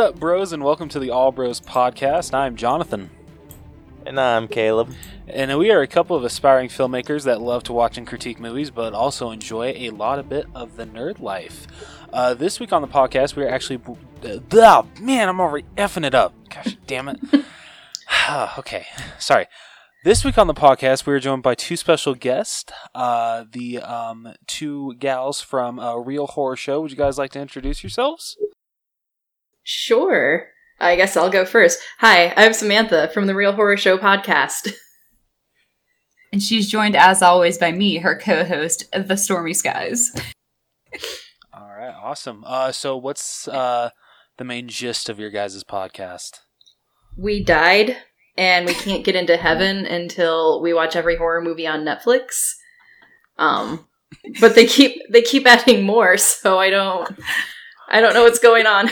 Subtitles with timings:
[0.00, 2.32] What up, bros, and welcome to the All Bros podcast.
[2.32, 3.10] I'm Jonathan,
[4.06, 4.94] And I'm Caleb.
[5.28, 8.70] and we are a couple of aspiring filmmakers that love to watch and critique movies,
[8.70, 11.66] but also enjoy a lot of bit of the nerd life.
[12.14, 13.78] Uh, this week on the podcast, we are actually.
[14.24, 16.32] Uh, ah, man, I'm already effing it up.
[16.48, 17.20] Gosh damn it.
[18.58, 18.86] okay,
[19.18, 19.48] sorry.
[20.02, 24.32] This week on the podcast, we are joined by two special guests, uh, the um,
[24.46, 26.80] two gals from a Real Horrorshow.
[26.80, 28.38] Would you guys like to introduce yourselves?
[29.72, 30.48] Sure.
[30.80, 31.78] I guess I'll go first.
[31.98, 34.72] Hi, I'm Samantha from the Real Horrorshow podcast.
[36.32, 40.12] And she's joined, as always, by me, her co host, The Stormy Skies.
[41.54, 42.42] All right, awesome.
[42.44, 43.90] Uh, so, what's uh,
[44.38, 46.40] the main gist of your guys' podcast?
[47.16, 47.96] We died
[48.36, 52.54] and we can't get into heaven until we watch every horror movie on Netflix.
[53.38, 53.86] Um
[54.40, 57.08] but they keep they keep adding more, so I don't
[57.88, 58.90] I don't know what's going on.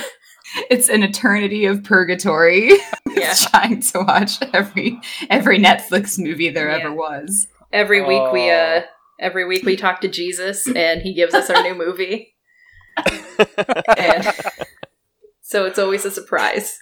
[0.71, 2.73] It's an eternity of purgatory.
[3.11, 3.35] Yeah.
[3.35, 6.77] trying to watch every every Netflix movie there Yeah.
[6.85, 7.49] ever was.
[7.73, 8.85] Every week we uh Oh.
[9.19, 12.37] every week we talk to Jesus and he gives us our new movie.
[13.97, 14.25] And
[15.41, 16.79] so it's always a surprise.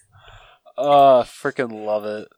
[0.76, 2.28] Uh, freaking love it.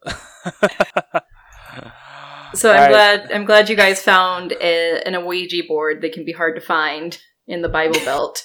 [2.54, 2.90] So I'm All right.
[2.90, 6.60] glad I'm glad you guys found a, an Ouija board that can be hard to
[6.62, 8.42] find in the Bible Belt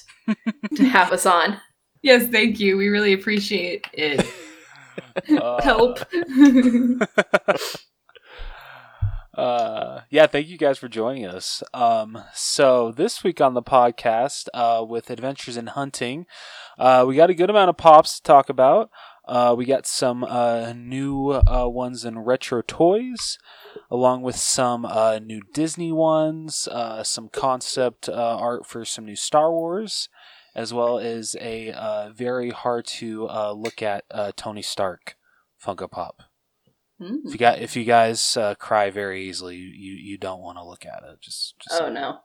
[0.76, 1.58] to have us on.
[2.04, 2.78] Yes, thank you.
[2.78, 4.28] We really appreciate it.
[5.30, 6.00] Uh, Help.
[9.36, 11.64] Uh, yeah, thank you guys for joining us.
[11.74, 16.28] Um, so this week on the podcast, uh, with Adventures in Hunting,
[16.78, 18.92] uh, we got a good amount of pops to talk about.
[19.28, 23.40] Uh, we got some uh, new uh, ones in retro toys,
[23.90, 29.16] along with some uh, new Disney ones, uh, some concept uh, art for some new
[29.16, 30.10] Star Wars,
[30.56, 35.18] as well as a uh, very hard to uh, look at uh, Tony Stark
[35.64, 36.24] Funko Pop.
[37.00, 37.18] Hmm.
[37.26, 40.58] If you got if you guys uh, cry very easily, you you, you don't want
[40.58, 41.20] to look at it.
[41.22, 42.20] Just, just Oh no.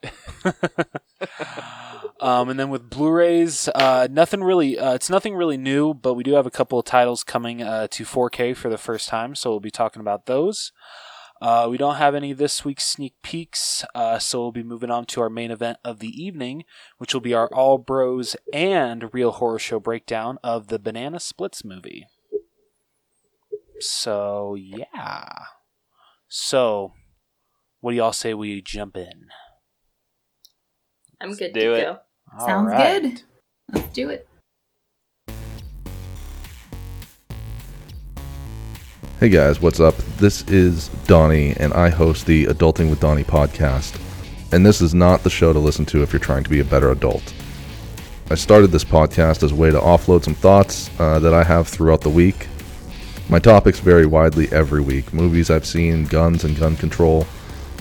[2.21, 4.79] um, and then with Blu-rays, uh, nothing really.
[4.79, 7.89] Uh, it's nothing really new, but we do have a couple of titles coming uh,
[7.89, 10.73] to 4K for the first time, so we'll be talking about those.
[11.41, 15.05] Uh, we don't have any this week's sneak peeks, uh, so we'll be moving on
[15.07, 16.65] to our main event of the evening,
[16.99, 22.07] which will be our All Bros and Real Horrorshow breakdown of the Banana Splits movie.
[23.81, 25.29] So yeah.
[26.29, 26.93] So,
[27.81, 29.29] what do y'all say we jump in?
[31.21, 31.83] I'm good do to it.
[31.83, 31.99] go.
[32.39, 33.03] All Sounds right.
[33.03, 33.23] good.
[33.73, 34.29] Let's do it.
[39.21, 39.97] Hey guys, what's up?
[40.19, 44.01] This is Donnie, and I host the Adulting with Donnie podcast.
[44.53, 46.65] And this is not the show to listen to if you're trying to be a
[46.65, 47.35] better adult.
[48.31, 51.67] I started this podcast as a way to offload some thoughts uh, that I have
[51.67, 52.47] throughout the week.
[53.29, 57.27] My topics vary widely every week movies I've seen, guns and gun control,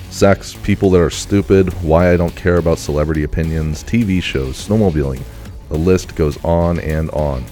[0.09, 5.21] sex, people that are stupid, why I don't care about celebrity opinions, TV shows, snowmobiling.
[5.69, 7.45] The list goes on and on.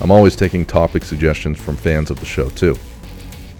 [0.00, 2.78] I'm always taking topic suggestions from fans of the show, too.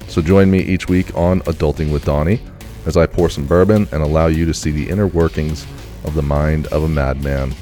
[0.09, 2.41] So join me each week on Adulting with Donnie
[2.87, 5.67] as I pour some bourbon and allow you to see the inner workings
[6.05, 7.55] of the mind of a madman.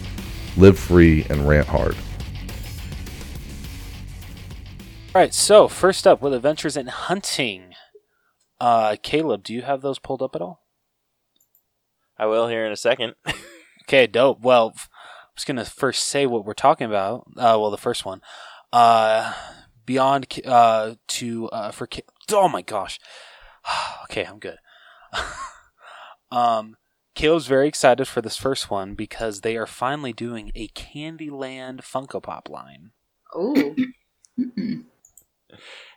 [0.57, 1.97] Live free and rant hard.
[5.15, 5.34] All right.
[5.34, 7.75] So first up, with Adventures in Hunting,
[8.61, 10.63] uh, Caleb, do you have those pulled up at all?
[12.19, 13.15] I will here in a second.
[13.89, 14.41] Okay, dope.
[14.41, 14.81] Well, I'm
[15.37, 17.25] just gonna first say what we're talking about.
[17.37, 18.21] Uh, well, the first one,
[18.73, 19.33] uh,
[19.84, 22.98] Beyond uh, to uh, for Ki- oh my gosh.
[24.04, 24.59] okay, I'm good.
[26.31, 26.76] um,
[27.14, 32.22] Caleb's very excited for this first one because they are finally doing a Candyland Funko
[32.22, 32.91] Pop line.
[33.34, 33.74] Oh.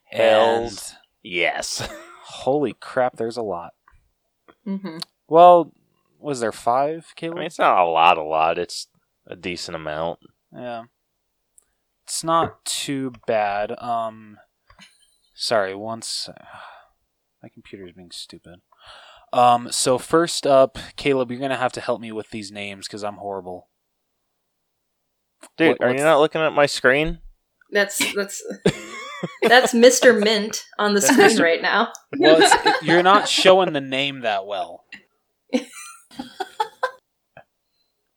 [0.05, 0.95] Hells.
[1.21, 1.87] Yes.
[2.23, 3.73] holy crap, there's a lot.
[4.63, 5.73] hmm Well,
[6.19, 7.37] was there five, Caleb?
[7.37, 8.57] I mean, it's not a lot, a lot.
[8.57, 8.87] It's
[9.27, 10.19] a decent amount.
[10.53, 10.83] Yeah.
[12.05, 13.71] It's not too bad.
[13.79, 14.37] Um
[15.39, 16.29] sorry, once
[17.43, 18.61] my computer's being stupid.
[19.31, 22.87] Um so first up, Caleb, you're going to have to help me with these names
[22.87, 23.69] cuz I'm horrible.
[25.57, 27.19] Dude, What- are you not looking at my screen?
[27.71, 28.43] That's that's
[29.43, 30.19] that's Mr.
[30.19, 31.91] Mint on the screen right now.
[32.17, 34.85] Well, it's, it- you're not showing the name that well.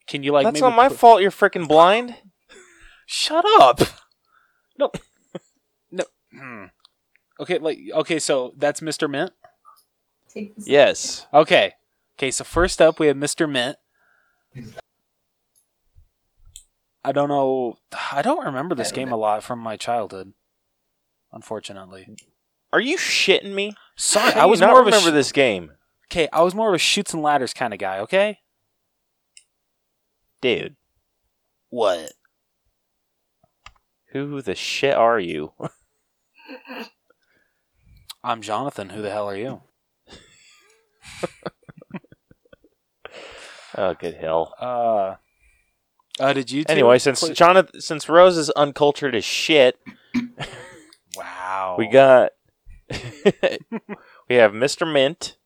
[0.08, 1.22] Can you like That's maybe not my put- fault.
[1.22, 2.16] You're freaking blind.
[3.06, 3.80] Shut up.
[4.78, 4.90] No.
[5.90, 6.04] No.
[7.40, 9.08] Okay, like okay, so that's Mr.
[9.10, 9.32] Mint.
[10.58, 11.26] Yes.
[11.32, 11.72] Okay.
[12.18, 13.50] Okay, so first up we have Mr.
[13.50, 13.76] Mint.
[17.04, 17.78] I don't know.
[18.12, 20.32] I don't remember this game a lot from my childhood.
[21.32, 22.14] Unfortunately,
[22.72, 23.74] Are you shitting me?
[23.96, 24.34] sorry.
[24.34, 25.72] I was not more of a remember sh- this game,
[26.10, 27.98] Okay, I was more of a Chutes and Ladders kind of guy.
[28.00, 28.38] Okay.
[30.42, 30.76] dude.
[31.70, 32.12] What?
[34.08, 35.52] Who the shit are you?
[38.24, 38.90] I'm Jonathan.
[38.90, 39.62] Who the hell are you?
[43.76, 44.54] Oh, good hell.
[44.60, 45.14] Uh.
[46.20, 46.64] Uh, did you?
[46.64, 49.78] two Anyway, since play- Jonathan, since Rose is uncultured as shit,
[51.16, 52.32] wow, we got
[52.90, 54.90] we have Mr.
[54.90, 55.36] Mint.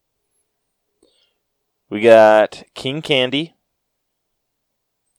[1.88, 3.54] We got King Candy.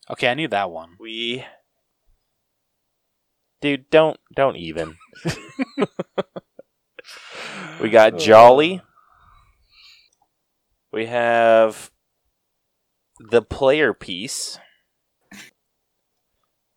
[0.09, 0.97] Okay, I knew that one.
[0.99, 1.45] We
[3.61, 4.97] Dude, don't don't even.
[7.81, 8.81] we got Jolly.
[10.91, 11.91] We have
[13.19, 14.59] the player piece.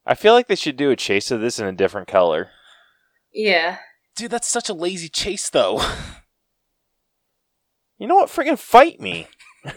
[0.06, 2.50] I feel like they should do a chase of this in a different color.
[3.32, 3.78] Yeah.
[4.16, 5.80] Dude, that's such a lazy chase, though.
[8.00, 8.30] You know what?
[8.30, 9.28] Friggin' fight me.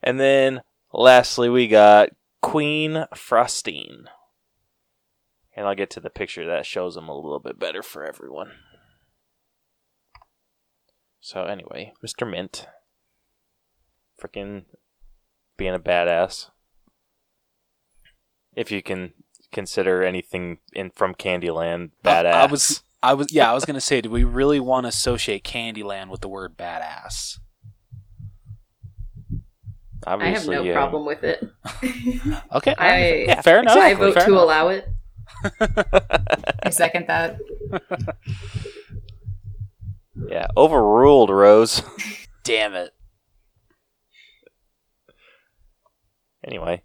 [0.00, 2.10] and then lastly, we got
[2.40, 4.04] Queen Frostine.
[5.56, 8.52] And I'll get to the picture that shows them a little bit better for everyone.
[11.20, 12.28] So, anyway, Mr.
[12.28, 12.66] Mint.
[14.20, 14.64] Freaking
[15.56, 16.50] being a badass.
[18.56, 19.12] If you can
[19.52, 22.32] consider anything in from Candyland badass.
[22.32, 24.88] I, I was, I was, yeah, I was gonna say, do we really want to
[24.88, 27.38] associate Candyland with the word badass?
[30.06, 30.74] I have no yeah.
[30.74, 31.48] problem with it.
[32.52, 33.76] Okay, I yeah, fair enough.
[33.76, 34.42] I vote fair to enough.
[34.42, 34.88] allow it.
[36.62, 37.38] I second that.
[40.28, 41.82] Yeah, overruled, Rose.
[42.44, 42.94] Damn it.
[46.46, 46.82] Anyway,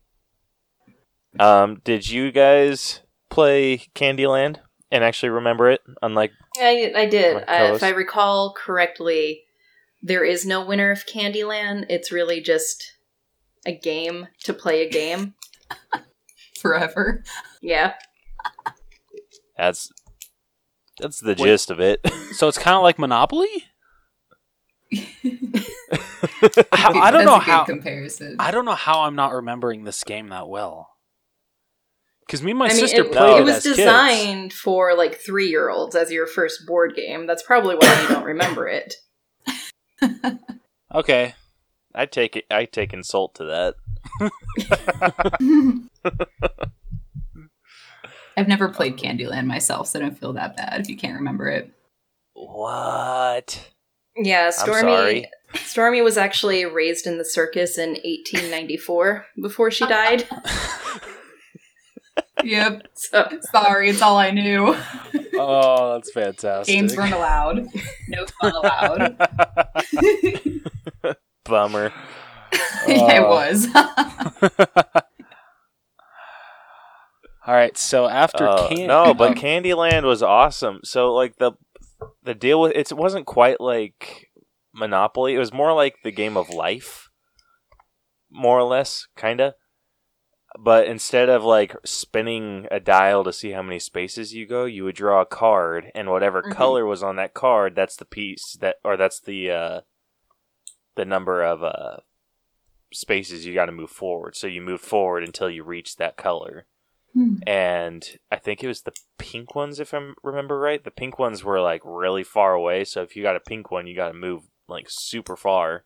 [1.40, 4.60] um, did you guys play Candyland
[4.90, 5.82] and actually remember it?
[6.02, 7.36] Unlike, I, I did.
[7.36, 9.44] My Uh, if I recall correctly,
[10.02, 11.86] there is no winner of Candyland.
[11.90, 12.94] It's really just
[13.66, 15.34] a game to play a game.
[16.62, 17.24] Forever.
[17.62, 17.94] Yeah.
[19.58, 19.92] That's
[21.00, 21.38] that's the Wait.
[21.38, 22.00] gist of it.
[22.34, 23.48] So it's kind of like Monopoly.
[24.94, 25.02] I,
[26.72, 28.36] I don't know a good how- comparison.
[28.40, 30.90] I don't know how I'm not remembering this game that well.
[32.26, 33.78] Because me and my I mean, sister it, played it it was as kids.
[33.78, 37.26] designed for like three year olds as your first board game.
[37.26, 38.96] That's probably why you don't remember it.
[40.92, 41.36] Okay,
[41.94, 42.46] I take it.
[42.50, 43.76] I take insult to that.
[48.40, 51.48] I've never played Candyland myself, so I don't feel that bad if you can't remember
[51.50, 51.72] it.
[52.34, 53.70] What?
[54.16, 54.82] Yeah, Stormy.
[54.82, 55.30] sorry.
[55.56, 60.28] Stormy was actually raised in the circus in 1894 before she died.
[62.44, 62.88] Yep.
[62.96, 64.74] So Sorry, it's all I knew.
[65.36, 66.74] oh, that's fantastic.
[66.74, 67.68] Games weren't allowed.
[68.08, 69.18] No fun allowed.
[71.46, 71.92] Bummer.
[72.88, 73.68] yeah, it Uh, was.
[77.50, 80.82] All right, so after Uh, Can- no, but Candyland was awesome.
[80.84, 81.54] So like the
[82.22, 84.30] the deal with it wasn't quite like
[84.72, 85.34] Monopoly.
[85.34, 87.10] It was more like the game of life,
[88.30, 89.56] more or less, kinda.
[90.60, 94.84] But instead of like spinning a dial to see how many spaces you go, you
[94.84, 96.52] would draw a card, and whatever Mhm.
[96.52, 99.82] color was on that card, that's the piece that, or that's the uh,
[100.94, 101.98] the number of uh,
[102.94, 104.36] spaces you got to move forward.
[104.36, 106.68] So you move forward until you reach that color
[107.14, 107.38] Hmm.
[107.48, 110.84] and I think it was the pink ones, if I remember right.
[110.84, 113.88] The pink ones were like really far away, so if you got a pink one,
[113.88, 115.86] you got to move like super far.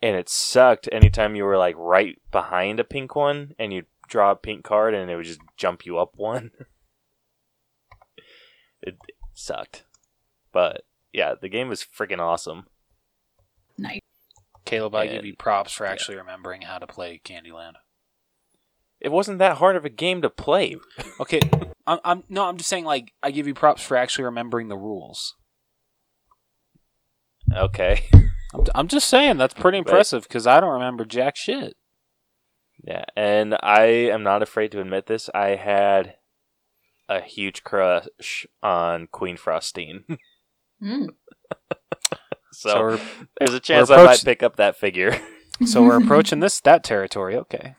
[0.00, 4.30] And it sucked anytime you were like right behind a pink one, and you'd draw
[4.30, 6.50] a pink card, and it would just jump you up one.
[8.82, 8.96] it
[9.34, 9.84] sucked,
[10.50, 12.66] but yeah, the game was freaking awesome.
[13.78, 14.00] nice.
[14.64, 17.74] Caleb, I give you props for actually remembering how to play Candyland.
[19.02, 20.76] It wasn't that hard of a game to play.
[21.18, 21.40] Okay,
[21.86, 24.76] I'm, I'm no, I'm just saying like I give you props for actually remembering the
[24.76, 25.34] rules.
[27.54, 28.04] Okay.
[28.54, 31.74] I'm, I'm just saying that's pretty impressive because I don't remember jack shit.
[32.84, 35.30] Yeah, and I am not afraid to admit this.
[35.34, 36.14] I had
[37.08, 40.04] a huge crush on Queen Frostine.
[40.82, 41.08] mm.
[42.52, 43.00] so, So
[43.38, 45.20] there's a chance we're I might pick up that figure.
[45.64, 47.36] so we're approaching this that territory.
[47.36, 47.74] Okay.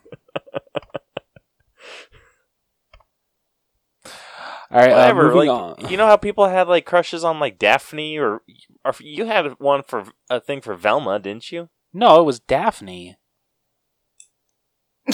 [4.73, 5.23] All right, uh, Whatever.
[5.33, 5.89] moving like, on.
[5.91, 8.41] you know how people had like crushes on like Daphne, or,
[8.83, 11.69] or you had one for a thing for Velma, didn't you?
[11.93, 13.17] No, it was Daphne.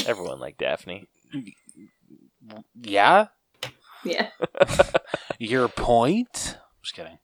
[0.07, 1.09] Everyone liked Daphne.
[2.79, 3.27] Yeah.
[4.05, 4.29] Yeah.
[5.39, 6.57] Your point.
[6.81, 7.17] Just kidding.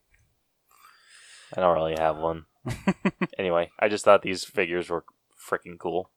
[1.56, 2.48] I don't really have one.
[3.39, 5.06] anyway, I just thought these figures were
[5.50, 6.10] freaking cool.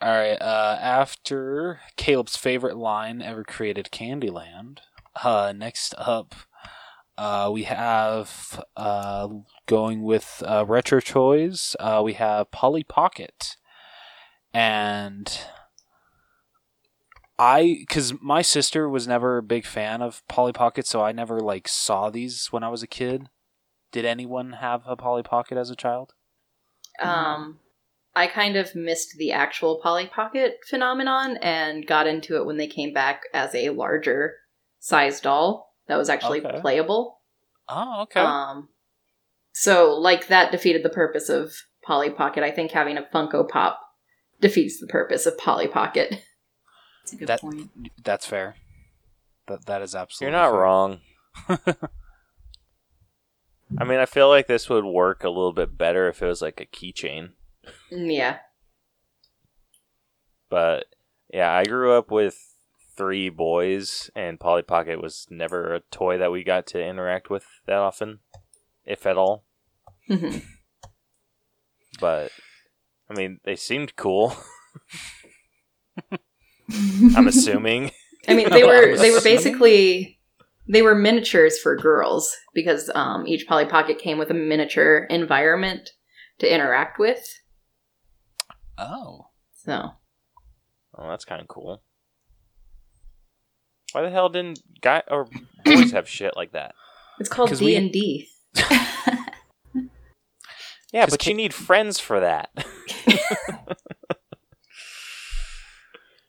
[0.00, 0.40] All right.
[0.40, 4.78] Uh, after Caleb's favorite line ever created, Candyland.
[5.22, 6.34] Uh, next up,
[7.18, 9.28] uh, we have uh,
[9.66, 11.76] going with uh, retro toys.
[11.78, 13.56] Uh, we have Polly Pocket,
[14.54, 15.40] and
[17.38, 21.40] I, because my sister was never a big fan of Polly Pocket, so I never
[21.40, 23.28] like saw these when I was a kid.
[23.90, 26.14] Did anyone have a Polly Pocket as a child?
[27.00, 27.58] Um,
[28.14, 32.66] I kind of missed the actual Polly Pocket phenomenon and got into it when they
[32.66, 34.34] came back as a larger
[34.80, 36.60] size doll that was actually Okay.
[36.60, 37.20] playable.
[37.68, 38.20] Oh, okay.
[38.20, 38.68] Um,
[39.52, 41.52] so like that defeated the purpose of
[41.84, 42.42] Polly Pocket.
[42.44, 43.80] I think having a Funko Pop
[44.40, 46.10] defeats the purpose of Polly Pocket.
[47.02, 47.70] That's a good That- point.
[48.04, 48.56] That's fair.
[49.48, 50.60] That that is absolutely You're not fair.
[50.60, 51.00] wrong.
[53.78, 56.42] I mean, I feel like this would work a little bit better if it was
[56.42, 57.30] like a keychain.
[57.90, 58.38] Yeah.
[60.48, 60.86] But
[61.32, 62.38] yeah, I grew up with
[62.96, 67.46] three boys, and Polly Pocket was never a toy that we got to interact with
[67.66, 68.20] that often,
[68.84, 69.44] if at all.
[70.08, 70.42] Mhm.
[72.00, 72.32] But
[73.08, 74.36] I mean, they seemed cool.
[77.16, 77.90] I'm assuming.
[78.28, 80.18] I mean, they were they were basically
[80.68, 85.90] they were miniatures for girls because um, each Polly Pocket came with a miniature environment
[86.38, 87.26] to interact with.
[88.78, 89.26] Oh.
[89.54, 89.90] So
[90.96, 91.82] Oh, that's kind of cool.
[93.92, 95.26] Why the hell didn't guy or
[95.64, 96.74] boys have shit like that?
[97.20, 98.28] it's called D and D.
[100.92, 102.50] Yeah, but ca- you need friends for that.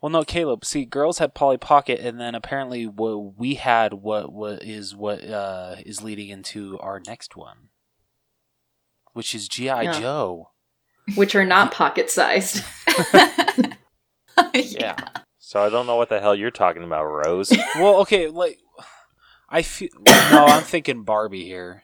[0.01, 0.65] Well, no, Caleb.
[0.65, 5.23] See, girls had Polly Pocket, and then apparently what we had what what is what
[5.23, 7.69] uh, is leading into our next one,
[9.13, 9.97] which is GI Yeah.
[9.97, 10.49] Joe.
[11.15, 12.63] Which are not pocket sized.
[14.53, 14.95] yeah.
[15.39, 17.51] So I don't know what the hell you're talking about, Rose.
[17.75, 18.59] well, okay, like
[19.49, 21.83] I feel no, I'm thinking Barbie here.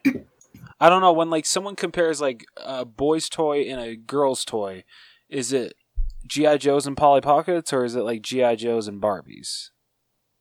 [0.80, 4.84] I don't know when like someone compares like a boy's toy and a girl's toy,
[5.30, 5.74] is it
[6.26, 9.70] GI Joes and Polly Pockets or is it like GI Joes and Barbies?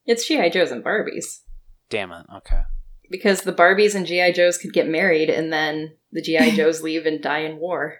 [0.05, 1.41] It's GI Joes and Barbies
[1.89, 2.25] Damn it.
[2.33, 2.61] Okay.
[3.09, 7.05] because the Barbies and GI Joes could get married, and then the GI Joes leave
[7.05, 7.97] and die in war.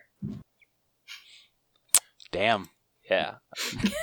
[2.31, 2.69] Damn.
[3.09, 3.36] Yeah.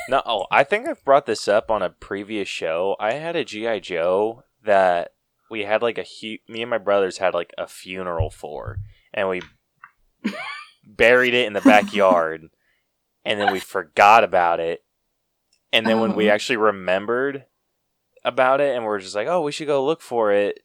[0.08, 2.96] No, oh, I think I've brought this up on a previous show.
[2.98, 5.12] I had a GI Joe that
[5.48, 8.78] we had like a hu- me and my brothers had like a funeral for,
[9.14, 9.42] and we
[10.84, 12.48] buried it in the backyard,
[13.24, 14.84] and then we forgot about it,
[15.72, 16.34] and then when we Oh.
[16.34, 17.44] actually remembered
[18.24, 20.60] about it, and we're just like, oh, we should go look for it.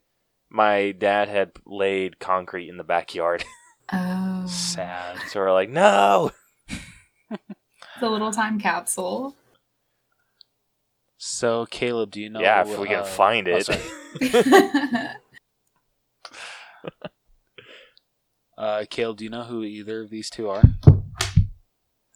[0.50, 3.46] My dad had laid concrete in the backyard,
[3.94, 5.20] oh, Sad.
[5.30, 6.32] so we're like, no.
[8.00, 9.36] the little time capsule.
[11.18, 12.42] So, Caleb, do you know?
[12.42, 13.66] yeah, if we can uh, find oh, it.
[13.66, 13.82] sorry.
[18.58, 20.62] Uh, Caleb, do you know who either of these two are?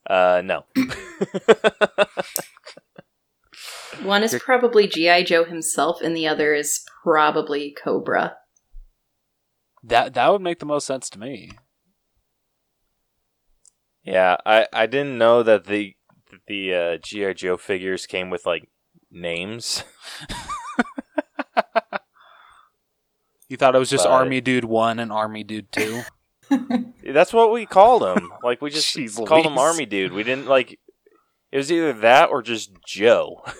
[0.07, 0.63] Uh, no.
[4.03, 8.37] One is probably GI Joe himself, and the other is probably Cobra.
[9.83, 11.51] That that would make the most sense to me.
[14.05, 15.95] Yeah, I I didn't know that the
[16.47, 18.69] the uh, GI Joe figures came with like
[19.11, 19.83] names.
[23.47, 26.01] You thought it was just But- Army Dude One and Army Dude Two.
[27.03, 28.31] That's what we called them.
[28.43, 29.61] Like we just Jeez called him Louise.
[29.65, 30.13] Army Dude.
[30.13, 30.79] We didn't like.
[31.51, 33.43] It was either that or just Joe.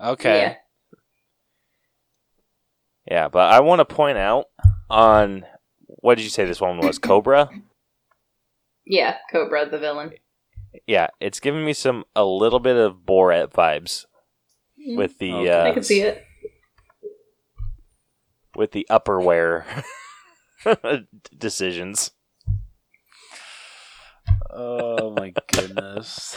[0.00, 0.40] Okay.
[0.40, 0.54] Yeah.
[3.10, 4.46] yeah, but I want to point out
[4.90, 5.46] on
[5.86, 7.48] what did you say this one was Cobra?
[8.86, 10.12] Yeah, Cobra, the villain.
[10.86, 14.04] Yeah, it's giving me some a little bit of Borat vibes
[14.96, 15.50] with the Okay.
[15.50, 16.24] uh, I can see it.
[18.56, 19.64] with the upperwear
[21.38, 22.10] decisions.
[24.50, 26.36] Oh my goodness.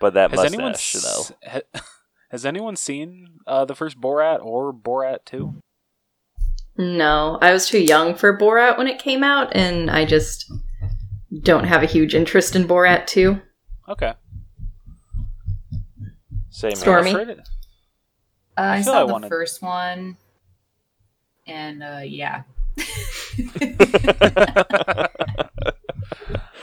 [0.00, 1.20] But that has anyone mustache, though.
[1.20, 1.80] s- ha-
[2.30, 5.54] has anyone seen uh, the first Borat or Borat Two?
[6.76, 10.50] No, I was too young for Borat when it came out, and I just
[11.42, 13.40] don't have a huge interest in Borat 2.
[13.88, 14.14] Okay.
[16.50, 17.10] Same Stormy.
[17.10, 17.36] here.
[18.56, 20.16] Uh, I, I feel saw I the wanted- first one,
[21.46, 22.42] and uh, yeah,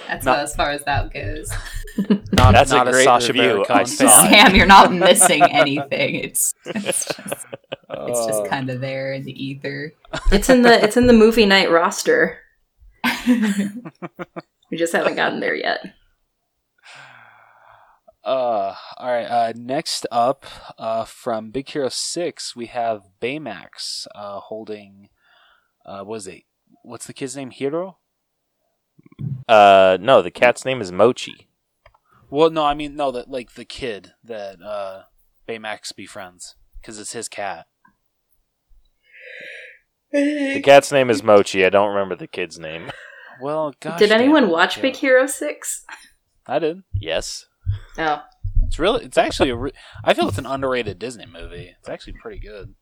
[0.08, 1.52] That's Not- as far as that goes.
[2.34, 3.64] Not, That's not a not great Sacha review.
[3.68, 6.16] Baron I saw Sam, you're not missing anything.
[6.16, 7.46] It's it's just, it's
[7.90, 9.94] Uh, just kind of there in the ether.
[10.34, 12.40] It's in the it's in the movie night roster.
[14.70, 15.82] We just haven't gotten there yet.
[18.24, 19.28] Uh, all right.
[19.28, 20.48] Uh, next up,
[20.80, 25.10] uh, from Big Hero Six, we have Baymax, uh, holding,
[25.86, 26.42] uh, what is it?
[26.82, 27.52] What's the kid's name?
[27.52, 28.00] Hero?
[29.48, 31.50] Uh, no, the cat's name is Mochi.
[32.32, 35.04] Well, no, I mean no, that like the kid that uh,
[35.48, 37.68] Baymax befriends, because it's his cat.
[40.12, 41.64] The cat's name is Mochi.
[41.64, 42.92] I don't remember the kid's name.
[43.42, 44.00] Well, gosh.
[44.00, 44.82] Did anyone watch.
[44.82, 45.86] Big Hero Six?
[46.48, 46.84] I did.
[46.94, 47.46] Yes.
[47.98, 48.22] Oh,
[48.68, 49.56] It's really, it's actually a.
[49.56, 49.72] Re-
[50.04, 51.74] I feel it's an underrated Disney movie.
[51.80, 52.76] It's actually pretty good.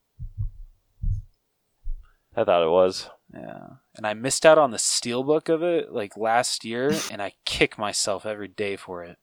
[2.35, 3.09] I thought it was.
[3.33, 7.33] Yeah, and I missed out on the steelbook of it like last year, and I
[7.45, 9.17] kick myself every day for it.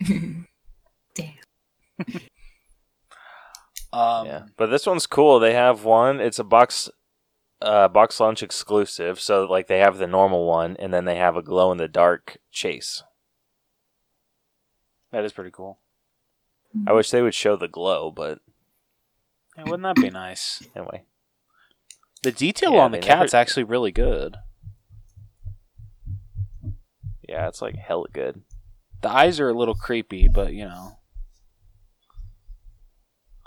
[1.14, 1.34] Damn.
[3.92, 4.42] Um, yeah.
[4.56, 5.40] But this one's cool.
[5.40, 6.20] They have one.
[6.20, 6.90] It's a box
[7.60, 9.20] uh BoxLunch exclusive.
[9.20, 11.88] So like they have the normal one and then they have a glow in the
[11.88, 13.02] dark chase.
[15.12, 15.80] that is pretty cool.
[16.86, 18.40] I wish they would show the glow, but
[19.56, 20.62] Yeah, wouldn't that be nice?
[20.76, 21.04] anyway.
[22.22, 24.36] The detail Yeah, on the they never- cat's actually really good.
[27.28, 28.42] Yeah, it's like hella good.
[29.02, 30.98] The eyes are a little creepy, but you know,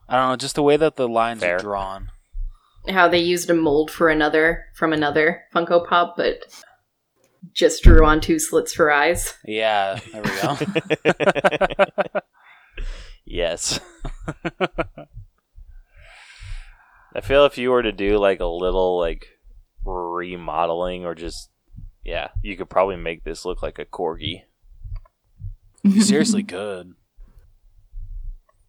[0.08, 1.58] I don't know, just the way that the lines Fair.
[1.58, 2.12] are drawn.
[2.90, 6.40] How they used a mold for another from another Funko Pop, but
[7.54, 9.34] just drew on two slits for eyes.
[9.46, 10.58] Yeah, there we go.
[13.26, 13.80] yes.
[17.14, 19.28] I feel if you were to do like a little like
[19.84, 21.50] remodeling or just
[22.04, 24.44] yeah, you could probably make this look like a corgi.
[26.00, 26.94] Seriously good.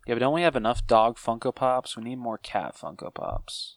[0.06, 1.96] Yeah, but don't we have enough dog Funko Pops?
[1.96, 3.76] We need more cat Funko Pops.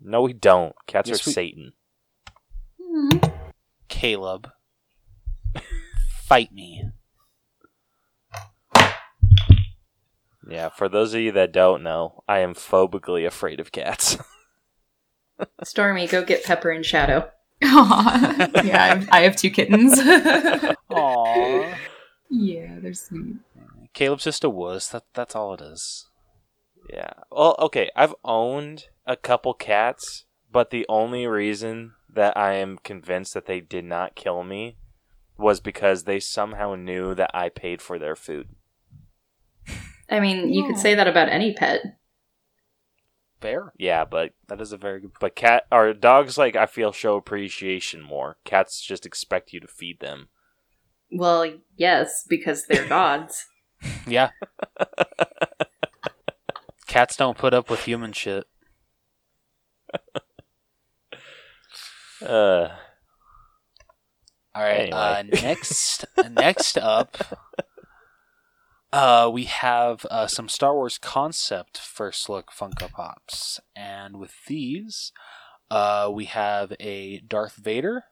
[0.00, 0.74] No, we don't.
[0.86, 1.72] Cats Yes, are we- Satan.
[2.82, 3.18] Hmm.
[3.88, 4.50] Caleb,
[6.24, 6.84] fight me.
[10.48, 14.16] Yeah, for those of you that don't know, I am phobically afraid of cats.
[15.64, 17.30] Stormy, go get Pepper and Shadow.
[17.62, 18.48] Aw.
[18.64, 19.98] yeah, I have, I have two kittens.
[20.90, 21.76] Aww.
[22.30, 23.36] yeah, they're sweet.
[23.92, 24.88] Caleb's just a wuss.
[24.88, 26.06] That that's all it is.
[26.90, 27.10] yeah.
[27.30, 33.34] Well, okay, I've owned a couple cats, but the only reason that I am convinced
[33.34, 34.76] that they did not kill me
[35.36, 38.48] was because they somehow knew that I paid for their food.
[40.10, 40.66] I mean, you Yeah.
[40.68, 40.82] could hmm.
[40.82, 41.80] say that about any pet.
[43.40, 43.72] Fair.
[43.78, 45.12] Yeah, but That is a very good.
[45.20, 48.36] but cat or dogs like I feel show appreciation more.
[48.44, 50.28] Cats just expect you to feed them.
[51.10, 53.46] Well, yes, because they're gods.
[54.06, 54.30] Yeah.
[56.88, 58.46] Cats don't put up with human shit.
[62.20, 62.70] Uh,
[64.54, 64.92] All right.
[64.92, 64.92] Anyway.
[64.92, 67.16] Uh, next, next up,
[68.92, 75.12] uh, we have uh, some Star Wars concept first look Funko Pops, and with these,
[75.70, 78.04] uh, we have a Darth Vader,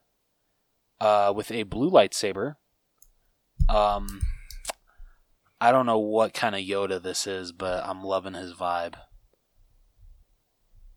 [1.00, 2.54] uh, with a blue lightsaber.
[3.68, 4.20] Um,
[5.60, 8.94] I don't know what kind of Yoda this is, but I'm loving his vibe.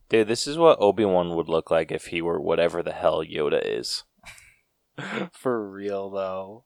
[0.10, 3.24] Dude, this is what Obi Wan would look like if he were whatever the hell
[3.24, 4.04] Yoda is.
[5.32, 6.65] For real though.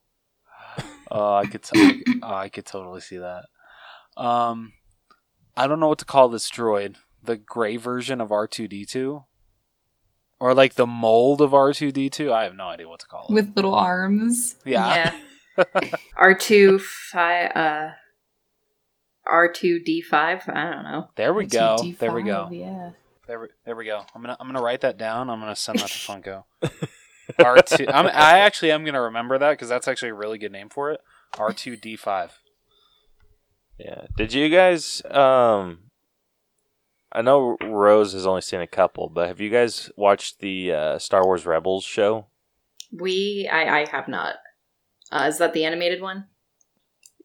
[1.10, 3.44] Oh, I could t- oh, I could totally see that.
[4.16, 4.72] Um
[5.56, 6.96] I don't know what to call this droid.
[7.22, 9.24] The gray version of R2D2
[10.40, 12.32] or like the mold of R2D2.
[12.32, 13.32] I have no idea what to call it.
[13.34, 14.56] With little arms.
[14.64, 15.14] yeah.
[16.16, 17.90] R two five uh
[19.26, 20.42] R two D five.
[20.48, 21.08] I don't know.
[21.14, 21.76] There we go.
[21.78, 22.48] R2D5, There we go.
[22.50, 22.90] Yeah.
[23.26, 24.02] There we, there we go.
[24.14, 25.30] I'm gonna I'm gonna write that down.
[25.30, 26.44] I'm gonna send that to Funko.
[27.38, 27.90] R2.
[27.92, 30.90] I'm, I actually am gonna remember that because that's actually a really good name for
[30.90, 31.00] it.
[31.34, 32.30] R2D5.
[33.78, 34.02] Yeah.
[34.16, 35.78] Did you guys um
[37.12, 40.98] I know Rose has only seen a couple, but have you guys watched the uh,
[40.98, 42.26] Star Wars Rebels show?
[42.92, 44.36] We I I have not.
[45.12, 46.26] Uh, is that the animated one?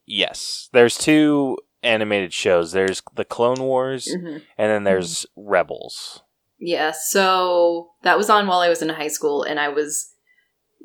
[0.05, 0.69] Yes.
[0.73, 2.71] There's two animated shows.
[2.71, 6.21] There's the Clone Wars hmm and then there's Rebels.
[6.59, 6.91] Yeah.
[6.91, 10.13] So that was on while I was in high school, and I was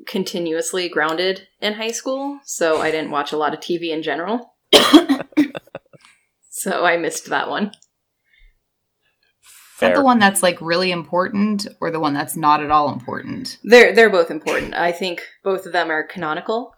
[0.07, 4.54] continuously grounded in high school, so I didn't watch a lot of TV in general.
[6.50, 7.72] so I missed that one.
[9.74, 12.92] Is that the one that's like really important or the one that's not at all
[12.92, 13.59] important?
[13.64, 14.74] They're they're both important.
[14.74, 16.72] I think both of them are canonical.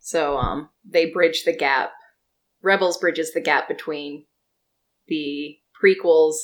[0.00, 1.90] So um they bridge the gap.
[2.64, 4.24] Rebels bridges the gap between
[5.06, 6.36] the prequels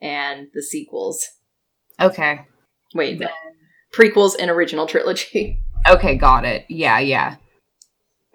[0.00, 1.26] and the sequels.
[2.00, 2.46] Okay.
[2.94, 3.30] Wait, the
[3.94, 5.60] prequels and original trilogy.
[5.88, 6.66] Okay, got it.
[6.68, 7.36] Yeah, yeah.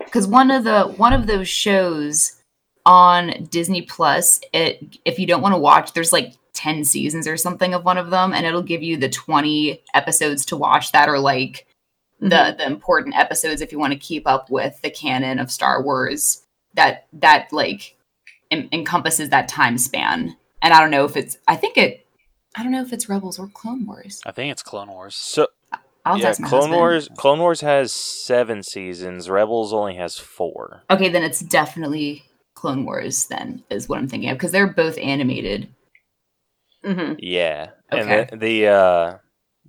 [0.10, 2.42] Cuz one of the one of those shows
[2.88, 7.38] on Disney Plus, it if you don't want to watch, there's like 10 seasons or
[7.38, 11.08] something of one of them and it'll give you the 20 episodes to watch that
[11.08, 11.68] are like
[12.20, 12.58] the mm-hmm.
[12.58, 16.45] the important episodes if you want to keep up with the canon of Star Wars
[16.76, 17.96] that that like
[18.52, 20.36] en- encompasses that time span.
[20.62, 22.06] And I don't know if it's I think it
[22.56, 24.22] I don't know if it's Rebels or Clone Wars.
[24.26, 25.16] I think it's Clone Wars.
[25.16, 25.48] So
[26.06, 26.78] I'll yeah, ask my Clone husband.
[26.80, 27.10] Wars.
[27.18, 29.30] Clone Wars has seven seasons.
[29.30, 30.84] Rebels only has four.
[30.90, 33.26] Okay, then it's definitely Clone Wars.
[33.28, 35.68] Then is what I'm thinking of because they're both animated.
[36.84, 38.28] hmm Yeah, Okay.
[38.30, 39.18] and the, the uh,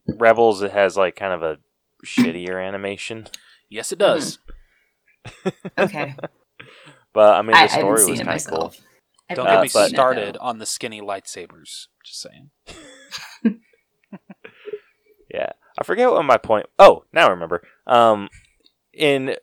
[0.06, 1.58] Rebels it has like kind of a
[2.04, 3.26] shittier animation,
[3.68, 4.38] Yes, it does.
[5.78, 6.14] Okay,
[7.16, 8.58] but I mean the I, I story seen was kind of cool.
[8.58, 8.80] myself.
[9.28, 11.86] I Don't get me but- seen it, started on the skinny lightsabers.
[12.04, 12.50] Just saying.
[15.32, 16.66] Yeah, I forget what my point.
[16.78, 17.62] Oh, now I remember.
[17.86, 18.28] Um,
[18.92, 19.36] in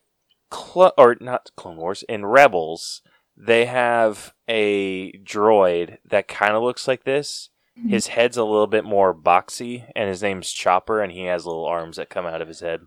[0.49, 3.01] Clo- or not Clone Wars in Rebels,
[3.35, 7.49] they have a droid that kind of looks like this.
[7.77, 7.89] Mm-hmm.
[7.89, 11.65] His head's a little bit more boxy, and his name's Chopper, and he has little
[11.65, 12.81] arms that come out of his head.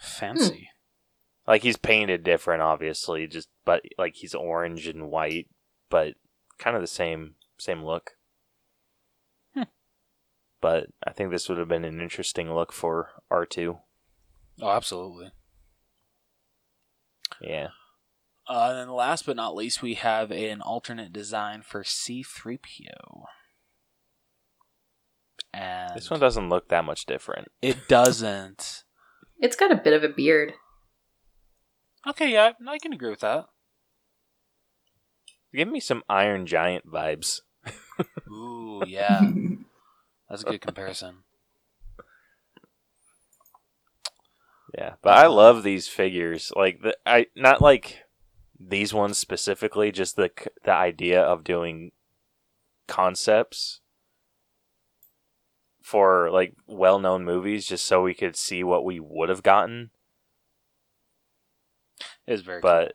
[0.00, 0.70] Fancy.
[1.48, 5.48] Like he's painted different, obviously, just but like he's orange and white,
[5.88, 6.14] but
[6.58, 8.12] kind of the same same look.
[10.60, 13.78] But I think this would have been an interesting look for R two.
[14.60, 15.30] Oh, absolutely.
[17.40, 17.68] Yeah.
[18.48, 23.24] Uh, and then last but not least, we have an alternate design for C3PO.
[25.54, 27.48] And This one doesn't look that much different.
[27.62, 28.82] it doesn't.
[29.38, 30.54] It's got a bit of a beard.
[32.08, 33.46] Okay, yeah, I can agree with that.
[35.54, 37.40] Give me some Iron Giant vibes.
[38.30, 39.30] Ooh, yeah.
[40.28, 41.24] That's a good comparison.
[44.76, 46.52] Yeah, but I love these figures.
[46.54, 48.04] Like the I not like
[48.60, 50.30] these ones specifically, just the
[50.64, 51.92] the idea of doing
[52.86, 53.80] concepts
[55.82, 59.90] for like well-known movies just so we could see what we would have gotten.
[62.28, 62.94] It is very But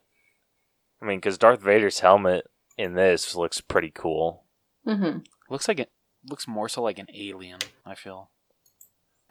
[1.02, 2.46] I mean cuz Darth Vader's helmet
[2.78, 4.46] in this looks pretty cool.
[4.86, 5.20] hmm.
[5.50, 5.92] Looks like it
[6.30, 8.32] looks more so like an alien, I feel.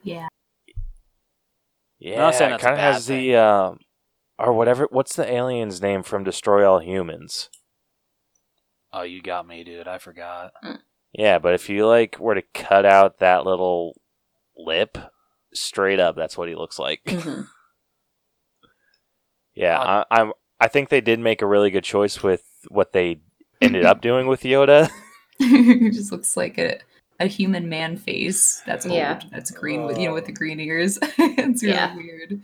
[0.02, 0.28] yeah,
[1.98, 3.22] Yeah, not saying it kind of has thing.
[3.30, 3.74] the uh,
[4.38, 4.86] or whatever.
[4.90, 7.48] What's the alien's name from Destroy All Humans?
[8.92, 9.88] Oh, you got me, dude.
[9.88, 10.52] I forgot.
[11.12, 14.00] Yeah, but if you like were to cut out that little
[14.56, 14.98] lip,
[15.54, 17.00] straight up, that's what he looks like.
[17.08, 17.42] hmm
[19.54, 20.32] yeah, Uh, I, I'm.
[20.60, 23.20] I think they did make a really good choice with what they
[23.60, 24.88] ended up doing with Yoda.
[25.40, 26.78] it just looks like a
[27.20, 28.62] a human man face.
[28.66, 28.94] That's old.
[28.94, 29.20] Yeah.
[29.30, 30.98] That's green with you know with the green ears.
[31.18, 31.96] it's really Yeah.
[31.96, 32.40] weird.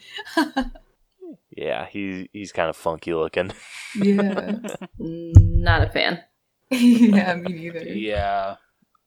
[1.56, 3.52] yeah, he he's kind of funky looking.
[3.96, 4.58] yeah,
[4.98, 6.22] Not a fan.
[6.70, 7.80] yeah, me neither.
[7.84, 8.56] Yeah.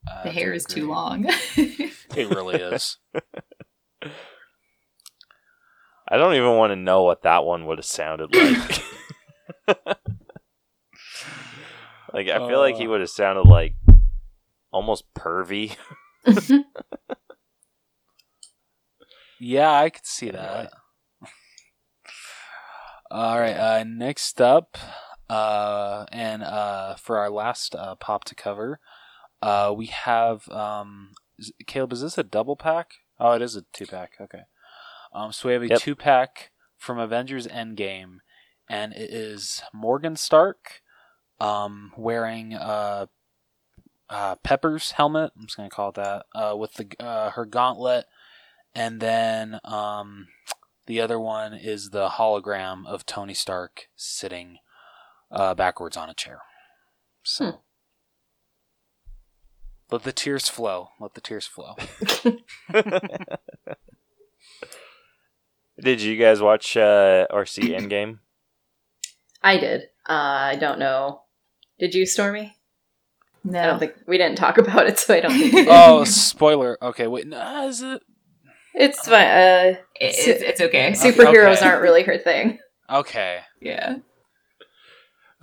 [0.07, 1.25] I The hair to is too long.
[1.55, 2.97] It really is.
[6.11, 8.83] I don't even want to know what that one would have sounded like.
[12.13, 12.89] like I feel like he Uh.
[12.89, 13.75] would have sounded like
[14.71, 15.75] almost pervy.
[19.39, 20.71] Yeah, I could see that.
[23.11, 23.55] All right.
[23.55, 24.77] Uh, next up,
[25.29, 28.79] uh, and uh, for our last uh, pop to cover,
[29.41, 31.13] uh, we have um,
[31.65, 31.91] Caleb.
[31.93, 32.91] Is this a double pack?
[33.19, 34.11] Oh, it is a two pack.
[34.21, 34.41] Okay.
[35.13, 35.79] Um, so we have a Yep.
[35.81, 38.17] two pack from Avengers Endgame,
[38.69, 40.81] and it is Morgan Stark,
[41.39, 43.07] um, wearing uh,
[44.09, 45.31] uh, Pepper's helmet.
[45.37, 46.25] I'm just gonna call it that.
[46.33, 48.05] Uh, with the uh, her gauntlet
[48.73, 50.27] and then um,
[50.87, 54.57] the other one is the hologram of Tony Stark sitting
[55.29, 56.41] uh, backwards on a chair.
[57.23, 57.57] So Hmm.
[59.91, 60.89] let the tears flow.
[60.99, 61.75] Let the tears flow.
[65.79, 68.19] Did you guys watch uh, or see Endgame?
[69.41, 69.81] I did.
[70.07, 71.21] Uh, I don't know.
[71.79, 72.55] Did you, Stormy?
[73.43, 75.67] No, I don't think we didn't talk about it, so I don't think we did.
[75.71, 76.77] oh, spoiler.
[76.81, 77.27] Okay, wait.
[77.27, 78.01] No, is it?
[78.73, 79.25] It's fine.
[79.27, 80.91] Uh, It- it's, it's okay.
[80.91, 81.65] superheroes okay.
[81.65, 82.59] aren't really her thing.
[82.89, 83.39] Okay.
[83.61, 83.97] Yeah.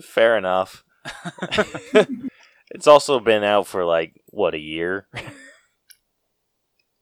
[0.00, 0.84] Fair enough.
[2.70, 5.06] It's also been out for like what a year.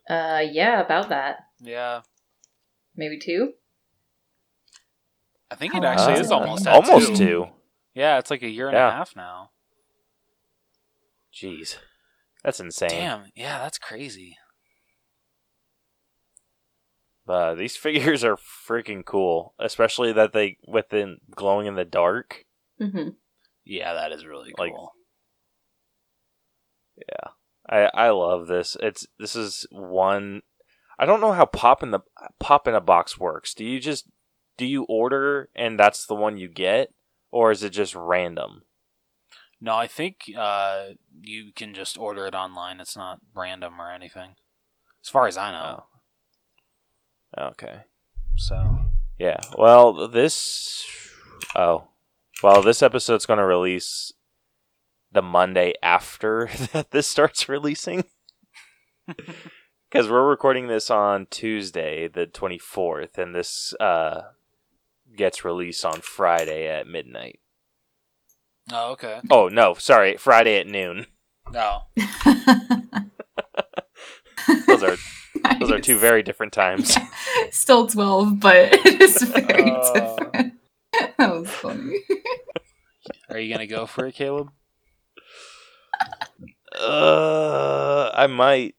[0.08, 1.38] Uh, yeah, about that.
[1.60, 2.02] Yeah,
[2.96, 3.52] Maybe two.
[5.50, 7.16] I think How it actually long is almost at Almost two.
[7.16, 7.46] two.
[7.94, 8.88] Yeah, it's like a year and Yeah.
[8.88, 9.50] a half now.
[11.32, 11.76] Jeez,
[12.42, 12.88] that's insane.
[12.90, 14.36] Damn, yeah, that's crazy.
[17.28, 22.44] Uh, these figures are freaking cool, especially that they within glowing in the dark.
[22.80, 23.10] Mm-hmm.
[23.64, 24.92] Yeah, that is really Like- cool.
[26.96, 27.30] Yeah,
[27.68, 28.76] I I love this.
[28.80, 30.40] It's this is one.
[30.98, 32.00] I don't know how pop in the
[32.38, 33.54] pop in a box works.
[33.54, 34.08] Do you just
[34.56, 36.92] do you order and that's the one you get,
[37.30, 38.62] or is it just random?
[39.60, 40.90] no, I think uh,
[41.22, 42.80] you can just order it online.
[42.80, 44.34] It's not random or anything,
[45.02, 45.84] as far as I know.
[47.38, 47.80] Okay.
[48.36, 48.78] So
[49.18, 49.40] Yeah.
[49.56, 50.84] Well, this.
[51.54, 51.88] Oh.
[52.42, 54.12] Well, this episode's going to release
[55.10, 58.04] the Monday after that this starts releasing.
[59.90, 64.22] Because we're recording this on Tuesday, the 24th, and this uh,
[65.16, 67.38] gets released on Friday at midnight.
[68.72, 69.20] oh, okay.
[69.30, 69.74] Oh, no.
[69.74, 70.16] Sorry.
[70.16, 71.06] Friday at noon.
[71.52, 71.82] No,
[74.66, 74.96] Those are
[75.60, 76.96] those are two very different times.
[77.52, 79.92] Still 12, but it is very Uh.
[80.16, 80.54] different.
[81.18, 82.00] That was funny.
[83.30, 84.50] are you gonna go for it, Caleb?
[86.76, 88.74] Uh, I might.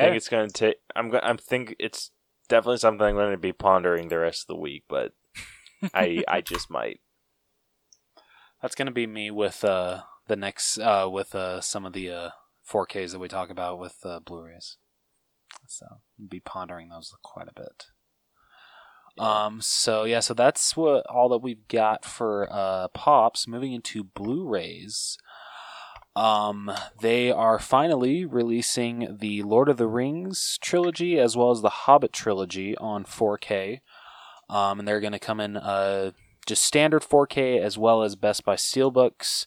[0.00, 0.76] I think it's going to take.
[0.96, 1.10] I'm.
[1.10, 2.10] go- I'm think it's
[2.48, 5.12] definitely something I'm going to be pondering the rest of the week, but
[5.94, 6.24] I.
[6.28, 7.00] I just might.
[8.60, 12.30] That's gonna be me with uh the next uh with uh some of the uh
[12.70, 14.76] 4Ks that we talk about with uh, Blu-rays.
[15.66, 17.86] So I'll be pondering those quite a bit.
[19.18, 19.60] Um.
[19.60, 20.20] So yeah.
[20.20, 23.48] So that's what all that we've got for uh pops.
[23.48, 25.18] Moving into Blu-rays.
[26.14, 26.70] Um,
[27.00, 32.12] they are finally releasing the Lord of the Rings trilogy as well as the Hobbit
[32.12, 33.80] trilogy on 4K.
[34.50, 36.10] Um, and they're going to come in uh
[36.46, 39.46] just standard 4K as well as Best Buy Steelbooks.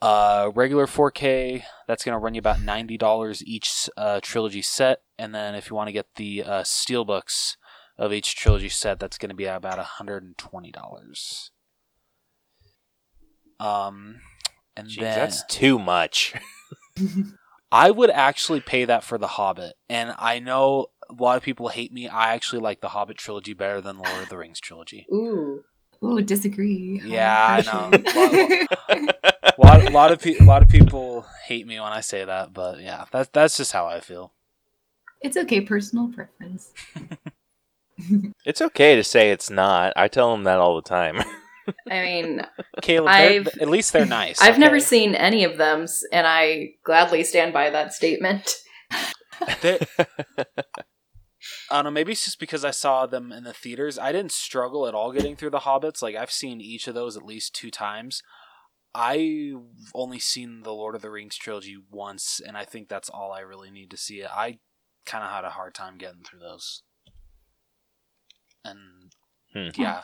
[0.00, 5.02] Uh, regular 4K, that's going to run you about $90 each uh, trilogy set.
[5.18, 7.56] And then if you want to get the uh, Steelbooks
[7.96, 11.50] of each trilogy set, that's going to be about $120.
[13.60, 14.20] Um,
[14.76, 16.34] and Jeez, then that's too much.
[17.72, 19.74] I would actually pay that for The Hobbit.
[19.88, 22.06] And I know a lot of people hate me.
[22.08, 25.06] I actually like the Hobbit trilogy better than the Lord of the Rings trilogy.
[25.12, 25.64] Ooh.
[26.04, 27.00] Ooh, disagree.
[27.04, 27.90] Yeah, I know.
[27.90, 28.66] know.
[29.46, 32.24] a lot, a lot of pe- a lot of people hate me when I say
[32.24, 34.32] that, but yeah, that's that's just how I feel.
[35.20, 36.72] it's okay, personal preference.
[38.44, 39.92] It's okay to say it's not.
[39.94, 41.20] I tell them that all the time.
[41.90, 42.46] I mean,
[42.80, 44.40] Caleb, I've- at least they're nice.
[44.40, 48.56] I've never seen any of them, and I gladly stand by that statement.
[49.60, 49.78] They-
[51.70, 51.90] I don't know.
[51.90, 53.98] Maybe it's just because I saw them in the theaters.
[53.98, 56.00] I didn't struggle at all getting through the Hobbits.
[56.02, 58.22] Like I've seen each of those at least two times.
[58.94, 59.56] I've
[59.94, 63.40] only seen the Lord of the Rings trilogy once, and I think that's all I
[63.40, 64.28] really need to see it.
[64.30, 64.58] I
[65.06, 66.82] kind of had a hard time getting through those,
[68.64, 69.12] and
[69.52, 69.68] Hmm.
[69.80, 70.02] yeah,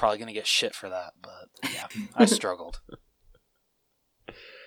[0.00, 1.12] probably gonna get shit for that.
[1.22, 1.86] But yeah,
[2.16, 2.80] I struggled.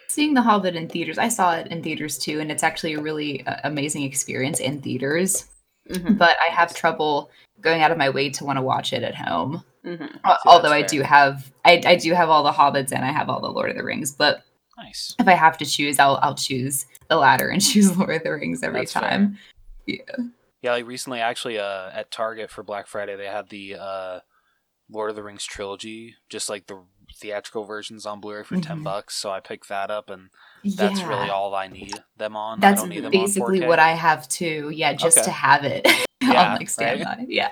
[0.07, 3.01] Seeing The Hobbit in theaters, I saw it in theaters too, and it's actually a
[3.01, 5.45] really uh, amazing experience in theaters.
[5.89, 9.01] Mhm, But I have trouble going out of my way to want to watch it
[9.03, 9.63] at home.
[9.83, 10.19] mhm.
[10.23, 13.03] Al- See, Although that's I do have, I, I do have all the Hobbits and
[13.03, 14.11] I have all the Lord of the Rings.
[14.11, 14.43] But
[14.77, 15.15] Nice.
[15.19, 18.31] if I have to choose, I'll I'll choose the latter and choose Lord of the
[18.33, 19.01] Rings every That's fair.
[19.01, 19.37] time.
[19.87, 24.19] Yeah, like recently, actually, uh, at Target for Black Friday, they had the uh,
[24.93, 26.83] Lord of the Rings trilogy, just like the
[27.15, 28.83] theatrical versions on Blu-ray for ten Mhm.
[28.83, 29.15] bucks.
[29.15, 30.29] So I picked that up, and
[30.63, 31.07] that's Yeah.
[31.09, 32.59] really all I need them on.
[32.59, 33.67] That's I don't need them basically on 4K.
[33.67, 34.69] what I have too.
[34.73, 35.25] Yeah, just Okay.
[35.25, 35.85] to have it
[36.21, 37.25] Yeah, on like standby.
[37.27, 37.51] Yeah.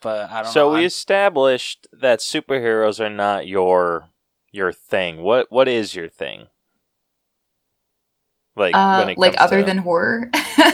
[0.00, 0.70] But I don't so know.
[0.74, 4.08] we I'm- established that superheroes are not your
[4.50, 5.22] your thing.
[5.22, 6.48] What what is your thing?
[8.56, 10.30] Like Uh, when it like comes other to- than horror.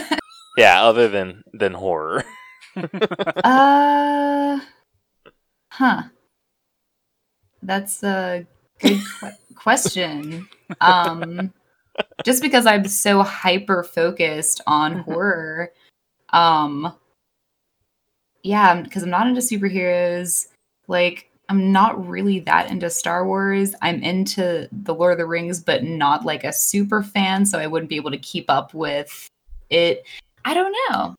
[0.57, 2.23] yeah, other than than horror.
[3.43, 4.59] uh,
[5.71, 6.03] huh.
[7.61, 8.45] That's a
[8.79, 10.47] good que- question.
[10.81, 11.53] Um,
[12.23, 15.71] just because I'm so hyper focused on horror,
[16.29, 16.93] um,
[18.43, 20.47] yeah, because I'm not into superheroes.
[20.87, 23.75] Like, I'm not really that into Star Wars.
[23.81, 27.67] I'm into the Lord of the Rings, but not like a super fan, so I
[27.67, 29.27] wouldn't be able to keep up with
[29.69, 30.05] it.
[30.45, 31.15] I don't know.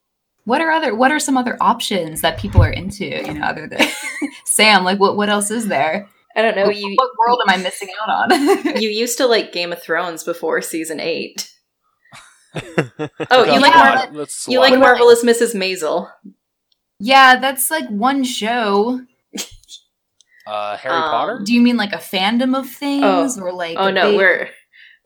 [0.51, 3.69] What are other what are some other options that people are into, you know, other
[3.69, 3.87] than
[4.45, 6.09] Sam, like what what else is there?
[6.35, 6.69] I don't know.
[6.71, 8.77] You what world am I missing out on?
[8.83, 11.49] you used to like Game of Thrones before season eight.
[12.57, 12.89] oh,
[13.31, 14.77] Oh, you like Mar- Let's you like.
[14.77, 15.55] Marvelous Mrs.
[15.55, 16.11] Maisel.
[16.99, 19.01] yeah, that's like one show.
[20.49, 21.41] uh, Harry Um, Potter?
[21.45, 23.77] Do you mean like a fandom of things, or like?
[23.79, 24.39] Oh no, big- we're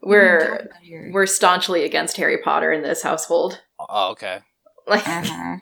[0.02, 0.70] we talking
[1.02, 3.60] we're we're staunchly against Harry Potter in this household.
[3.78, 4.38] Oh, okay.
[4.86, 5.56] Like, uh, Uh-huh.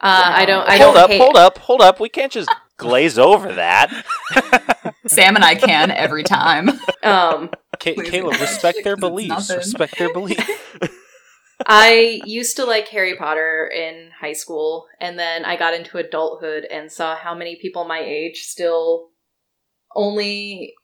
[0.00, 0.68] I don't.
[0.68, 1.20] I hold don't up, hate.
[1.20, 2.00] hold up, hold up.
[2.00, 4.04] We can't just glaze over that.
[5.06, 6.68] Sam and I can every time.
[7.02, 9.50] Um, Ca- Caleb, respect their beliefs.
[9.50, 10.48] Respect their beliefs.
[11.66, 16.64] I used to like Harry Potter in high school, and then I got into adulthood
[16.64, 19.08] and saw how many people my age still
[19.96, 20.74] only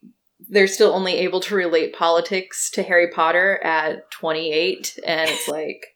[0.48, 5.93] they're still only able to relate politics to Harry Potter at 28, and it's like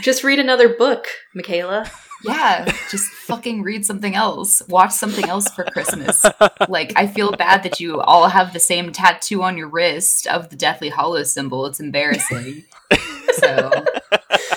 [0.00, 1.90] just read another book, Michaela.
[2.24, 4.62] Yeah, just fucking read something else.
[4.68, 6.24] Watch something else for Christmas.
[6.70, 10.48] Like, I feel bad that you all have the same tattoo on your wrist of
[10.48, 11.66] the Deathly Hallow symbol.
[11.66, 12.64] It's embarrassing.
[13.34, 13.70] So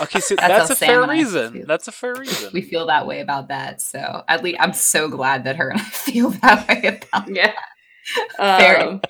[0.01, 1.65] Okay, so That's that's, a Sam fair reason.
[1.67, 2.51] That's a fair reason.
[2.53, 3.81] we feel that way about that.
[3.81, 7.53] So at least I'm so glad that her and I feel that way about Yeah.
[8.37, 9.01] Very Um,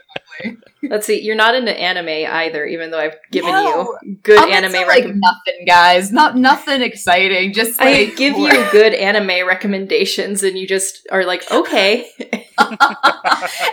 [0.84, 1.22] let's see.
[1.22, 3.98] You're not into anime either, even though I've given No.
[4.04, 6.12] you good I'm anime into, like recom- nothing, guys.
[6.12, 7.54] Not nothing exciting.
[7.54, 12.10] Just like I give you good anime recommendations, and you just are like, okay.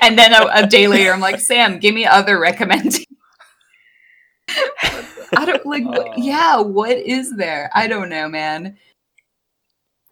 [0.03, 3.07] and then a, a day later, I'm like, Sam, give me other recommendations.
[5.37, 5.85] I don't like.
[5.85, 6.13] What, Uh.
[6.17, 7.71] yeah, what is there?
[7.75, 8.77] I don't know, man.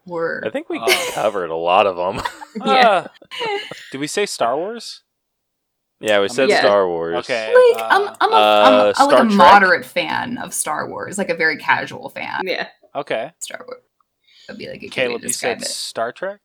[0.05, 0.45] Word.
[0.45, 1.11] I think we Oh.
[1.13, 2.21] covered a lot of them.
[2.65, 3.07] Yeah.
[3.41, 3.57] Uh,
[3.91, 5.01] did we say Star Wars?
[6.03, 6.59] Yeah, we said Yeah.
[6.59, 7.15] Star Wars.
[7.17, 7.47] Okay.
[7.53, 9.31] Like uh, I'm, I'm, a, uh, I'm, a, I'm like a Trek?
[9.37, 12.41] moderate fan of Star Wars, like a very casual fan.
[12.43, 12.67] Yeah.
[12.95, 13.31] Okay.
[13.39, 13.81] Star Wars.
[14.47, 15.71] That'd be like a good way Caleb, to you describe said it.
[15.71, 16.41] Star Trek?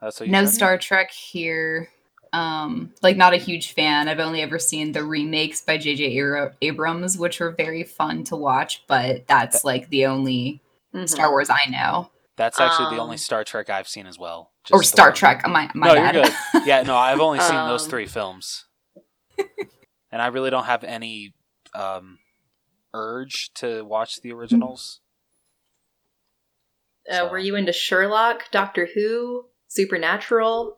[0.00, 0.54] That's what you No said?
[0.54, 1.88] Star Trek here.
[2.32, 4.08] Um, like not a huge fan.
[4.08, 6.50] I've only ever seen the remakes by J.J.
[6.62, 10.60] Abrams, which were very fun to watch, but that's like the only
[10.94, 11.08] Mhm.
[11.08, 12.10] Star Wars I know.
[12.36, 14.49] That's actually the only Um, Star Trek I've seen as well.
[14.72, 15.12] Or Just the Star.
[15.12, 15.42] Trek.
[15.48, 16.14] My my no, bad.
[16.14, 16.66] you're good.
[16.66, 18.66] Yeah, no, I've only seen those Um, three films,
[20.12, 21.34] and I really don't have any
[21.74, 22.18] um,
[22.92, 25.00] urge to watch the originals.
[27.10, 30.76] Uh, were you into Sherlock, Doctor Who, Supernatural?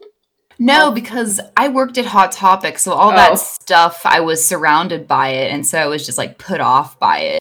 [0.58, 0.90] No, Oh.
[0.92, 3.16] because I worked at Hot Topic, so all Oh.
[3.16, 6.98] that stuff I was surrounded by it, and so I was just like put off
[6.98, 7.38] by it.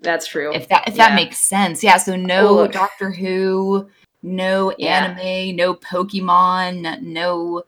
[0.00, 0.52] That's true.
[0.54, 1.08] If that if Yeah.
[1.08, 1.96] that makes sense, yeah.
[1.96, 2.72] So no look.
[2.72, 3.88] Doctor Who,
[4.22, 5.04] no Yeah.
[5.16, 7.62] anime, no Pokemon, no.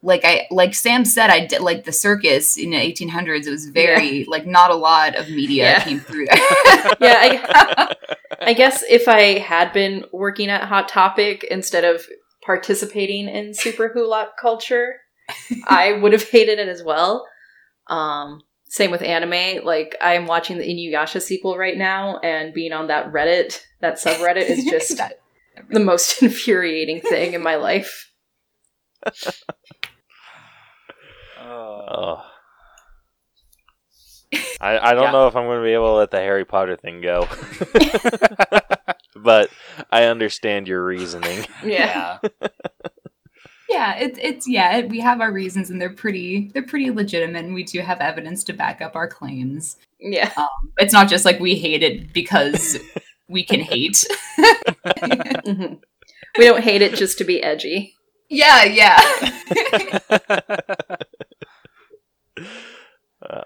[0.00, 3.46] Like I like Sam said, I did like the circus in the 1800s.
[3.46, 5.80] It was very like not a lot of media Yeah.
[5.84, 6.26] came through
[7.00, 7.94] yeah, I,
[8.40, 12.06] I guess if I had been working at Hot Topic instead of
[12.46, 15.00] participating in super hula culture,
[15.66, 17.26] I would have hated it as well.
[17.88, 19.64] Um, same with anime.
[19.64, 24.48] Like I'm watching the Inuyasha sequel right now, and being on that Reddit, that subreddit,
[24.48, 25.18] is just That-
[25.70, 28.10] the most infuriating thing in my life.
[29.04, 29.12] Uh,
[31.40, 32.22] Oh.
[34.60, 35.12] I, I don't Yeah.
[35.12, 37.26] know if I'm going to be able to let the Harry Potter thing go.
[39.16, 39.48] but
[39.90, 41.46] I understand your reasoning.
[41.64, 42.18] Yeah.
[42.22, 42.48] yeah.
[43.70, 44.78] yeah, it's it's yeah.
[44.78, 48.00] It, we have our reasons, and they're pretty they're pretty legitimate, and we do have
[48.00, 49.76] evidence to back up our claims.
[49.98, 50.30] Yeah.
[50.78, 52.78] It's not just like we hate it because
[53.28, 54.04] we can hate.
[55.46, 55.80] Mhm.
[56.36, 57.94] We don't hate it just to be edgy.
[58.28, 58.98] yeah, yeah.
[63.20, 63.42] Uh,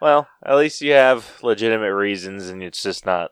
[0.00, 3.30] well, at least you have legitimate reasons and it's just not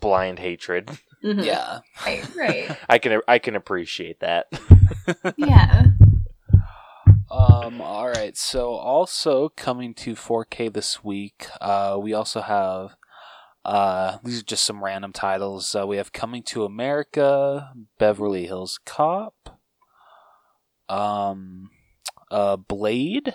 [0.00, 0.90] blind hatred.
[1.24, 1.44] Mhm.
[1.44, 1.80] yeah.
[2.06, 2.76] right, right.
[2.88, 4.46] I can I can appreciate that.
[5.36, 5.86] Yeah.
[7.30, 8.36] Um, all right.
[8.36, 12.94] So, also coming to 4K this week, uh, we also have
[13.64, 15.74] uh, these are just some random titles.
[15.74, 19.60] Uh, we have Coming to America, Beverly Hills Cop,
[20.88, 21.70] um,
[22.30, 23.34] uh, Blade,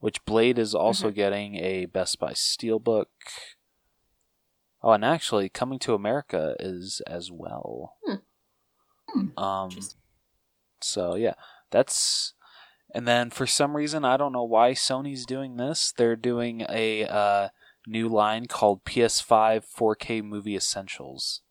[0.00, 3.06] which Blade is also getting a Best Buy Steelbook.
[4.82, 7.96] Oh, and actually, Coming to America is as well.
[8.04, 9.38] Hmm.
[9.38, 9.70] Um,
[10.80, 11.34] so yeah,
[11.70, 12.34] that's
[12.94, 15.92] and then for some reason I don't know why Sony's doing this.
[15.96, 17.48] They're doing a uh,
[17.86, 21.42] new line called PS5 4K Movie Essentials.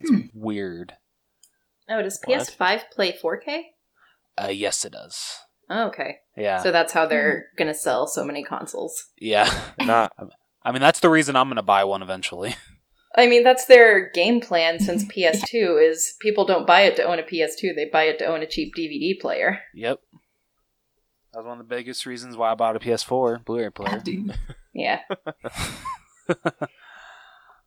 [0.00, 0.20] It's Hmm.
[0.34, 0.94] weird.
[1.88, 3.62] Oh, does PS5 play 4K?
[4.36, 5.38] Uh, yes, it does.
[5.70, 6.16] Oh, okay.
[6.36, 9.10] Yeah, So that's how they're going to sell so many consoles.
[9.18, 9.48] yeah.
[9.80, 10.12] Not
[10.66, 12.56] I mean, that's the reason I'm going to buy one eventually.
[13.16, 17.18] I mean, that's their game plan since PS2 is people don't buy it to own
[17.18, 19.60] a PS2, they buy it to own a cheap DVD player.
[19.74, 20.00] Yep.
[21.32, 24.02] That was one of the biggest reasons why I bought a PS4 Blu-ray player.
[24.74, 24.82] Dude.
[24.82, 25.00] Yeah.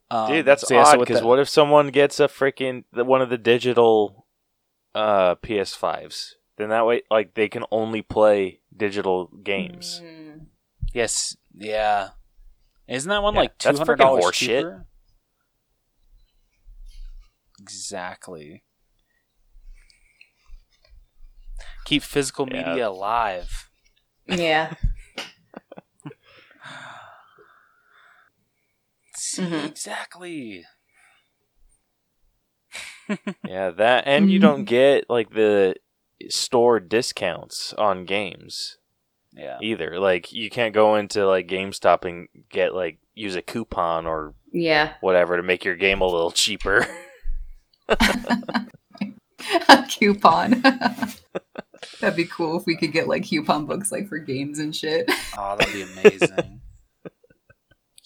[0.10, 2.86] Um, Dude, that's so yeah, odd with because the- what if someone gets a freaking
[2.93, 4.26] one of the digital
[4.95, 6.36] uh, PS5s?
[6.55, 10.01] Then that way, like they can only play digital games.
[10.01, 10.45] Mm.
[10.93, 12.12] Yes, yeah.
[12.88, 14.38] Isn't that one Yeah, like two that's hundred dollars horseshit.
[14.62, 14.86] cheaper?
[17.60, 18.64] Exactly.
[21.84, 22.66] Keep physical Yeah.
[22.70, 23.70] media alive.
[24.26, 24.74] Yeah.
[29.38, 29.65] See, Mhm.
[29.67, 30.65] exactly.
[33.47, 35.75] Yeah, that and you don't get like the
[36.29, 38.77] store discounts on games
[39.33, 39.57] Yeah.
[39.61, 39.97] either.
[39.99, 44.95] Like you can't go into like GameStop and get like use a coupon or Yeah.
[45.01, 46.85] whatever to make your game a little cheaper.
[47.88, 50.61] a coupon.
[52.01, 55.09] That'd be cool if we could get like coupon books like for games and shit.
[55.38, 56.61] Oh, that'd be amazing.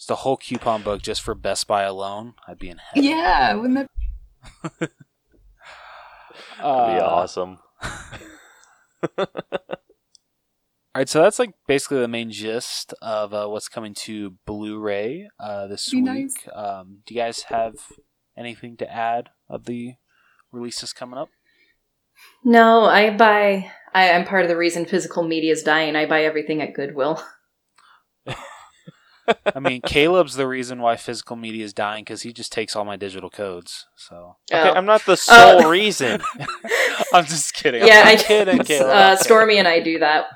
[0.02, 2.34] It's the whole coupon book just for Best Buy alone.
[2.48, 3.08] I'd be in heaven.
[3.08, 3.88] yeah, wouldn't
[4.80, 4.90] that That'd
[6.60, 7.58] Uh, be awesome.
[9.18, 9.26] All
[10.96, 15.68] right, so that's like basically the main gist of uh, what's coming to Blu-ray uh,
[15.68, 16.04] this Be week.
[16.04, 16.34] nice.
[16.52, 17.74] Um, do you guys have
[18.36, 19.94] anything to add of the
[20.50, 21.28] releases coming up?
[22.42, 23.70] No, I buy.
[23.94, 25.94] I, I'm part of the reason physical media is dying.
[25.94, 27.22] I buy everything at Goodwill.
[29.54, 32.84] I mean, Caleb's the reason why physical media is dying because he just takes all
[32.84, 33.86] my digital codes.
[33.96, 34.72] So Okay, Oh.
[34.74, 36.20] I'm not the sole Uh, reason.
[37.14, 37.86] I'm just kidding.
[37.86, 38.90] yeah, I'm I kidding, Caleb.
[38.90, 39.16] Uh, I'm.
[39.18, 40.26] Stormy and I do that.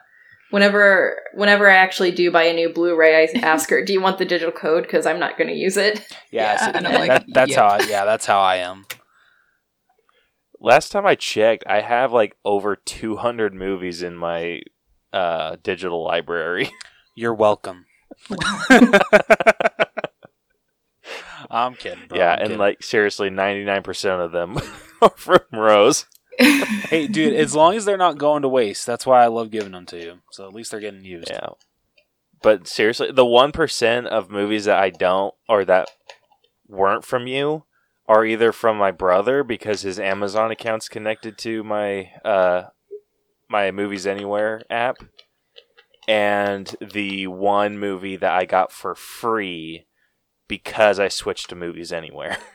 [0.50, 4.18] Whenever, whenever I actually do buy a new Blu-ray, I ask her, "Do you want
[4.18, 4.84] the digital code?
[4.84, 5.98] Because I'm not going to use it."
[6.30, 7.58] Yeah, Yeah, so and I'm like, that- that's yep.
[7.58, 7.66] how.
[7.66, 8.86] I, yeah, that's how I am.
[10.60, 14.60] Last time I checked, I have like over 200 movies in my
[15.12, 16.70] uh, digital library.
[17.14, 17.86] You're welcome.
[21.50, 22.18] I'm kidding, bro.
[22.18, 22.58] yeah, I'm and kidding.
[22.58, 24.58] like seriously, 99% of them
[25.00, 26.06] are from Rose.
[26.38, 29.72] hey, dude, as long as they're not going to waste, that's why I love giving
[29.72, 30.18] them to you.
[30.32, 31.30] So at least they're getting used.
[31.30, 31.50] Yeah.
[32.42, 35.88] But seriously, the 1% of movies that I don't or that
[36.68, 37.64] weren't from you
[38.06, 42.64] are either from my brother because his Amazon account's connected to my uh
[43.48, 44.96] my Movies Anywhere app
[46.08, 49.86] and the one movie that I got for free
[50.48, 52.38] because I switched to Movies Anywhere.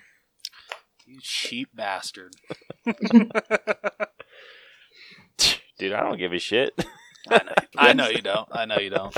[1.11, 2.33] You cheap bastard.
[2.85, 3.33] Dude,
[5.91, 6.73] I don't give a shit.
[7.27, 7.53] I know.
[7.75, 8.47] I know you don't.
[8.49, 9.17] I know you don't.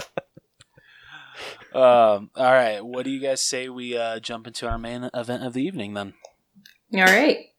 [1.71, 2.31] Um.
[2.35, 2.83] All right.
[2.83, 5.93] What do you guys say we uh, jump into our main event of the evening
[5.93, 6.15] then?
[6.95, 7.49] All right.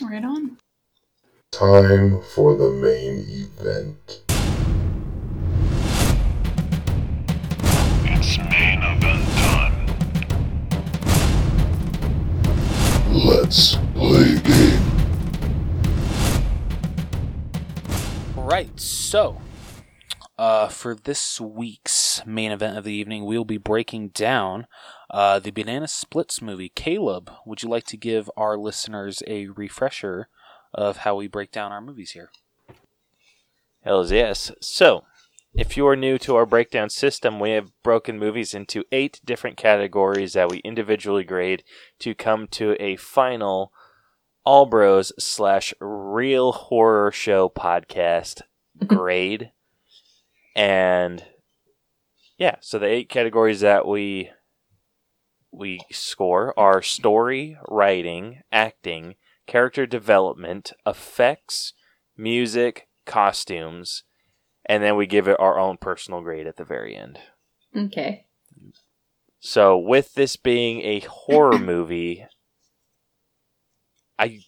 [0.00, 0.56] right on.
[1.50, 4.22] Time for the main event.
[13.24, 14.80] Let's play a game.
[18.36, 18.78] Right.
[18.78, 19.40] So,
[20.38, 24.68] uh, for this week's main event of the evening, we'll be breaking down
[25.10, 26.68] uh, the Banana Splits movie.
[26.68, 30.28] Caleb, would you like to give our listeners a refresher
[30.72, 32.30] of how we break down our movies here?
[33.82, 34.52] Hells yes.
[34.60, 35.02] So,
[35.54, 39.56] if you are new to our breakdown system, we have broken movies into eight different
[39.56, 41.64] categories that we individually grade
[42.00, 43.72] to come to a final
[44.44, 48.42] All Bros slash Real Horrorshow podcast
[48.86, 49.52] grade.
[50.54, 51.24] And
[52.36, 54.30] yeah, so the eight categories that we
[55.50, 59.14] we score are story, writing, acting,
[59.46, 61.72] character development, effects,
[62.16, 64.04] music, costumes,
[64.68, 67.18] and then we give it our own personal grade at the very end.
[67.76, 68.26] Okay.
[69.40, 72.26] So, with this being a horror movie,
[74.18, 74.40] I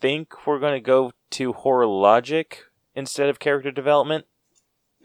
[0.00, 4.26] think we're going to go to horror logic instead of character development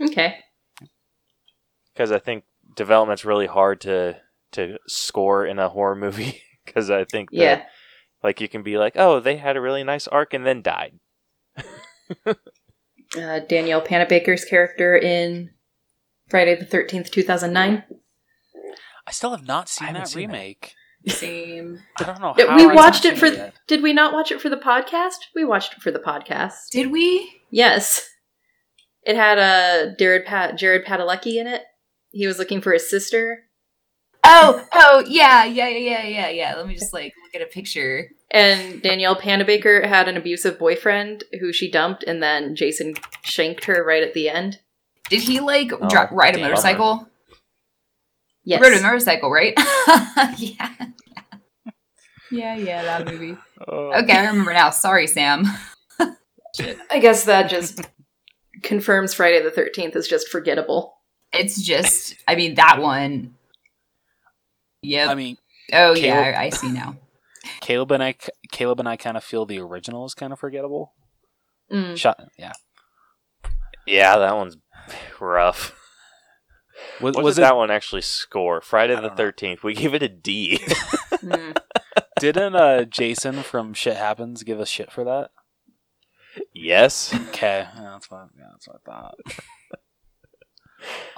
[0.01, 0.37] Okay.
[1.93, 2.43] because I think
[2.75, 4.17] development's really hard to
[4.53, 7.65] to score in a horror movie because I think that, Yeah.
[8.23, 10.99] like you can be like, "Oh, they had a really nice arc and then died."
[13.17, 15.51] Uh, Danielle Panabaker's character in
[16.29, 17.83] Friday the Thirteenth, two thousand nine.
[19.05, 20.33] I still have not seen that seen that.
[20.35, 20.73] remake.
[21.07, 21.81] Same.
[21.99, 22.33] I don't know.
[22.37, 23.27] How we I watched haven't it for.
[23.27, 23.53] seen yet.
[23.67, 25.15] Did we not watch it for the podcast?
[25.35, 26.69] We watched it for the podcast.
[26.71, 27.41] Did we?
[27.51, 28.09] Yes.
[29.05, 31.63] It had uh, Jared Pat Jared Padalecki in it.
[32.11, 33.43] He was looking for his sister.
[34.23, 36.55] Oh, oh, yeah, yeah, yeah, yeah, yeah, yeah.
[36.55, 38.07] Let me just like look at a picture.
[38.33, 43.83] And Danielle Panabaker had an abusive boyfriend who she dumped, and then Jason shanked her
[43.85, 44.59] right at the end.
[45.09, 46.49] Did he like Oh, dri- ride a damn.
[46.49, 47.07] motorcycle?
[48.43, 48.59] Yes.
[48.65, 49.53] He rode a motorcycle, right?
[50.37, 50.71] yeah.
[52.31, 53.37] Yeah, yeah, that movie.
[53.67, 53.93] Oh.
[54.01, 54.71] Okay, I remember now.
[54.71, 55.45] Sorry, Sam.
[56.89, 57.81] I guess that just
[58.63, 60.95] confirms Friday the 13th is just forgettable.
[61.31, 63.35] It's just, I mean, that one.
[64.81, 65.09] Yep.
[65.09, 65.37] I mean,
[65.71, 66.97] oh, Caleb- yeah, I I see now.
[67.61, 68.15] Caleb and I,
[68.51, 70.93] Caleb and I kind of feel the original is kind of forgettable.
[71.71, 71.97] Mm.
[71.97, 72.53] Shot, yeah.
[73.85, 74.57] Yeah, that one's
[75.19, 75.75] rough.
[77.01, 77.45] Was, What was did it?
[77.45, 78.61] that one actually score?
[78.61, 79.09] Friday the.
[79.09, 79.63] Thirteenth.
[79.63, 80.59] We gave it a D.
[81.11, 81.57] Mm.
[82.19, 85.31] Didn't uh, Jason from Shit Happens give us shit for that?
[86.53, 87.13] yes.
[87.29, 88.29] Okay, yeah, that's what.
[88.37, 89.15] Yeah, that's what I thought.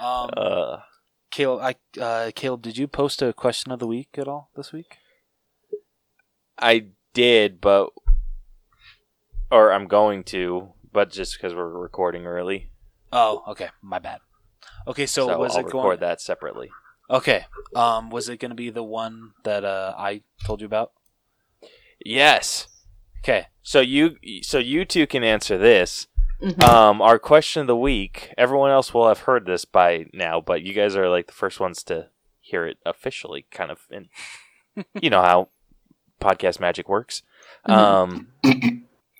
[0.00, 0.80] um, Uh,
[1.30, 1.60] Caleb,
[1.96, 4.96] I, uh, Caleb, did you post a question of the week at all this week?
[6.58, 7.90] I did, but
[9.50, 12.70] or I'm going to, but just because we're recording early,
[13.12, 14.18] Oh, okay, my bad.
[14.88, 16.00] Okay, so, so, was I'll it record going?
[16.00, 16.70] that separately.
[17.08, 17.44] Okay,
[17.74, 20.92] um, was it going to be the one that uh, I told you about?
[22.04, 22.68] Yes.
[23.24, 26.06] Okay, So you, so you two can answer this.
[26.42, 26.62] Mhm.
[26.62, 28.32] Um, our question of the week.
[28.36, 31.58] Everyone else will have heard this by now, but you guys are like the first
[31.58, 33.46] ones to hear it officially.
[33.50, 34.08] Kind of, and
[35.02, 35.48] you know how
[36.20, 37.22] podcast magic works.
[37.64, 38.28] Um,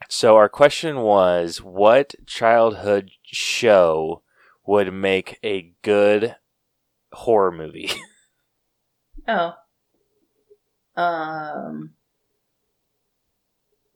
[0.09, 4.23] so our question was, what childhood show
[4.67, 6.37] would make a good
[7.13, 7.91] horror movie?
[9.29, 9.55] Oh.
[10.97, 11.95] Um.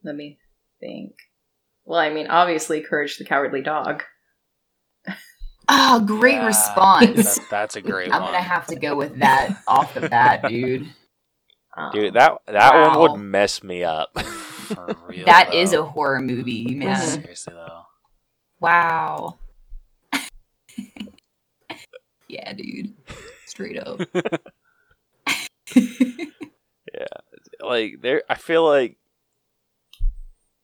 [0.03, 0.39] Let me
[0.81, 1.13] think.
[1.85, 4.03] Well, I mean, obviously, Courage the Cowardly Dog.
[5.69, 7.37] Oh, great Yeah, response.
[7.37, 8.33] that- that's a great I'm one.
[8.33, 10.89] gonna have to go with that off the bat, dude.
[11.77, 14.19] Um, Dude, that that one would mess me up.
[14.21, 16.97] For real, That is a horror movie, man.
[17.01, 17.83] Seriously though.
[18.61, 19.39] Wow.
[22.29, 22.95] yeah, dude.
[23.47, 24.01] Straight up.
[26.93, 27.07] Yeah,
[27.65, 28.97] like there i feel like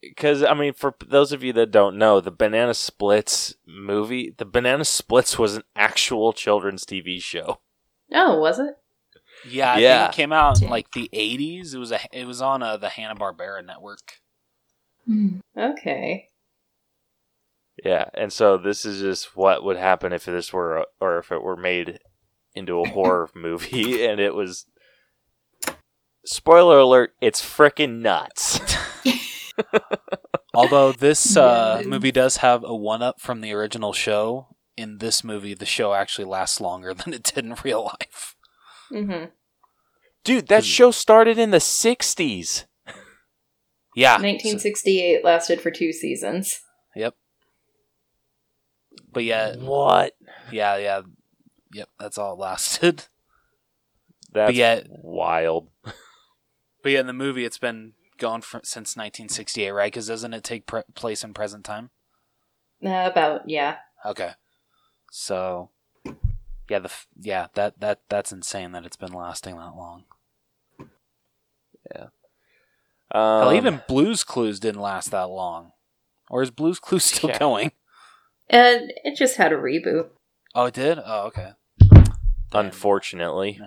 [0.02, 4.44] because i mean for those of you that don't know the banana splits movie the
[4.44, 7.60] banana splits was an actual children's tv show
[8.12, 8.76] Oh, was it?
[9.48, 10.00] Yeah, I Yeah.
[10.06, 11.74] think it came out in like the '80s.
[11.74, 14.20] It was a, it was on uh, the Hanna Barbera network.
[15.06, 15.38] Hmm.
[15.56, 16.30] Okay.
[17.84, 21.30] yeah and so this is just what would happen if this were a, or if
[21.30, 21.98] it were made
[22.54, 24.64] into a horror movie and it was
[26.24, 28.58] spoiler alert it's freaking nuts
[30.54, 34.48] Although this uh, movie does have a one up from the original show.
[34.76, 38.36] In this movie, the show actually lasts longer than it did in real life.
[38.92, 39.26] Mm-hmm.
[40.26, 42.64] Dude that show started in the 60s
[43.96, 46.60] Yeah, 1968 lasted for two seasons.
[46.94, 47.14] Yep.
[49.10, 50.14] But yeah, what
[50.52, 51.00] yeah, yeah,
[51.72, 51.88] yep.
[51.98, 53.04] That's all it lasted.
[54.32, 55.68] that's yet- wild
[56.82, 59.92] But yeah, in the movie, it's been gone for, since 1968, right?
[59.92, 61.90] Because doesn't it take pre- place in present time?
[62.84, 63.78] Uh, about yeah.
[64.04, 64.32] Okay.
[65.10, 65.70] So,
[66.70, 70.04] yeah, the yeah that that that's insane that it's been lasting that long.
[71.94, 72.10] Hell,
[73.12, 75.72] um, even Blue's Clues didn't last that long.
[76.30, 77.38] Or is Blue's Clues still Yeah.
[77.38, 77.72] going?
[78.48, 80.08] And it just had a reboot.
[80.54, 80.98] Oh, it did.
[81.04, 81.50] Oh, okay.
[82.50, 82.66] Damn.
[82.66, 83.60] unfortunately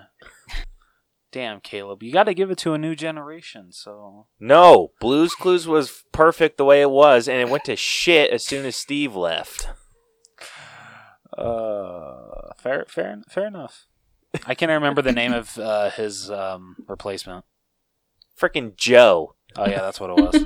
[1.32, 3.72] Damn, Caleb, you got to give it to a new generation.
[3.72, 8.32] So No, Blues Clues was perfect the way it was, and it went to shit
[8.32, 9.70] as soon as Steve left.
[11.38, 13.86] Uh, fair, fair, fair enough.
[14.47, 17.45] I can't remember the name of uh, his um, replacement.
[18.40, 19.36] Freaking Joe.
[19.56, 20.46] Oh yeah, that's what it was.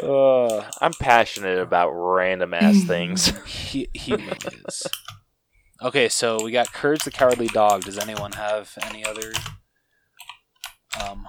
[0.02, 3.32] uh, I'm passionate about random ass things.
[3.46, 4.86] he he is.
[5.82, 7.82] Okay, so we got Courage the Cowardly Dog.
[7.82, 9.32] Does anyone have any other
[11.02, 11.26] um,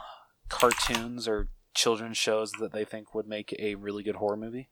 [0.50, 4.70] cartoons or children's shows that they think would make a really good horror movie?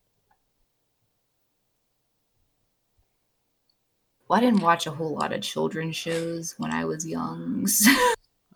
[4.28, 7.66] Well, I didn't watch a whole lot of children's shows when I was young.
[7.76, 7.90] So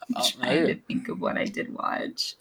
[0.03, 2.35] I'm Oh, trying to think of what I did watch.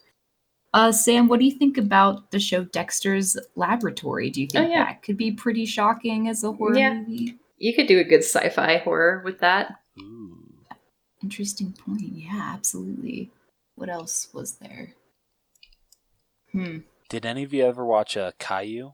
[0.73, 4.29] Uh, Sam, what do you think about the show Dexter's Laboratory?
[4.29, 4.85] Do you think Oh, yeah.
[4.85, 6.93] that could be pretty shocking as a horror Yeah.
[6.93, 7.37] movie?
[7.57, 9.79] You could do a good sci-fi horror with that.
[9.99, 10.37] Ooh.
[11.23, 12.03] Interesting point.
[12.13, 13.31] Yeah, absolutely.
[13.75, 14.93] What else was there?
[16.51, 16.79] Hmm.
[17.09, 18.93] Did any of you ever watch uh, Caillou?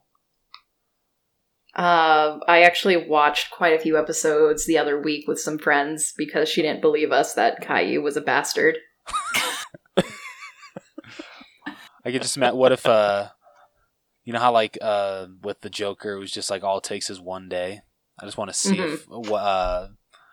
[1.75, 6.47] Uh, I actually watched quite a few episodes the other week with some friends because
[6.47, 8.77] she didn't believe us that Caillou was a bastard.
[12.05, 12.57] I could just imagine.
[12.57, 13.29] What if, uh,
[14.23, 17.09] you know how like uh with the Joker, it was just like all it takes
[17.09, 17.81] is one day.
[18.19, 19.87] I just want to see if uh,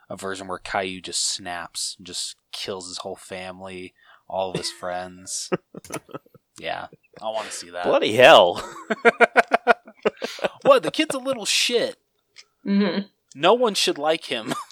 [0.08, 3.94] a version where Caillou just snaps, and just kills his whole family,
[4.28, 5.50] all of his friends.
[6.60, 6.86] yeah,
[7.20, 7.84] I want to see that.
[7.84, 8.62] Bloody hell!
[10.62, 10.82] What?
[10.82, 11.96] The kid's a little shit.
[12.64, 13.00] hmm
[13.34, 14.54] No one should like him.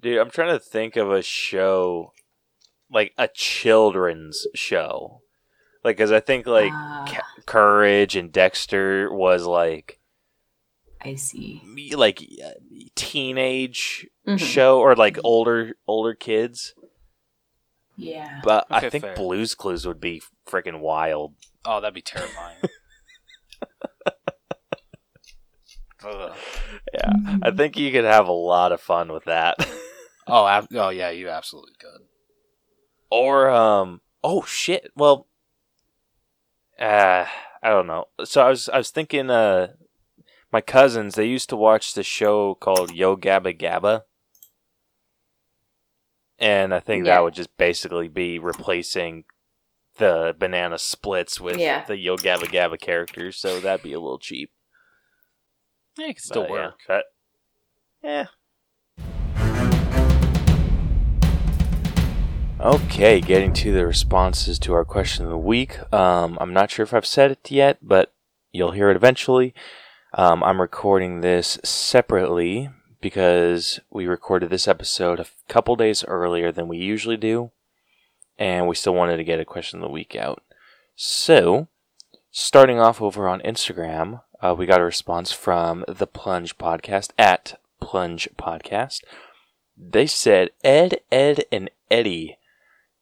[0.00, 2.12] Dude, I'm trying to think of a show,
[2.90, 5.22] like a children's show.
[5.84, 10.00] Like, because I think, like, Ah, Ca- Courage and Dexter was, like,
[11.00, 11.62] I see.
[11.64, 12.50] me- like, uh,
[12.94, 16.74] teenage hmm show or, like, older older kids.
[18.00, 18.40] Yeah.
[18.44, 19.14] But I think fair.
[19.16, 21.34] Blue's Clues would be freaking wild.
[21.64, 22.56] Oh, that'd be terrifying.
[26.94, 27.10] Yeah,
[27.42, 29.56] I think you could have a lot of fun with that.
[30.30, 32.02] Oh, ab- oh yeah, you absolutely could.
[33.10, 34.92] or um, oh shit.
[34.94, 35.26] Well,
[36.78, 37.24] uh,
[37.62, 38.08] I don't know.
[38.26, 39.68] So I was I was thinking, uh,
[40.52, 44.02] my cousins they used to watch the show called Yo Gabba Gabba,
[46.38, 47.14] and I think Yeah.
[47.16, 49.24] that would just basically be replacing
[49.96, 51.84] the banana splits with Yeah.
[51.84, 53.36] the Yo Gabba Gabba characters.
[53.36, 54.52] So that'd be a little cheap.
[55.98, 56.80] Yeah, it could still But, work.
[56.86, 57.04] that-
[58.02, 58.26] yeah.
[62.60, 65.78] Okay, getting to the responses to our question of the week.
[65.92, 68.12] Um, I'm not sure if I've said it yet, but
[68.50, 69.54] you'll hear it eventually.
[70.14, 72.70] Um, I'm recording this separately
[73.00, 77.50] because we recorded this episode a couple days earlier than we usually do,
[78.38, 80.42] and we still wanted to get a question of the week out.
[80.96, 81.68] So,
[82.30, 87.60] starting off over on Instagram, uh, we got a response from the Plunge Podcast at
[87.80, 89.02] Plunge Podcast.
[89.76, 92.38] They said Ed, Edd n Eddy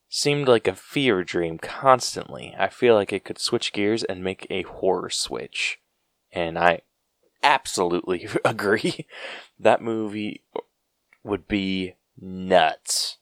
[0.09, 2.55] seemed like a fever dream constantly.
[2.59, 5.79] I feel like it could switch gears and make a horror switch.
[6.33, 6.83] And I
[7.47, 9.07] absolutely agree.
[9.59, 10.43] That movie
[11.23, 13.19] would be nuts.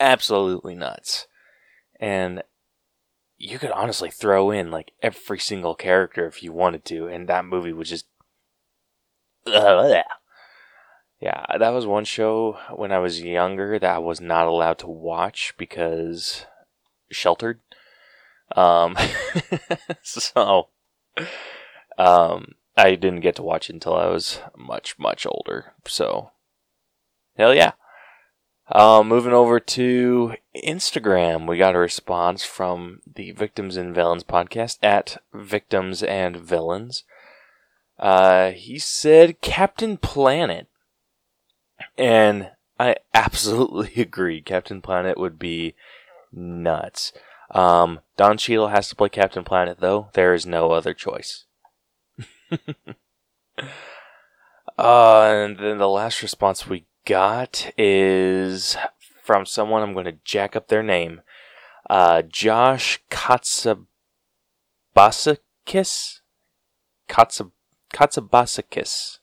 [0.00, 1.26] Absolutely nuts.
[2.00, 2.42] And
[3.38, 7.44] you could honestly throw in like every single character if you wanted to, and that
[7.44, 8.06] movie would just.
[11.20, 14.88] Yeah, that was one show when I was younger that I was not allowed to
[14.88, 16.44] watch because
[17.10, 17.60] sheltered.
[18.54, 18.94] Um,
[20.02, 20.68] so,
[21.96, 25.72] um, I didn't get to watch it until I was much, much older.
[25.86, 26.30] So,
[27.36, 27.72] hell yeah.
[28.70, 34.78] Um, moving over to Instagram, we got a response from the Victims and Villains podcast
[34.82, 37.04] at Victims and Villains.
[37.98, 40.66] Uh, he said Captain Planet.
[41.98, 42.50] And
[42.80, 44.40] I absolutely agree.
[44.40, 45.74] Captain Planet would be
[46.32, 47.12] nuts.
[47.50, 50.08] Um, Don Cheadle has to play Captain Planet, though.
[50.14, 51.44] There is no other choice.
[54.78, 58.76] uh, and then the last response we got is
[59.22, 59.82] from someone.
[59.82, 61.22] I'm going to jack up their name.
[61.88, 63.86] Uh, Josh Katsabasakis?
[67.08, 67.52] Katsab-
[67.92, 69.18] Katsabasakis.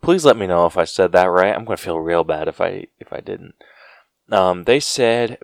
[0.00, 1.54] Please let me know if I said that right.
[1.54, 3.54] I'm going to feel real bad if I if I didn't.
[4.30, 5.38] Um, they said,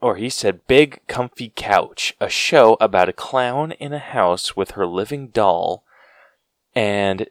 [0.00, 4.72] or he said, "Big Comfy Couch," a show about a clown in a house with
[4.72, 5.84] her living doll,
[6.74, 7.28] and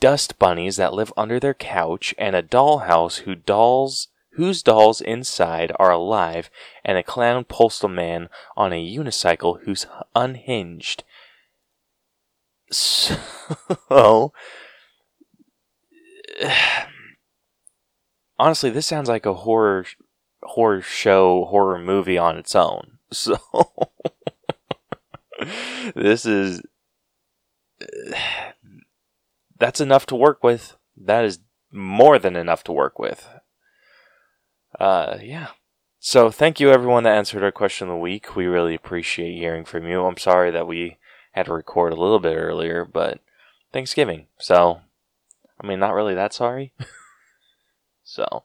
[0.00, 5.72] dust bunnies that live under their couch, and a dollhouse who dolls whose dolls inside
[5.80, 6.48] are alive,
[6.84, 11.02] and a clown postal man on a unicycle who's unhinged.
[12.70, 13.16] So,
[18.38, 19.86] honestly, this sounds like a horror
[20.58, 22.98] horror show, horror movie on its own.
[23.10, 23.38] So,
[25.94, 26.60] this is
[29.58, 30.76] that's enough to work with.
[30.96, 31.38] That is
[31.70, 33.26] more than enough to work with.
[34.78, 35.50] Uh, yeah.
[36.00, 38.34] So, thank you everyone that answered our question of the week.
[38.34, 40.04] We really appreciate hearing from you.
[40.04, 40.98] I'm sorry that we
[41.32, 43.20] had to record a little bit earlier, but
[43.72, 44.26] Thanksgiving.
[44.38, 44.80] So,
[45.62, 46.74] I mean, not really that sorry.
[48.02, 48.42] so,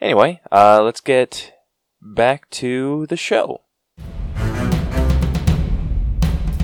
[0.00, 1.54] anyway, uh, let's get
[2.00, 3.62] back to the show.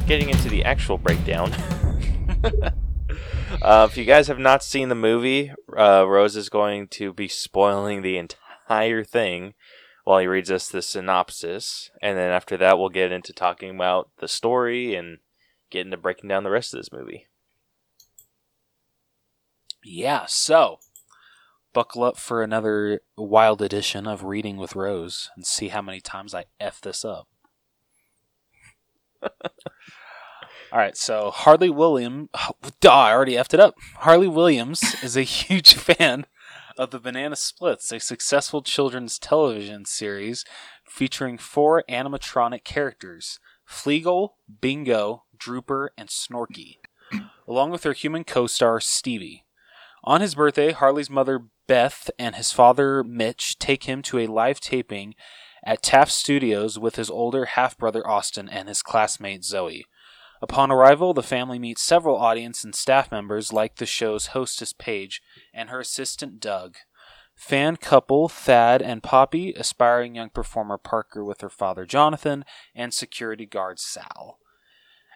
[0.06, 1.52] Getting into the actual breakdown.
[3.62, 7.28] uh, if you guys have not seen the movie, uh, Rose is going to be
[7.28, 9.54] spoiling the entire thing
[10.04, 11.90] while he reads us the synopsis.
[12.02, 15.18] And then after that, we'll get into talking about the story and
[15.70, 17.26] get into breaking down the rest of this movie.
[19.82, 20.78] Yeah, so
[21.74, 26.34] buckle up for another wild edition of Reading with Rose and see how many times
[26.34, 27.28] I F this up.
[30.72, 32.30] All right, so Harley Williams,
[32.80, 33.74] duh, I already effed it up.
[33.98, 36.26] Harley Williams is a huge fan
[36.78, 40.44] of the Banana Splits, a successful children's television series
[40.88, 46.76] featuring four animatronic characters Fleagle, Bingo, Drooper, and Snorky,
[47.48, 49.44] along with their human co star Stevie.
[50.02, 54.60] On his birthday, Harley's mother Beth and his father Mitch take him to a live
[54.60, 55.14] taping
[55.64, 59.86] at Taft Studios with his older half brother Austin and his classmate Zoe.
[60.42, 65.22] Upon arrival, the family meets several audience and staff members like the show's hostess Paige
[65.54, 66.76] and her assistant Doug.
[67.34, 72.44] Fan couple Thad and Poppy, aspiring young performer Parker with her father Jonathan,
[72.74, 74.38] and security guard Sal.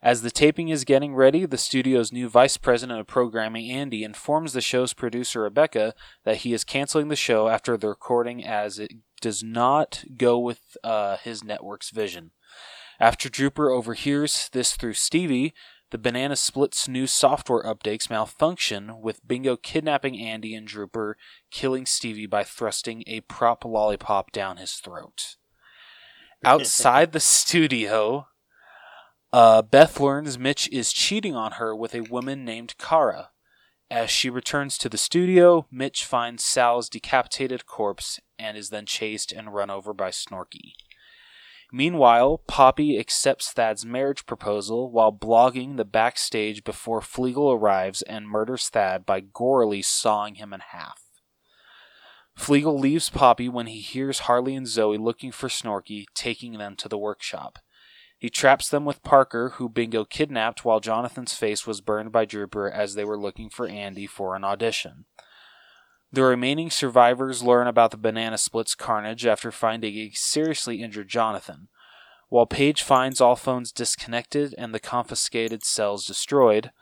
[0.03, 4.53] As the taping is getting ready, the studio's new vice president of programming, Andy, informs
[4.53, 5.95] the show's producer, Rebecca,
[6.25, 10.77] that he is canceling the show after the recording as it does not go with
[10.85, 12.31] uh, his network's vision.
[13.01, 15.55] After Drooper overhears this through Stevie,
[15.91, 21.15] the Banana Split's new software updates malfunction, with Bingo kidnapping Andy and Drooper
[21.51, 25.37] killing Stevie by thrusting a prop lollipop down his throat.
[26.45, 28.27] Outside the studio,
[29.33, 33.31] uh, Beth learns Mitch is cheating on her with a woman named Kara.
[33.91, 39.33] As she returns to the studio, Mitch finds Sal's decapitated corpse and is then chased
[39.33, 40.73] and run over by Snorky.
[41.73, 48.69] Meanwhile, Poppy accepts Thad's marriage proposal while blogging the backstage before Fleagle arrives and murders
[48.69, 51.03] Thad by gorily sawing him in half.
[52.39, 56.89] Fleagle leaves Poppy when he hears Harley and Zoe looking for Snorky, taking them to
[56.89, 57.59] the workshop.
[58.19, 62.71] He traps them with Parker, who Bingo kidnapped while Jonathan's face was burned by Drooper
[62.71, 65.05] as they were looking for Andy for an audition.
[66.11, 71.69] The remaining survivors learn about the Banana Split's carnage after finding a seriously injured Jonathan.
[72.29, 76.73] While Paige finds all phones disconnected and the confiscated cells destroyed,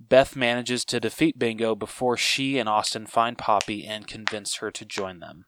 [0.00, 4.84] Beth manages to defeat Bingo before she and Austin find Poppy and convince her to
[4.84, 5.44] join them.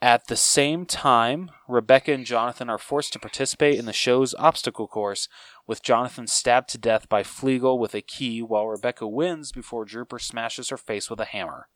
[0.00, 4.86] At the same time, Rebecca and Jonathan are forced to participate in the show's obstacle
[4.86, 5.28] course,
[5.66, 10.20] with Jonathan stabbed to death by Fleagle with a key while Rebecca wins before Drooper
[10.20, 11.66] smashes her face with a hammer.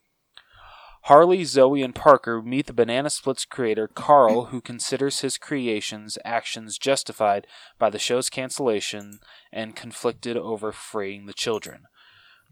[1.07, 6.79] Harley, Zoe, and Parker meet the Banana Splits creator, Carl, who considers his creation's actions
[6.79, 9.18] justified by the show's cancellation
[9.53, 11.87] and conflicted over freeing the children.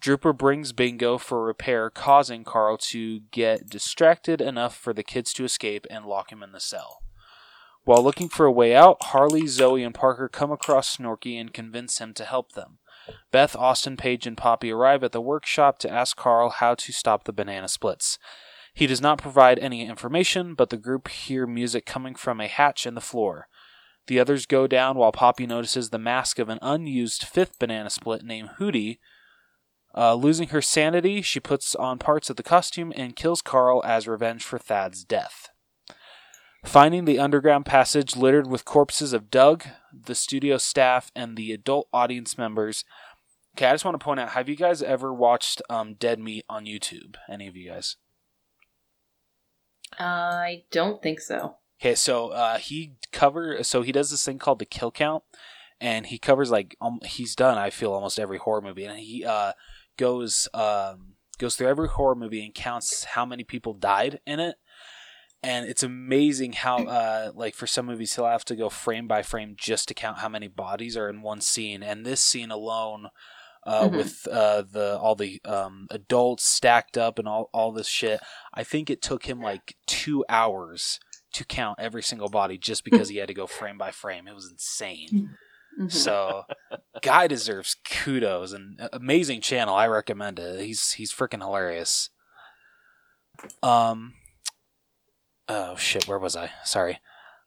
[0.01, 5.44] Drooper brings Bingo for repair, causing Carl to get distracted enough for the kids to
[5.44, 7.03] escape and lock him in the cell.
[7.84, 11.98] While looking for a way out, Harley, Zoe, and Parker come across Snorky and convince
[11.98, 12.78] him to help them.
[13.30, 17.24] Beth, Austin, Paige, and Poppy arrive at the workshop to ask Carl how to stop
[17.24, 18.18] the banana splits.
[18.72, 22.86] He does not provide any information, but the group hear music coming from a hatch
[22.86, 23.48] in the floor.
[24.07, 28.22] The others go down while Poppy notices the mask of an unused fifth banana split
[28.22, 28.98] named Hootie.
[29.97, 34.07] Uh, losing her sanity, she puts on parts of the costume and kills Carl as
[34.07, 35.49] revenge for Thad's death.
[36.64, 41.88] Finding the underground passage littered with corpses of Doug, the studio staff, and the adult
[41.93, 42.84] audience members.
[43.57, 46.45] Okay, I just want to point out have you guys ever watched um, Dead Meat
[46.49, 47.16] on YouTube?
[47.28, 47.97] Any of you guys?
[49.99, 51.57] I don't think so.
[51.80, 55.24] Okay, so uh, he cover so he does this thing called the kill count,
[55.80, 57.57] and he covers like um, he's done.
[57.59, 59.53] I feel almost every horror movie, and he uh,
[60.01, 64.57] goes um, goes through every horror movie and counts how many people died in it.
[65.42, 69.22] And it's amazing how, uh, like, for some movies, he'll have to go frame by
[69.22, 71.82] frame just to count how many bodies are in one scene.
[71.82, 73.09] And this scene alone,
[73.66, 73.92] uh, Mhm.
[73.96, 78.20] with uh, the all the um, adults stacked up and all, all this shit,
[78.53, 80.98] I think it took him like two hours
[81.32, 84.28] to count every single body just because he had to go frame by frame.
[84.28, 85.09] It was insane.
[85.79, 85.93] Mhm.
[85.93, 86.45] So,
[87.03, 89.75] guy deserves kudos and amazing channel.
[89.75, 90.61] I recommend it.
[90.61, 92.11] He's he's freaking hilarious.
[93.62, 94.14] Um.
[95.49, 96.07] Oh shit!
[96.07, 96.51] Where was I?
[96.64, 97.01] Sorry.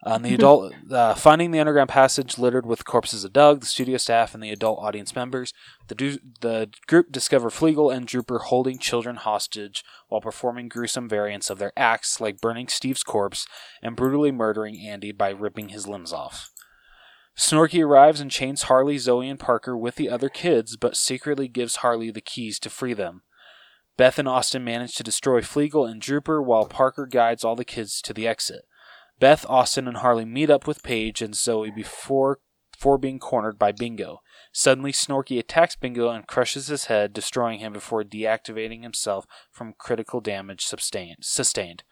[0.05, 3.97] On the adult, uh, finding the underground passage littered with corpses of Doug, the studio
[3.97, 5.53] staff, and the adult audience members,
[5.87, 11.49] the du- the group discover Fleagle and Drooper holding children hostage while performing gruesome variants
[11.49, 13.45] of their acts, like burning Steve's corpse
[13.81, 16.49] and brutally murdering Andy by ripping his limbs off.
[17.35, 21.77] Snorky arrives and chains Harley, Zoe, and Parker with the other kids, but secretly gives
[21.77, 23.23] Harley the keys to free them.
[23.97, 28.01] Beth and Austin manage to destroy Fleagle and Drooper while Parker guides all the kids
[28.03, 28.65] to the exit.
[29.19, 32.39] Beth, Austin, and Harley meet up with Paige and Zoe before,
[32.71, 34.21] before being cornered by Bingo.
[34.55, 40.21] Suddenly, Snorky attacks Bingo and crushes his head, destroying him before deactivating himself from critical
[40.21, 41.83] damage sustained.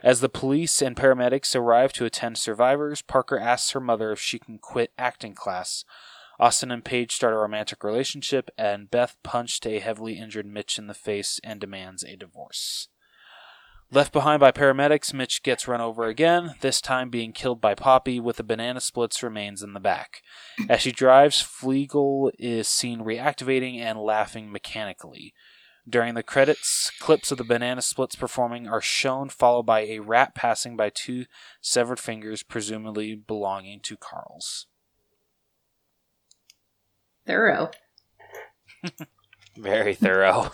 [0.00, 4.38] As the police and paramedics arrive to attend survivors, Parker asks her mother if she
[4.38, 5.84] can quit acting class.
[6.38, 10.86] Austin and Paige start a romantic relationship, and Beth punched a heavily injured Mitch in
[10.86, 12.88] the face and demands a divorce.
[13.94, 18.18] Left behind by paramedics, Mitch gets run over again, this time being killed by Poppy
[18.18, 20.20] with the banana splits remains in the back.
[20.68, 25.32] As she drives, Fleagle is seen reactivating and laughing mechanically.
[25.88, 30.34] During the credits, clips of the banana splits performing are shown, followed by a rat
[30.34, 31.26] passing by two
[31.60, 34.66] severed fingers, presumably belonging to Carl's.
[37.28, 37.70] Thorough.
[39.56, 40.50] Very thorough.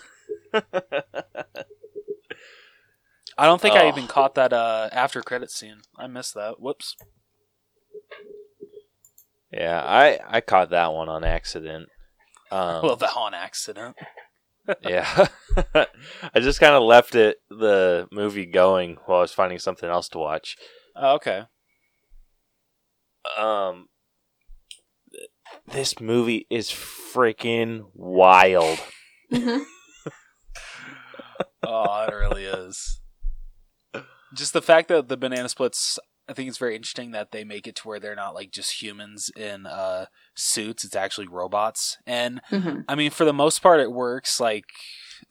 [3.39, 3.89] I don't think I Oh.
[3.89, 5.81] even caught that uh, after credit scene.
[5.99, 6.61] I missed that.
[6.61, 6.97] Whoops.
[9.53, 11.89] yeah, I I caught that one on accident.
[12.51, 13.97] Um, well, the on accident.
[14.83, 15.27] yeah,
[15.75, 20.09] I just kind of left it the movie going while I was finding something else
[20.11, 20.57] to watch.
[20.97, 21.45] Oh, okay.
[23.39, 23.89] Um,
[25.73, 28.79] this movie is freaking wild.
[29.33, 29.65] Mhm.
[31.63, 33.00] Oh, it really is.
[34.35, 37.67] Just the fact that the banana splits, I think it's very interesting that they make
[37.67, 41.99] it to where they're not like just humans in uh, suits; it's actually robots.
[42.07, 42.85] And Mhm.
[42.89, 44.39] I mean, for the most part, it works.
[44.41, 44.67] Like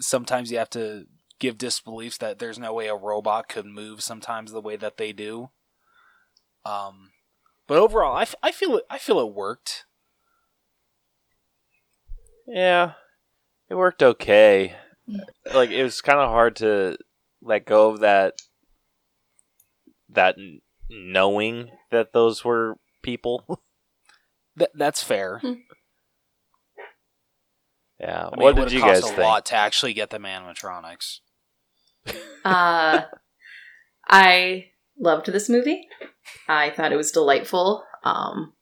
[0.02, 1.06] sometimes you have to
[1.40, 5.14] give disbeliefs that there's no way a robot could move sometimes the way that they
[5.14, 5.52] do.
[6.66, 7.12] Um,
[7.66, 8.84] but overall, I, f- I feel it.
[8.90, 9.86] I feel it worked.
[12.48, 12.94] Yeah,
[13.70, 14.76] it worked okay.
[15.54, 16.98] Like it was kind of hard to
[17.42, 18.34] let go of that
[20.12, 20.36] that
[20.90, 23.46] knowing that those were people.
[24.58, 25.40] Th- that's fair.
[28.00, 28.30] yeah.
[28.32, 29.20] I mean, what it did would've you cost guys a think?
[29.20, 31.20] lot to actually get them animatronics.
[32.44, 33.02] Uh,
[34.08, 34.66] I
[35.00, 35.88] loved this movie.
[36.48, 37.84] I thought it was delightful.
[38.04, 38.54] Um,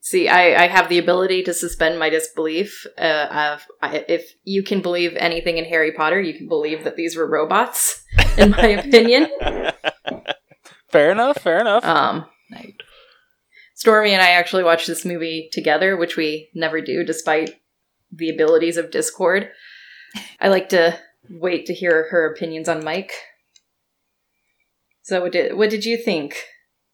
[0.00, 2.86] see, I, I have the ability to suspend my disbelief.
[2.98, 6.96] Uh, of, I, if you can believe anything in Harry Potter, you can believe that
[6.96, 8.02] these were robots,
[8.38, 9.28] in my opinion.
[10.88, 11.38] Fair enough.
[11.38, 11.84] Fair enough.
[11.84, 12.82] Um, Like,
[13.74, 17.60] Stormy and I actually watched this movie together, which we never do, despite
[18.10, 19.50] the abilities of Discord.
[20.40, 20.98] I like to
[21.28, 23.12] wait to hear her opinions on mic.
[25.02, 26.36] So, what did what did you think,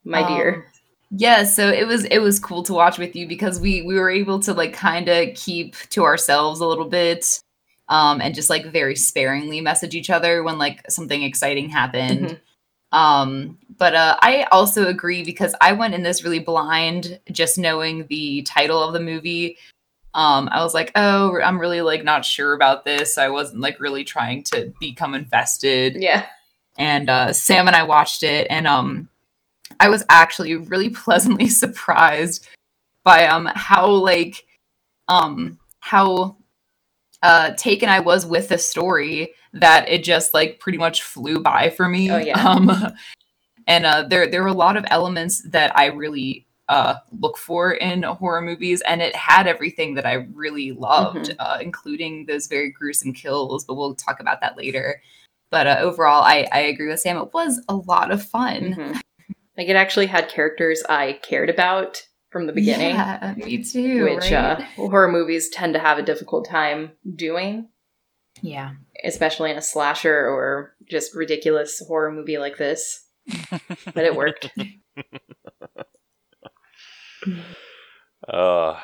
[0.05, 0.67] my um, dear?
[1.11, 4.11] Yeah, so it was it was cool to watch with you because we we were
[4.11, 7.41] able to like kind of keep to ourselves a little bit
[7.93, 12.27] um and just like very sparingly message each other when like something exciting happened.
[12.93, 12.99] Mhm.
[12.99, 18.07] Um but uh I also agree because I went in this really blind just knowing
[18.09, 19.57] the title of the movie.
[20.15, 23.81] Um I was like, "Oh, I'm really like not sure about this." I wasn't like
[23.81, 26.27] really trying to become invested Yeah.
[26.79, 29.09] and uh, Sam and I watched it, and um,
[29.81, 32.47] I was actually really pleasantly surprised
[33.05, 34.45] by um how like
[35.09, 36.37] um how
[37.23, 41.71] uh taken I was with the story that it just like pretty much flew by
[41.71, 42.11] for me.
[42.11, 42.41] Oh, yeah.
[42.43, 42.71] Um,
[43.67, 47.73] and uh, there there were a lot of elements that I really uh look for
[47.73, 52.71] in horror movies, and it had everything that I really loved, uh, including those very
[52.71, 53.65] gruesome kills.
[53.65, 55.01] But we'll talk about that later.
[55.51, 57.19] But uh, overall, I, I agree with Sam.
[57.19, 58.75] It was a lot of fun.
[58.75, 59.01] Mhm.
[59.59, 64.05] Like it actually had characters I cared about from the beginning, Yeah, me too.
[64.05, 64.33] which right?
[64.33, 67.69] uh, horror movies tend to have a difficult time doing,
[68.41, 68.73] yeah.
[69.05, 73.05] especially in a slasher or just ridiculous horror movie like this.
[73.95, 74.51] but it worked.
[78.29, 78.79] Uh,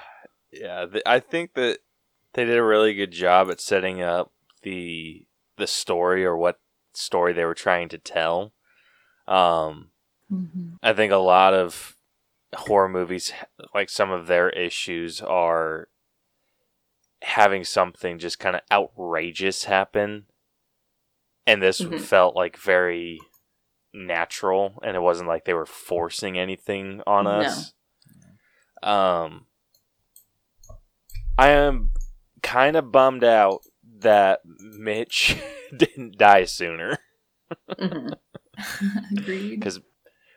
[0.53, 1.79] yeah, th- I think that
[2.35, 4.33] they did a really good job at setting up
[4.63, 5.27] the
[5.57, 6.59] the story or what
[6.93, 8.53] story they were trying to tell.
[9.27, 9.91] Um,
[10.33, 10.79] Mhm.
[10.83, 11.97] I think a lot of
[12.57, 13.33] horror movies,
[13.75, 15.89] like some of their issues, are
[17.23, 20.27] having something just kind of outrageous happen,
[21.47, 22.01] and this Mhm.
[22.01, 23.19] felt like very
[23.93, 27.31] natural, and it wasn't like they were forcing anything on No.
[27.31, 27.73] us.
[28.83, 29.47] Um,
[31.37, 31.91] I am
[32.43, 33.63] kind of bummed out
[33.99, 35.37] that Mitch
[35.77, 36.99] didn't die sooner
[37.71, 38.19] Mhm.
[39.19, 39.51] Agreed.
[39.61, 39.81] because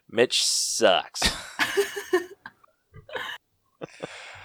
[0.10, 1.22] Mitch sucks.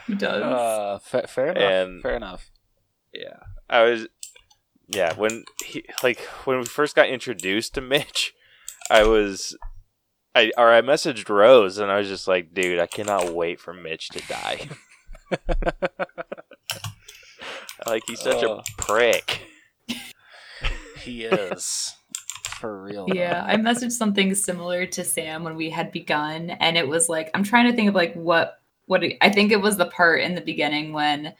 [0.07, 0.43] He does.
[0.43, 1.63] Uh, fa- fair enough.
[1.63, 2.51] And- fair enough.
[3.13, 3.39] Yeah,
[3.69, 4.07] I was.
[4.89, 8.33] Yeah, when he like when we first got introduced to Mitch,
[8.91, 9.57] I was,
[10.35, 13.75] I or I messaged Rose and I was just like, dude, I cannot wait for
[13.75, 14.69] Mitch to die.
[17.87, 18.59] Like he's such Oh.
[18.61, 19.43] a prick.
[21.01, 21.95] he is
[22.59, 23.07] for real.
[23.13, 27.31] Yeah, I messaged something similar to Sam when we had begun, and it was like
[27.35, 30.21] I'm trying to think of like what what it- I think it was the part
[30.21, 31.35] in the beginning when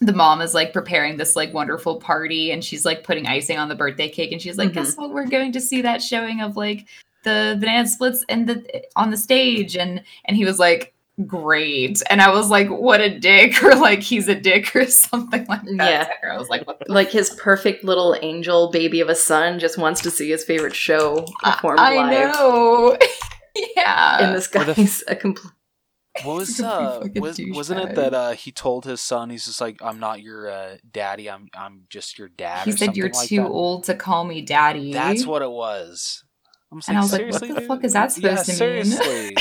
[0.00, 3.68] the mom is like preparing this like wonderful party, and she's like putting icing on
[3.68, 4.74] the birthday cake, and she's like, Mhm.
[4.74, 5.10] "Guess what?
[5.10, 6.86] We're going to see that showing of like
[7.24, 10.92] the banana splits and the on the stage," and and he was like.
[11.24, 15.46] Great, and I was like, "What a dick!" or like, "He's a dick," or something
[15.46, 16.10] like that.
[16.22, 16.30] Yeah.
[16.30, 20.02] I was like, "What Like his perfect little angel baby of a son just wants
[20.02, 22.34] to see his favorite show performed I live.
[22.34, 22.98] know.
[23.76, 24.18] yeah.
[24.26, 25.52] And this Or the- guy's a complete.
[26.24, 26.66] What was Complete
[27.18, 30.22] uh was, wasn't it that uh he told his son he's just like I'm not
[30.22, 33.48] your uh, daddy I'm I'm just your dad he or said you're like too that.
[33.48, 34.94] old to call me daddy.
[34.94, 36.24] That's what it was.
[36.72, 37.68] I'm just And I was like, what the dude?
[37.68, 38.84] fuck is that yeah, supposed to mean?
[38.86, 39.36] seriously.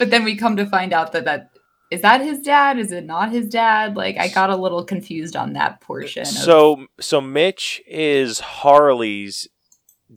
[0.00, 1.50] But then we come to find out that that
[1.90, 2.78] is that his dad?
[2.78, 3.96] Is it not his dad?
[3.96, 6.22] Like I got a little confused on that portion.
[6.22, 9.46] Of, So so Mitch is Harley's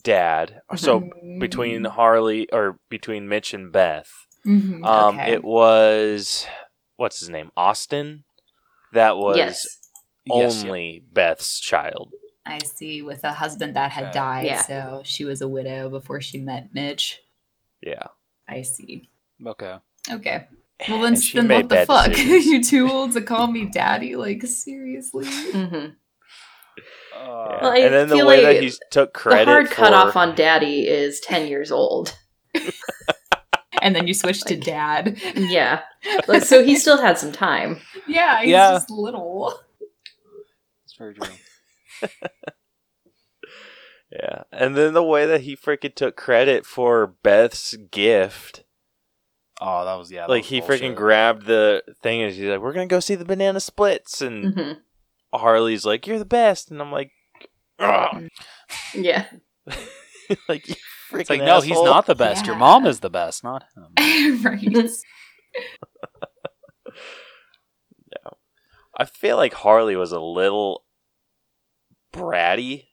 [0.02, 0.62] dad.
[0.78, 1.40] So Mhm.
[1.42, 4.10] between Harley or between Mitch and Beth,
[4.46, 5.34] Mhm, um, okay.
[5.34, 6.48] it was
[6.96, 8.24] what's his name, Austin.
[8.94, 9.80] That was yes.
[10.26, 10.70] Yes, yeah.
[10.70, 12.14] only Beth's child.
[12.46, 14.14] I see with a husband that had Okay.
[14.14, 14.62] died, Yeah.
[14.62, 17.20] so she was a widow before she met Mitch.
[17.82, 18.08] Yeah.
[18.48, 19.10] I see.
[19.46, 19.76] Okay.
[20.12, 20.48] Okay.
[20.90, 22.08] Well then, then what the fuck?
[22.12, 22.46] decisions.
[22.46, 24.16] you too old to call me daddy?
[24.16, 25.26] Like seriously?
[25.26, 25.88] hmm Uh,
[27.16, 27.60] Yeah.
[27.62, 29.46] Well, I and then the way like that he took credit.
[29.46, 32.18] The hard for cutoff on daddy is 10 years old.
[33.82, 35.20] and then you switch to dad.
[35.36, 35.82] Yeah.
[36.28, 37.80] Like, so he still had some time.
[38.10, 38.72] Yeah, he's Yeah.
[38.74, 39.58] just little.
[40.84, 42.10] it's very true.
[44.12, 44.44] Yeah.
[44.52, 48.63] And then the way that he freaking took credit for Beth's gift.
[49.66, 50.22] Oh, that was yeah.
[50.22, 50.82] that like was he bullshit.
[50.82, 54.54] freaking grabbed the thing and he's like, We're gonna go see the banana splits and
[54.54, 54.72] hmm
[55.34, 57.12] Harley's like, You're the best and I'm like
[57.80, 58.28] "Ugh."
[58.94, 59.26] Yeah.
[60.50, 60.76] like you
[61.10, 62.46] freaking It's like no, he's not the best.
[62.46, 64.42] Your mom is the best, not him.
[64.44, 64.90] right.
[68.96, 70.84] I feel like Harley was a little
[72.14, 72.90] bratty.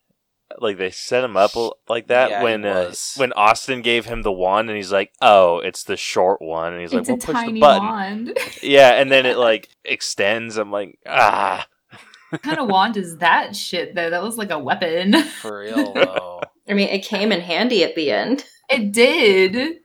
[0.59, 1.53] Like they set him up
[1.89, 5.59] like that Yeah, when uh, when Austin gave him the wand and he's like, "Oh,
[5.59, 8.39] it's the short one," and he's like, "We'll a push tiny the button." wand.
[8.63, 10.57] Yeah, and then it like extends.
[10.57, 11.67] I'm like, ah,
[12.31, 14.11] what kind of wand is that shit though?
[14.11, 15.15] That was like a weapon.
[15.41, 16.41] For real though.
[16.69, 18.45] I mean, it came in handy at the end.
[18.69, 19.79] It did.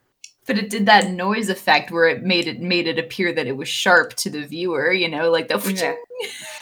[0.47, 3.57] But it did that noise effect where it made it made it appear that it
[3.57, 5.95] was sharp to the viewer, you know, like the Yeah.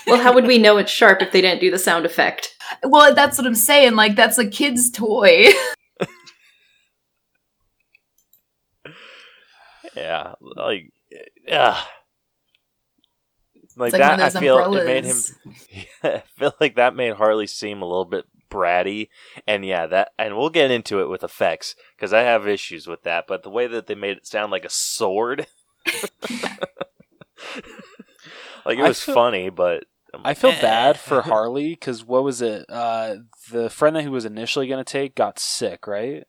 [0.08, 2.58] Well, how would we know it's sharp if they didn't do the sound effect?
[2.84, 3.96] Well, that's what I'm saying.
[3.96, 5.48] Like that's a kid's toy.
[9.96, 10.92] yeah, like,
[11.52, 11.90] ah.
[13.76, 14.84] Like like that, I feel umbrellas.
[14.84, 15.18] it made him.
[15.72, 15.84] Yeah,
[16.18, 19.10] I feel like that made Harley seem a little bit bratty,
[19.48, 23.04] and yeah, that, and we'll get into it with effects because I have issues with
[23.04, 23.26] that.
[23.28, 25.48] But the way that they made it sound like a sword,
[28.66, 31.00] like it was feel- funny, but I'm I feel like, bad eh.
[31.00, 32.66] for Harley because what was it?
[32.70, 33.16] Uh,
[33.52, 36.24] the friend that he was initially going to take got sick, right?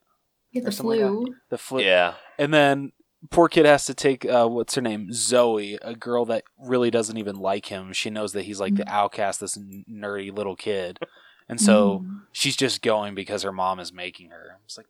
[0.52, 1.34] Get Or the something like flu.
[1.50, 1.80] The flu.
[1.82, 2.92] yeah, And then
[3.30, 7.18] poor kid has to take uh, what's her name, Zoe, a girl that really doesn't
[7.18, 7.92] even like him.
[7.92, 10.98] She knows that he's like the outcast, this n- nerdy little kid,
[11.48, 12.20] and so Mm.
[12.32, 14.58] she's just going because her mom is making her.
[14.64, 14.86] It's like,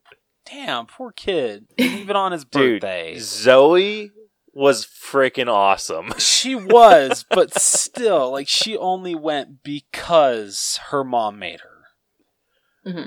[0.47, 1.67] damn, poor kid.
[1.79, 4.11] Even on his dude, birthday, Zoe
[4.53, 6.13] was freaking awesome.
[6.19, 12.91] she was, but still, like she only went because her mom made her.
[12.93, 13.07] hmm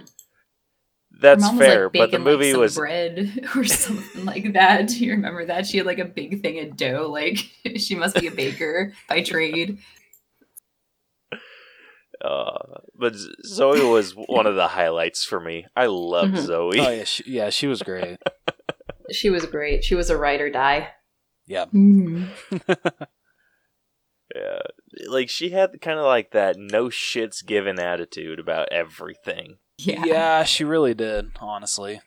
[1.20, 3.64] That's Her mom was, fair, like, but the baking, like, movie some was bread or
[3.64, 4.88] something like that.
[4.90, 5.66] Do you remember that?
[5.68, 7.10] She had like a big thing of dough.
[7.12, 7.38] Like
[7.78, 9.78] she must be a baker by trade.
[12.24, 13.14] Uh, but
[13.46, 15.66] Zoe was one of the highlights for me.
[15.76, 16.38] I love Mhm.
[16.40, 16.80] Zoe.
[16.80, 18.18] Oh yeah, she, yeah, she was great.
[19.10, 19.86] She was great.
[19.86, 20.90] She was a ride or die.
[21.46, 22.28] Yeah, Mm.
[24.36, 24.60] Yeah,
[25.08, 29.60] like she had kind of like that no shits given attitude about everything.
[29.78, 30.04] Yeah.
[30.06, 31.32] yeah, she really did.
[31.40, 32.02] Honestly,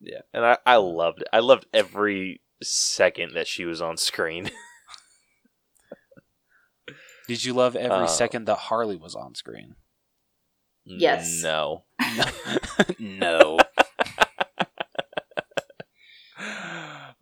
[0.00, 1.28] Yeah, and I I loved it.
[1.32, 4.50] I loved every second that she was on screen.
[7.28, 9.76] did you love every Uh, second that Harley was on screen?
[10.84, 11.40] Yes.
[11.42, 11.84] No.
[12.98, 13.58] no.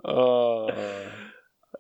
[0.03, 0.71] Oh,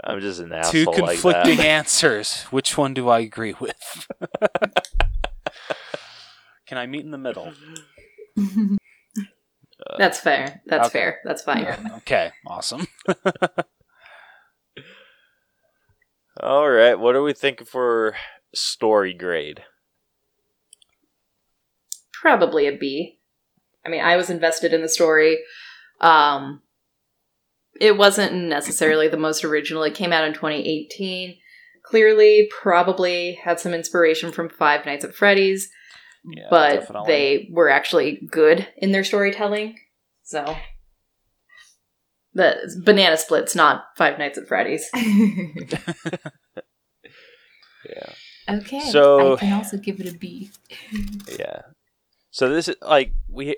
[0.04, 1.64] I'm just an two asshole like conflicting that.
[1.66, 2.42] answers.
[2.44, 4.06] Which one do I agree with?
[6.66, 7.52] Can I meet in the middle?
[9.98, 10.60] That's fair.
[10.66, 10.98] That's Okay.
[10.98, 11.20] fair.
[11.24, 11.66] That's fine.
[11.98, 12.86] Okay, awesome.
[16.42, 18.14] All right, what are we thinking for
[18.54, 19.62] story grade?
[22.12, 23.18] Probably a B.
[23.84, 25.38] I mean, I was invested in the story.
[26.00, 26.62] Um,
[27.80, 29.82] it wasn't necessarily the most original.
[29.82, 31.36] It came out in 2018.
[31.82, 35.70] Clearly, probably had some inspiration from Five Nights at Freddy's,
[36.24, 37.06] Yeah, but definitely.
[37.08, 39.76] they were actually good in their storytelling.
[40.22, 40.56] So,
[42.34, 44.88] the Banana Splits, not Five Nights at Freddy's.
[47.88, 48.12] Yeah.
[48.58, 48.80] okay.
[48.80, 50.50] So- I can also give it a B.
[51.38, 51.62] Yeah.
[52.30, 53.56] So this is like we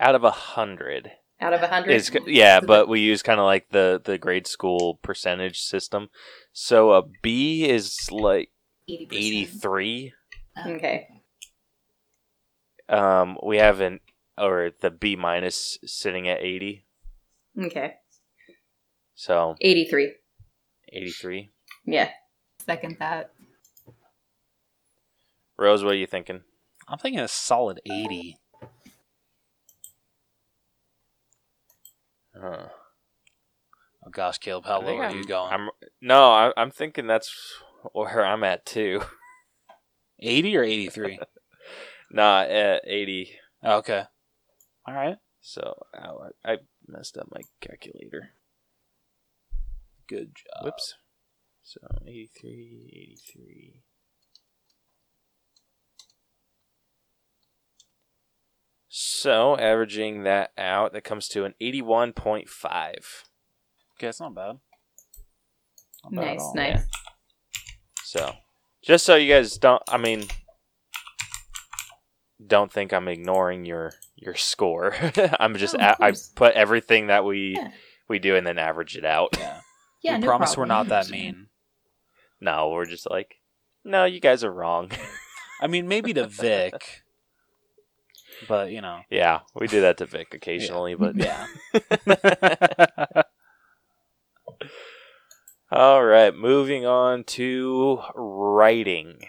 [0.00, 3.46] out of a hundred Out of a hundred, is yeah, but we use kind of
[3.46, 6.08] like the the grade school percentage system.
[6.52, 8.50] So a B is like
[8.90, 9.08] 80%.
[9.12, 10.12] eighty three.
[10.66, 11.06] okay.
[12.88, 14.00] Um, we have an
[14.36, 16.83] or the B minus sitting at eighty.
[17.58, 17.94] Okay,
[19.14, 20.12] So eighty-three.
[20.92, 21.50] eighty three.
[21.84, 22.10] Yeah,
[22.60, 23.32] Second that.
[25.56, 26.42] Rose, what are you thinking?
[26.88, 28.36] I'm thinking a solid 80.
[32.38, 32.66] Huh.
[34.06, 35.52] Oh gosh, Caleb, how I low are I'm- you going?
[35.52, 35.70] I'm
[36.02, 37.32] no, I, I'm thinking that's
[37.92, 39.02] where I'm at too.
[40.20, 41.18] 80 or 83?
[42.10, 43.30] Nah, at eighty.
[43.64, 44.04] okay.
[44.86, 45.16] All right.
[45.40, 46.56] So I, I
[46.88, 48.30] messed up my calculator.
[50.08, 50.64] Good job.
[50.64, 50.94] Whoops.
[51.62, 53.82] So 83, 83.
[58.88, 62.44] So averaging that out, that comes to an 81.5.
[63.96, 64.58] Okay, it's not bad.
[66.04, 66.54] Not bad at nice, all.
[66.54, 66.86] nice.
[68.04, 68.32] So
[68.82, 70.24] just so you guys don't, I mean,
[72.46, 74.94] don't think I'm ignoring your your score.
[75.40, 77.70] I'm just Oh, a- I put everything that we Yeah.
[78.08, 79.36] we do and then average it out.
[79.38, 79.60] Yeah.
[80.02, 80.68] Yeah, we no promise problem.
[80.68, 81.46] we're not that mean.
[82.38, 83.36] No, we're just like,
[83.84, 84.90] no, you guys are wrong.
[85.62, 87.02] I mean, maybe to Vic,
[88.46, 89.00] but you know.
[89.08, 91.46] yeah, we do that to Vic occasionally, but Yeah.
[95.70, 99.24] All right, moving on to writing.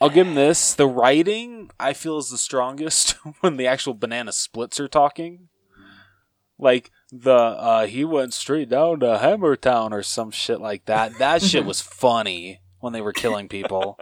[0.00, 0.74] I'll give him this.
[0.74, 5.48] The writing, I feel, is the strongest when the actual banana splits are talking.
[6.58, 11.18] Like the uh he went straight down to Hammer Town or some shit like that.
[11.18, 13.98] That shit was funny when they were killing people.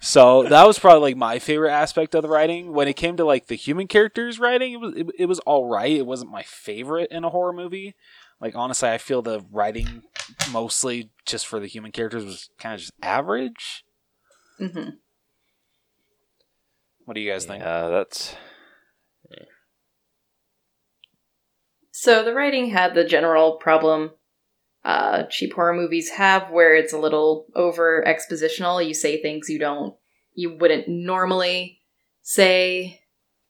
[0.00, 2.72] So that was probably like my favorite aspect of the writing.
[2.72, 5.68] When it came to like the human characters writing, it was it, it was all
[5.68, 5.90] right.
[5.92, 7.94] It wasn't my favorite in a horror movie.
[8.40, 10.02] Like honestly, I feel the writing
[10.52, 13.84] mostly just for the human characters was kind of just average.
[14.58, 14.90] hmm
[17.08, 17.62] What do you guys think?
[17.62, 18.36] Yeah, that's
[21.90, 24.10] So the writing had the general problem
[24.84, 28.86] uh, cheap horror movies have, where it's a little over expositional.
[28.86, 29.94] You say things you don't,
[30.34, 31.80] you wouldn't normally
[32.20, 33.00] say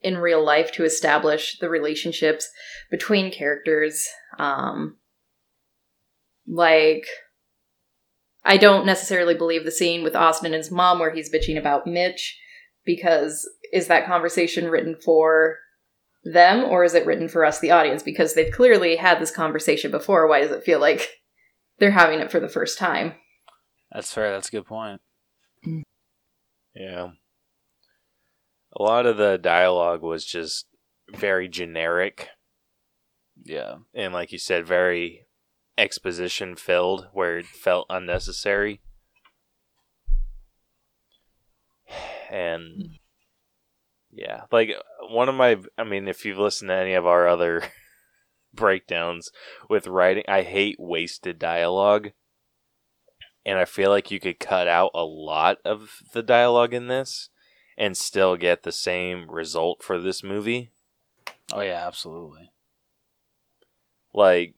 [0.01, 2.49] in real life to establish the relationships
[2.93, 4.07] between characters.
[4.39, 4.99] Um,
[6.47, 7.09] like,
[8.45, 11.89] I don't necessarily believe the scene with Austin and his mom where he's bitching about
[11.89, 12.39] Mitch,
[12.89, 15.59] because is that conversation written for
[16.24, 19.90] them or is it written for us the audience because they've clearly had this conversation
[19.90, 21.09] before why does it feel like
[21.78, 23.12] they're having it for the first time
[23.93, 24.32] That's fair.
[24.32, 25.01] That's a good point.
[25.66, 25.82] Mm.
[26.74, 27.09] yeah.
[28.78, 30.66] A lot of the dialogue was just
[31.15, 32.28] very generic
[33.44, 33.77] Yeah.
[33.94, 35.27] and like you said very
[35.77, 38.81] exposition filled where it felt unnecessary.
[42.31, 42.99] And
[44.11, 44.71] yeah, like
[45.11, 47.63] one of my I mean if you've listened to any of our other
[48.55, 49.31] breakdowns
[49.69, 52.13] with writing, I hate wasted dialogue.
[53.47, 57.31] And I feel like you could cut out a lot of the dialogue in this
[57.79, 60.71] and still get the same result for this movie.
[61.53, 62.51] Oh yeah, absolutely.
[64.13, 64.55] like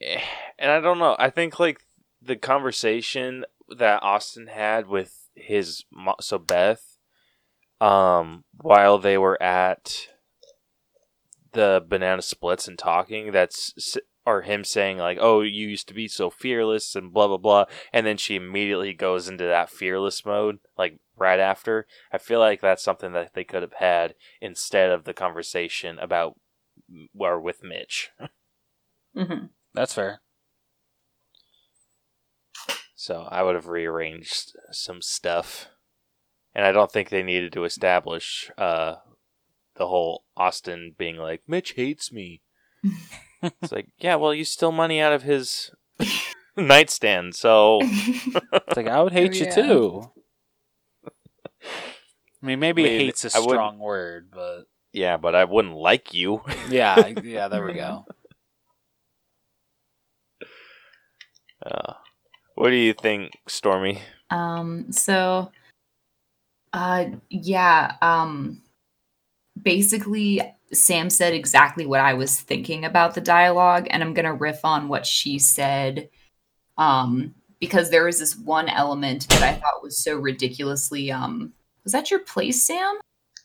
[0.00, 0.20] eh,
[0.58, 1.80] and i don't know i think like
[2.22, 3.44] the conversation
[3.76, 6.98] that austin had with his mo- so beth
[7.80, 10.08] um while they were at
[11.52, 13.96] the banana splits and talking that's s-
[14.26, 17.64] or him saying like oh you used to be so fearless and blah blah blah.
[17.92, 21.86] And then she immediately goes into that fearless mode like right after.
[22.12, 26.38] I feel like that's something that they could have had instead of the conversation about
[27.18, 28.10] or with mitch.
[29.16, 30.20] Hmm That's fair.
[33.00, 35.68] So I would have rearranged some stuff
[36.52, 38.96] and I don't think they needed to establish uh,
[39.76, 42.42] the whole Austin being like Mitch hates me.
[43.42, 45.70] it's like, yeah, well, you steal money out of his
[46.56, 49.54] nightstand, so It's like I would hate you Yeah.
[49.54, 50.10] too.
[51.06, 54.62] I mean, maybe I mean, hate's a I wouldn't- strong word, but
[54.92, 56.42] yeah, but I wouldn't like you.
[56.68, 58.06] yeah, yeah, there we go.
[61.64, 61.92] Uh,
[62.58, 64.00] what do you think, Stormy?
[64.30, 65.50] Um, so,
[66.72, 68.62] uh, yeah, um,
[69.60, 74.64] basically, Sam said exactly what I was thinking about the dialogue, and I'm gonna riff
[74.64, 76.10] on what she said.
[76.76, 81.52] Um, because there was this one element that I thought was so ridiculously, um,
[81.84, 82.98] was that your place, Sam?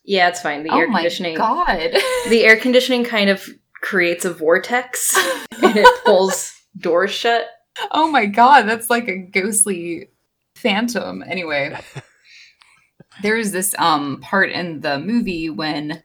[0.03, 0.64] Yeah, it's fine.
[0.64, 1.35] The oh air my conditioning.
[1.35, 1.91] god!
[2.30, 3.48] The air conditioning kind of
[3.81, 5.15] creates a vortex
[5.61, 7.48] and it pulls doors shut.
[7.91, 10.10] Oh my god, that's like a ghostly
[10.56, 11.24] phantom.
[11.26, 11.78] Anyway,
[13.22, 16.04] there's this um part in the movie when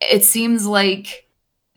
[0.00, 1.26] it seems like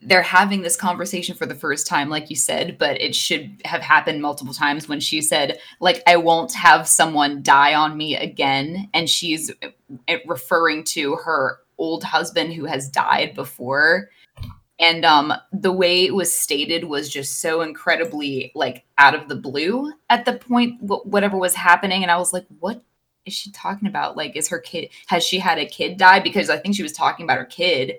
[0.02, 3.82] they're having this conversation for the first time like you said but it should have
[3.82, 8.88] happened multiple times when she said like i won't have someone die on me again
[8.94, 14.08] and she's uh, referring to her old husband who has died before
[14.80, 19.36] and um the way it was stated was just so incredibly like out of the
[19.36, 22.02] blue at the point wh- whatever was happening.
[22.02, 22.82] And i was like what
[23.26, 24.16] is she talking about?
[24.16, 26.20] Like is her kid has she had a kid die?
[26.20, 27.96] Because i think she was talking about her kid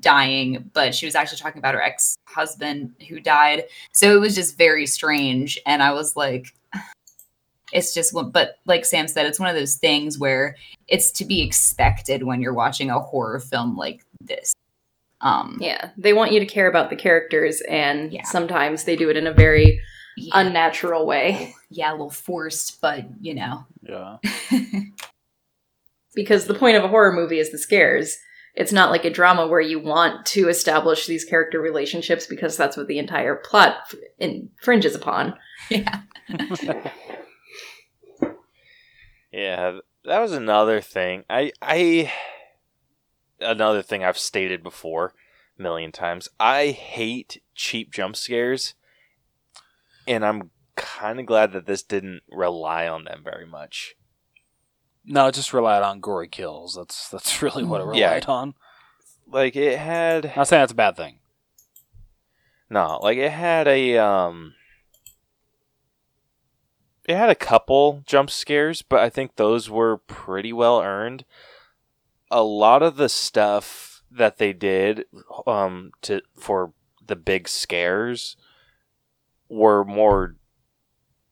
[0.00, 3.64] dying but she was actually talking about her ex-husband who died.
[3.92, 5.58] So it was just very strange.
[5.66, 6.52] And i was like
[7.72, 10.56] it's just one but like sam said it's one of those things where
[10.88, 14.54] it's to be expected when you're watching a horror film like this
[15.24, 18.22] um Yeah, they want you to care about the characters, and Yeah.
[18.22, 19.80] sometimes they do it in a very
[20.16, 21.52] yeah, unnatural way.
[21.70, 24.18] yeah a little forced but you know Yeah.
[26.14, 28.16] Because the point of a horror movie is the scares.
[28.54, 32.76] It's not like a drama where you want to establish these character relationships because that's
[32.76, 35.34] what the entire plot f- infringes upon.
[35.70, 36.02] yeah
[39.32, 41.24] Yeah, that was another thing.
[41.28, 42.12] I I
[43.44, 45.14] another thing I've stated before
[45.58, 46.28] a million times.
[46.40, 48.74] I hate cheap jump scares,
[50.06, 53.94] and I'm kind of glad that this didn't rely on them very much.
[55.04, 56.74] No, it just relied on gory kills.
[56.74, 58.32] That's that's really what it relied Yeah.
[58.32, 58.54] on.
[59.30, 61.18] Like it had Not saying that's a bad thing.
[62.70, 64.54] no, like it had a um
[67.06, 71.24] it had a couple jump scares, but I think those were pretty well earned.
[72.34, 75.04] A lot of the stuff that they did
[75.46, 76.72] um to for
[77.06, 78.36] the big scares
[79.48, 80.36] were more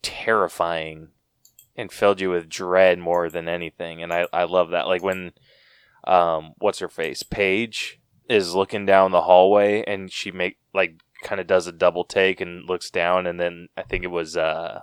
[0.02, 1.08] terrifying
[1.76, 4.02] and filled you with dread more than anything.
[4.02, 4.86] And I, I love that.
[4.86, 5.32] Like when
[6.04, 7.22] um what's her face?
[7.22, 12.04] Paige is looking down the hallway and she make like kind of does a double
[12.04, 14.80] take and looks down and then i think it was uh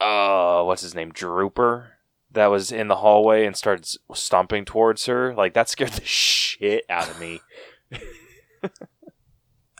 [0.00, 1.12] uh what's his name?
[1.12, 1.91] Drooper
[2.32, 6.84] that was in the hallway and started stomping towards her like that scared the shit
[6.88, 7.40] out of me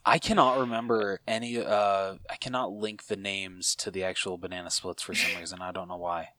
[0.04, 1.58] I cannot remember any.
[1.58, 5.60] Uh, I cannot link the names to the actual banana splits for some reason.
[5.62, 6.30] I don't know why.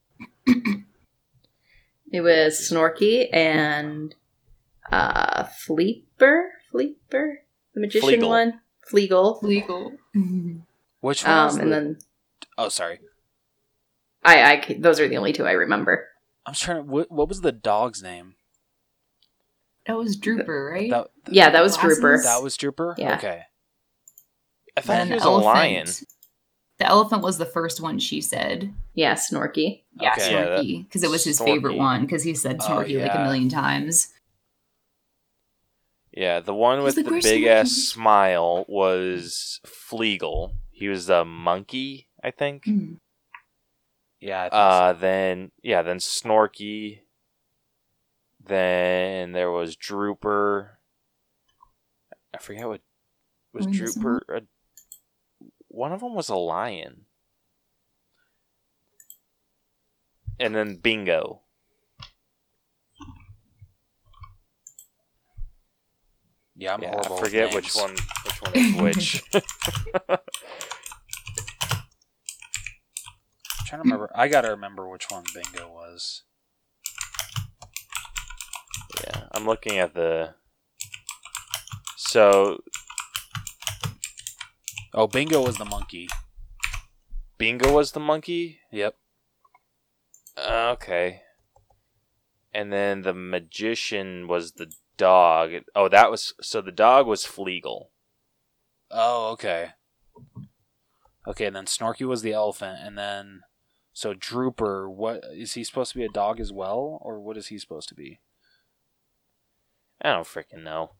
[2.12, 4.14] It was Snorky and
[4.92, 6.50] uh Fleeper?
[6.70, 7.40] Fleeper?
[7.74, 8.28] The magician Fleagle.
[8.28, 8.60] one?
[8.92, 9.42] Fleagle.
[9.42, 9.92] legal
[11.00, 11.44] Which one?
[11.46, 11.98] was Um, and the- then
[12.56, 13.00] oh, sorry.
[14.24, 16.06] I, I, c- those are the only two I remember.
[16.46, 16.82] I'm trying to.
[16.90, 18.34] What, what was the dog's name?
[19.86, 21.98] that was drooper right That Yeah, that was Glasses?
[22.02, 22.22] Drooper.
[22.22, 22.94] that was Drooper.
[22.96, 23.16] Yeah.
[23.16, 23.42] Okay.
[24.78, 25.86] i thought he was elephant- a lion
[26.78, 29.82] the elephant was the first one she said Yeah, Snorky.
[30.00, 30.32] yeah Okay.
[30.32, 33.50] Snorky because it was his favorite one because he said Oh, snorky like a million
[33.50, 34.08] times
[36.12, 40.52] Yeah, the one with like, the "Where's big ass smile was Fleagle.
[40.70, 42.64] He was a monkey, I think.
[42.64, 42.98] Mm.
[44.24, 44.40] Yeah.
[44.40, 47.00] I think Uh, then yeah, then Snorky.
[48.42, 50.70] Then there was Drooper.
[52.32, 52.80] I forget what
[53.52, 54.20] was What is Drooper.
[54.34, 54.40] Uh,
[55.68, 57.04] one of them was a lion.
[60.40, 61.42] And then Bingo.
[66.56, 67.16] Yeah, I'm yeah, horrible.
[67.16, 67.94] I with forget which one.
[68.24, 69.24] Which one is which.
[73.64, 74.10] I'm trying to remember.
[74.14, 76.22] I gotta remember which one Bingo was.
[79.02, 80.34] Yeah, I'm looking at the.
[81.96, 82.58] So
[84.92, 86.08] Oh, Bingo was the monkey.
[87.36, 88.60] Bingo was the monkey.
[88.70, 88.94] Yep.
[90.36, 91.22] Uh, okay.
[92.52, 95.50] And then the magician was the dog.
[95.74, 97.86] Oh, that was so the dog was Fleagle.
[98.88, 99.70] Oh, okay.
[101.26, 103.40] Okay, and then Snorky was the elephant, and then
[103.94, 107.46] so Drooper, what is he supposed to be a dog as well, or what is
[107.46, 108.20] he supposed to be?
[110.02, 110.90] I don't freaking know.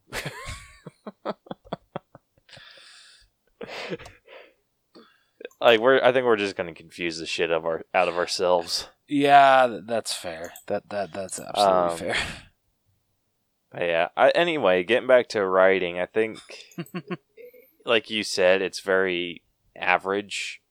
[5.61, 8.89] like we're, I think we're just gonna confuse the shit of our out of ourselves.
[9.09, 10.53] Yeah, that's fair.
[10.67, 12.17] That that that's absolutely Um, fair.
[13.71, 14.09] But yeah.
[14.17, 16.39] I, anyway, getting back to writing, I think,
[17.85, 19.43] like you said, it's very
[19.77, 20.63] average,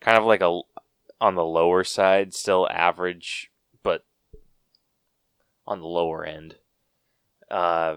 [0.00, 0.60] kind of like a
[1.20, 3.50] on the lower side, still average,
[3.82, 4.04] but
[5.66, 6.56] on the lower end.
[7.50, 7.96] Uh,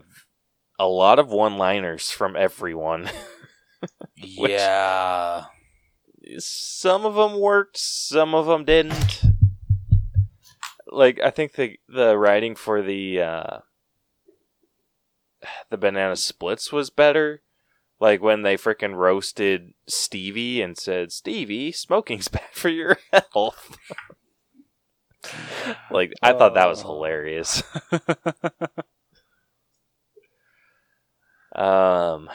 [0.79, 3.09] a lot of one-liners from everyone.
[4.15, 5.45] yeah.
[6.37, 9.21] some of them worked, some of them didn't.
[10.89, 13.57] Like I think the the writing for the uh,
[15.69, 17.41] the banana splits was better.
[17.99, 23.77] Like when they freaking roasted Stevie and said, "Stevie, smoking's bad for your health."
[25.91, 26.93] like I thought that was Oh.
[26.95, 27.63] hilarious.
[31.55, 32.29] um,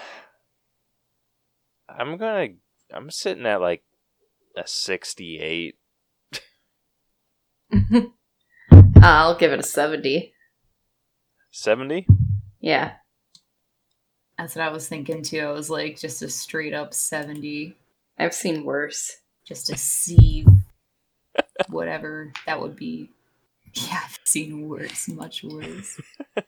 [1.89, 2.49] I'm gonna.
[2.93, 3.85] I'm sitting at like
[4.57, 5.77] a 68.
[9.03, 10.35] I'll give it a 70.
[11.51, 12.07] 70?
[12.61, 12.93] Yeah.
[14.43, 15.39] That's what I was thinking too.
[15.39, 17.77] I was like, just a straight up 70,
[18.19, 19.19] I've seen worse.
[19.45, 20.45] just to see
[21.69, 23.09] whatever that would be.
[23.73, 26.01] Yeah, I've seen worse, much worse.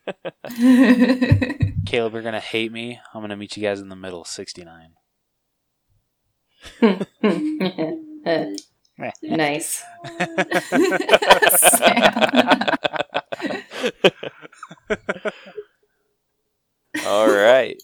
[1.86, 2.98] Caleb, you're gonna hate me.
[3.14, 4.90] I'm gonna meet you guys in the middle, 69.
[9.22, 9.84] nice.
[17.06, 17.76] All right.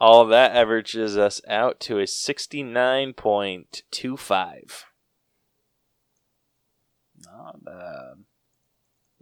[0.00, 4.84] All that averages us out to a 69.25.
[7.24, 8.24] Not bad.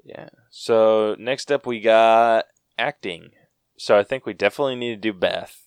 [0.05, 0.29] Yeah.
[0.51, 2.45] So next up we got
[2.79, 3.31] acting.
[3.79, 5.65] So I think we definitely need to do Beth.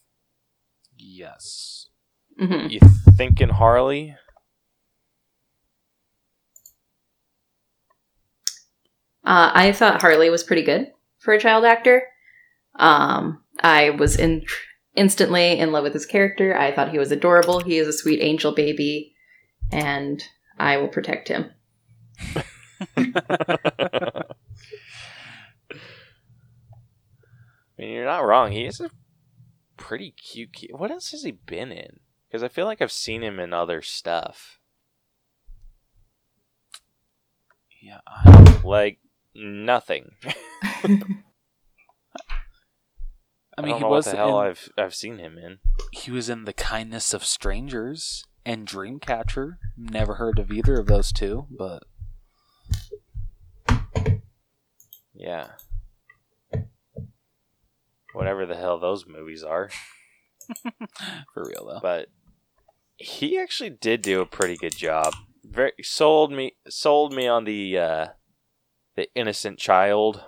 [0.95, 1.87] Yes.
[2.37, 2.79] hmm You
[3.15, 4.15] thinking Harley?
[9.23, 12.03] Uh, I thought Harley was pretty good for a child actor.
[12.75, 14.45] Um, I was in
[14.95, 16.57] instantly in love with his character.
[16.57, 17.59] I thought he was adorable.
[17.59, 19.13] He is a sweet angel baby,
[19.71, 20.23] and
[20.57, 21.51] I will protect him.
[22.97, 24.23] I
[27.77, 28.51] mean, you're not wrong.
[28.51, 28.89] He is a
[29.77, 30.71] pretty cute kid.
[30.73, 31.99] What else has he been in?
[32.27, 34.59] Because I feel like I've seen him in other stuff.
[37.81, 37.99] Yeah.
[38.05, 38.99] I, Like,
[39.33, 40.11] nothing.
[43.59, 45.59] I mean, don't he know was what the hell in, I've I've seen him in.
[45.91, 49.57] he was in The Kindness of Strangers and Dreamcatcher.
[49.77, 51.83] Never heard of either of those two, but
[55.13, 55.47] Yeah.
[58.13, 59.69] Whatever the hell those movies are.
[61.33, 61.79] for real though.
[61.81, 62.07] But
[62.95, 65.13] he actually did do a pretty good job.
[65.43, 68.07] Very sold me sold me on the uh
[68.95, 70.23] the innocent child.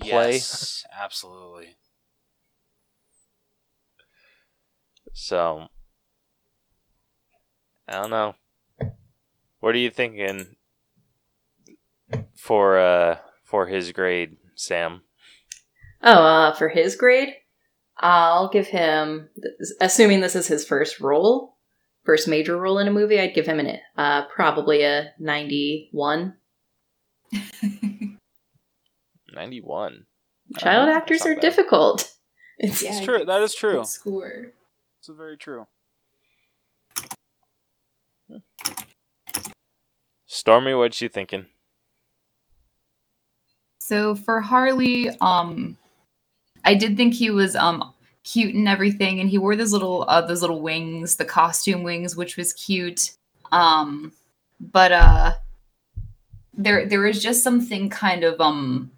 [0.00, 0.32] play.
[0.34, 1.76] Yes, absolutely.
[5.12, 5.66] So
[7.88, 8.34] I don't know.
[9.60, 10.56] What are you thinking
[12.36, 15.02] for uh for his grade, Sam?
[16.02, 17.34] Oh, uh, for his grade,
[17.98, 19.28] I'll give him.
[19.80, 21.58] Assuming this is his first role,
[22.04, 26.36] first major role in a movie, I'd give him an uh, probably a ninety-one.
[29.32, 30.06] Ninety one.
[30.58, 31.40] Child Uh, actors are bad.
[31.42, 32.12] difficult.
[32.58, 33.24] It's It's true.
[33.24, 33.84] That is true.
[33.84, 34.52] Score.
[35.00, 35.66] It's very true.
[40.26, 41.46] Stormy, what you thinking?
[43.80, 45.78] So for Harley, um,
[46.64, 47.94] I did think he was um
[48.24, 52.14] cute and everything, and he wore those little uh those little wings, the costume wings,
[52.14, 53.12] which was cute.
[53.52, 54.12] Um,
[54.60, 55.32] but uh,
[56.52, 58.92] there there was just something kind of um.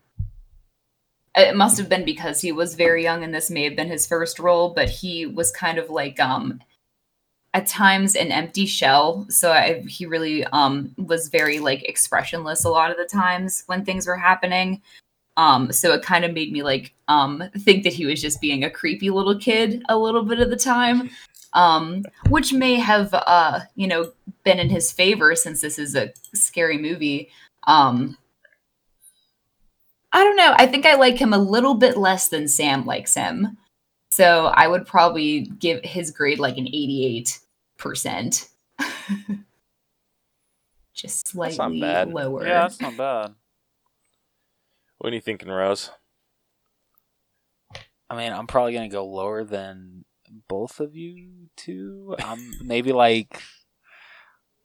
[1.35, 4.07] It must have been because he was very young, and this may have been his
[4.07, 6.61] first role, but he was kind of like um
[7.55, 9.27] at times an empty shell.
[9.29, 13.85] So I, he really um was very like expressionless a lot of the times when
[13.85, 14.83] things were happening.
[15.37, 18.65] Um so it kind of made me like um think that he was just being
[18.65, 21.11] a creepy little kid a little bit of the time.
[21.55, 24.13] Um which may have uh you know
[24.45, 27.31] been in his favor since this is a scary movie.
[27.67, 28.17] Um,
[30.13, 30.55] I don't know.
[30.57, 33.57] I think I like him a little bit less than Sam likes him.
[34.11, 37.41] So I would probably give his grade like an 88%.
[40.95, 42.13] Just That's slightly not bad.
[42.13, 42.47] lower.
[42.47, 43.35] Yeah, that's not bad.
[44.99, 45.91] What are you thinking, Rose?
[48.11, 50.05] I mean, I'm probably gonna go lower than
[50.49, 52.15] both of you two.
[52.19, 53.43] I'm maybe like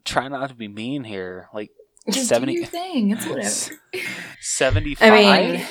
[0.03, 1.47] try not to be mean here.
[1.53, 1.71] Like
[2.09, 3.11] Just 70 do your thing.
[3.11, 4.05] It's whatever.
[4.39, 5.11] seventy-five.
[5.11, 5.65] I mean,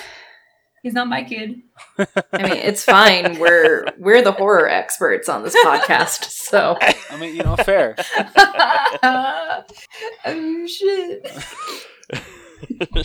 [0.86, 1.62] He's not my kid.
[1.98, 3.40] I mean, it's fine.
[3.40, 7.96] We're we're the horror experts on this podcast, so I mean, you know, fair.
[9.02, 11.28] oh shit.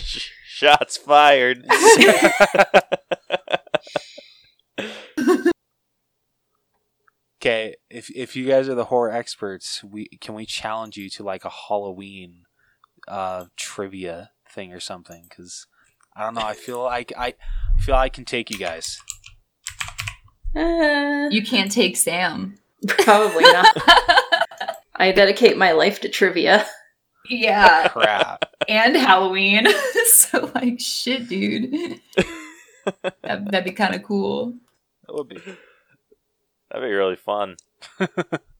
[0.46, 1.66] Shots fired.
[7.42, 11.24] Okay, if if you guys are the horror experts, we can we challenge you to
[11.24, 12.44] like a Halloween
[13.08, 15.66] uh trivia thing or something cuz
[16.14, 17.34] I don't know, I feel like I
[17.80, 18.98] feel I can take you guys.
[20.54, 22.58] uh, You can't take Sam.
[22.86, 23.66] probably not.
[24.96, 26.66] I dedicate my life to trivia.
[27.30, 27.88] Yeah.
[27.88, 28.44] Crap.
[28.68, 29.66] and Halloween.
[30.06, 32.00] so like shit, dude.
[33.22, 34.54] that, that'd be kind of cool.
[35.06, 35.36] That would be.
[36.70, 37.56] That'd be really fun.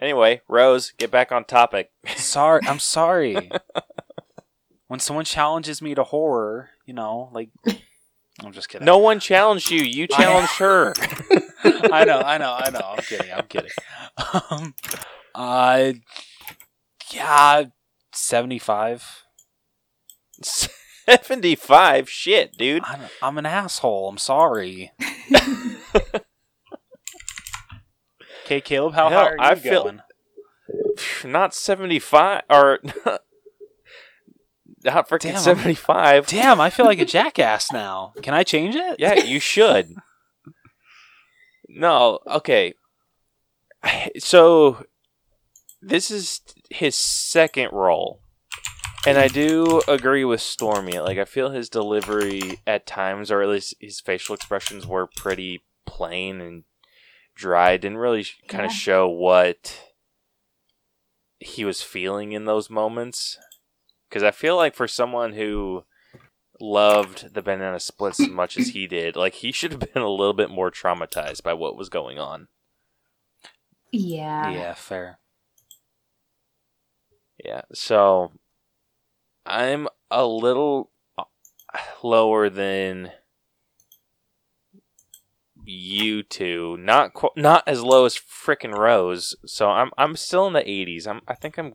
[0.00, 1.90] anyway, Rose, get back on topic.
[2.16, 3.50] Sorry, I'm sorry.
[4.88, 7.50] when someone challenges me to horror, you know, like
[8.44, 8.84] I'm just kidding.
[8.84, 9.80] No one challenged you.
[9.80, 10.94] You challenged her.
[11.64, 12.80] I know, I know, I know.
[12.82, 13.32] I'm kidding.
[13.32, 13.70] I'm kidding.
[14.50, 14.74] Um,
[15.34, 15.92] uh,
[17.12, 17.64] yeah,
[18.12, 19.24] seventy-five.
[21.06, 22.10] 75?
[22.10, 22.82] Shit, dude.
[22.84, 24.08] I'm, I'm an asshole.
[24.08, 24.90] I'm sorry.
[28.46, 30.00] Okay, Caleb, how Hell, high are you I feel- going?
[31.24, 32.42] Not 75.
[32.48, 32.78] Or.
[34.84, 36.26] Not freaking Damn, 75.
[36.28, 38.12] Damn, I feel like a jackass now.
[38.22, 39.00] Can I change it?
[39.00, 39.94] Yeah, you should.
[41.68, 42.74] no, okay.
[44.18, 44.84] So
[45.82, 46.40] this is
[46.70, 48.20] his second role.
[49.06, 50.98] And I do agree with Stormy.
[51.00, 55.62] Like I feel his delivery at times or at least his facial expressions were pretty
[55.84, 56.64] plain and
[57.36, 57.76] dry.
[57.76, 58.66] Didn't really kind Yeah.
[58.66, 59.80] of show what
[61.38, 63.38] he was feeling in those moments.
[64.10, 65.84] Cuz I feel like for someone who
[66.60, 69.14] loved the banana splits as much as he did.
[69.14, 72.48] Like he should have been a little bit more traumatized by what was going on.
[73.92, 74.50] Yeah.
[74.50, 75.18] Yeah, fair.
[77.44, 77.62] Yeah.
[77.72, 78.32] So
[79.44, 81.24] I'm a little uh,
[82.02, 83.12] lower than
[85.66, 86.76] you two.
[86.78, 89.34] Not qu- not as low as frickin' Rose.
[89.46, 91.06] So I'm I'm still in the 80s.
[91.06, 91.74] I'm I think I'm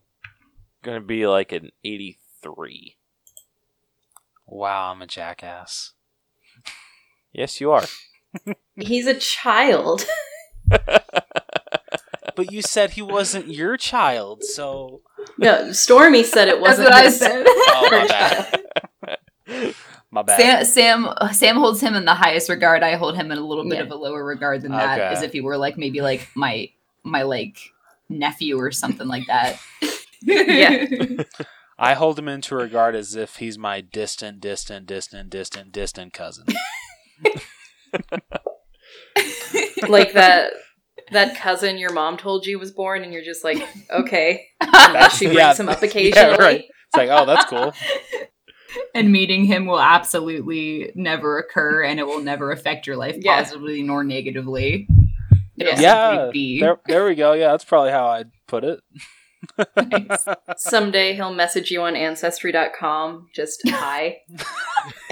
[0.83, 2.97] going to be like an 83.
[4.47, 5.93] Wow, I'm a jackass.
[7.31, 7.85] Yes, you are.
[8.75, 10.05] He's a child.
[12.33, 15.01] But you said he wasn't your child, so
[15.37, 16.85] No, Stormy said it wasn't.
[16.89, 17.43] what I said.
[17.45, 18.61] oh my bad.
[20.13, 20.65] My bad.
[20.67, 22.83] Sam, Sam Sam holds him in the highest regard.
[22.83, 23.83] I hold him in a little bit Yeah.
[23.83, 25.07] of a lower regard than that, Okay.
[25.07, 26.69] as if he were like maybe like my
[27.03, 27.57] my like
[28.09, 29.57] nephew or something like that.
[30.21, 30.85] Yeah.
[31.79, 36.45] I hold him into regard as if he's my distant, distant, distant, distant, distant cousin.
[39.87, 40.51] like that
[41.11, 44.47] that cousin your mom told you was born, and you're just like, okay.
[44.61, 45.55] And she brings Yeah.
[45.55, 46.37] him up Yeah, occasionally.
[46.37, 46.63] right.
[46.65, 47.73] It's like, oh, that's cool.
[48.95, 53.37] And meeting him will absolutely never occur, and it will never affect your life Yeah.
[53.37, 54.87] positively nor negatively.
[55.55, 55.67] Yeah.
[55.67, 57.33] It'll Yeah, there, there we go.
[57.33, 58.79] Yeah, that's probably how I'd put it.
[59.75, 60.25] nice.
[60.57, 63.27] Someday he'll message you on ancestry.com.
[63.33, 64.17] Just hi.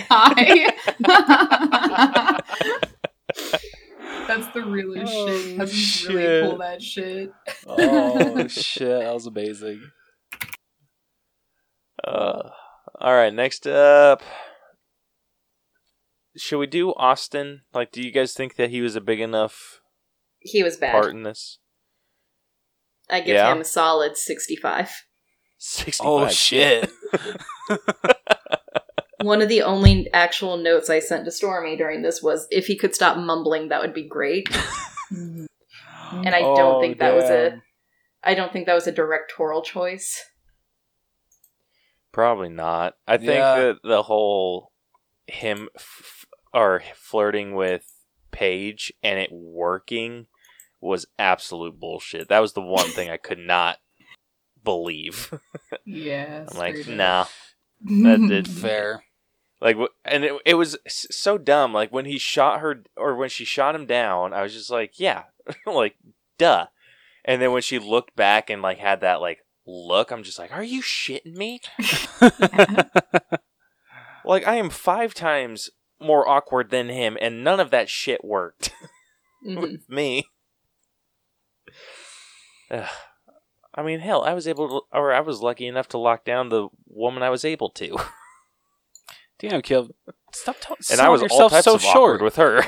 [0.09, 0.71] Hi.
[4.27, 5.57] That's the realest Oh, shit.
[5.57, 6.09] Cousins shit.
[6.15, 7.31] really pull that shit.
[7.67, 9.81] Oh shit, that was amazing.
[12.03, 12.49] Uh,
[12.99, 14.21] all right, next up.
[16.37, 17.61] Should we do Austin?
[17.73, 19.81] Like, do you guys think that he was a big enough
[20.39, 20.91] He was bad.
[20.91, 21.59] part in this?
[23.09, 23.51] I give Yeah.
[23.51, 24.91] him a solid 65.
[25.57, 26.07] 65.
[26.07, 26.89] Oh shit.
[29.21, 32.77] One of the only actual notes I sent to Stormy during this was if he
[32.77, 34.47] could stop mumbling, that would be great.
[36.11, 37.53] And I don't Oh, think that was a.
[37.53, 37.59] Oh,
[38.23, 40.19] I don't think that was a directorial choice.
[42.11, 42.95] Probably not.
[43.07, 43.55] I think Yeah.
[43.55, 44.71] that the whole
[45.27, 47.85] him f- or flirting with
[48.31, 50.27] Paige and it working
[50.81, 52.29] was absolute bullshit.
[52.29, 53.77] That was the one thing I could not
[54.63, 55.33] believe.
[55.85, 56.45] Yeah.
[56.51, 57.25] I'm like, straight nah,
[57.81, 59.03] that did Fair.
[59.61, 61.73] like, wh- and it, it was s- so dumb.
[61.73, 64.99] Like when he shot her, or when she shot him down, I was just like,
[64.99, 65.23] yeah,
[65.65, 65.95] like,
[66.37, 66.67] duh.
[67.25, 70.51] And then when she looked back and like had that like look, I'm just like,
[70.51, 71.59] are you shitting me?
[74.25, 75.69] Like I am five times
[75.99, 78.71] more awkward than him, and none of that shit worked
[79.47, 79.61] Mhm.
[79.61, 80.27] with me.
[82.69, 82.87] Ugh.
[83.73, 86.49] I mean, hell, I was able to, or I was lucky enough to lock down
[86.49, 87.97] the woman I was able to,
[89.39, 89.89] Damn, Kill.
[90.33, 92.21] Stop t- and I was all types so of short.
[92.21, 92.61] awkward with her.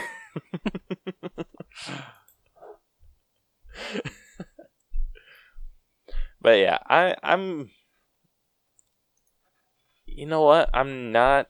[6.41, 7.69] But yeah, I, I'm.
[10.05, 10.69] You know what?
[10.73, 11.47] I'm not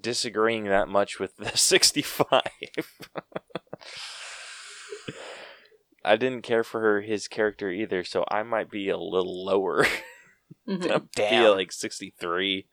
[0.00, 2.40] disagreeing that much with the 65.
[6.04, 9.86] I didn't care for her his character either, so I might be a little lower.
[10.68, 11.08] Mhm.
[11.14, 11.30] Damn.
[11.30, 12.66] feel like 63.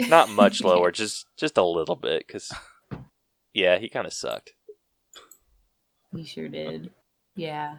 [0.00, 2.50] Not much lower, just just a little bit cuz
[3.54, 4.54] yeah, he kind of sucked.
[6.12, 6.90] He sure did.
[7.36, 7.78] Yeah.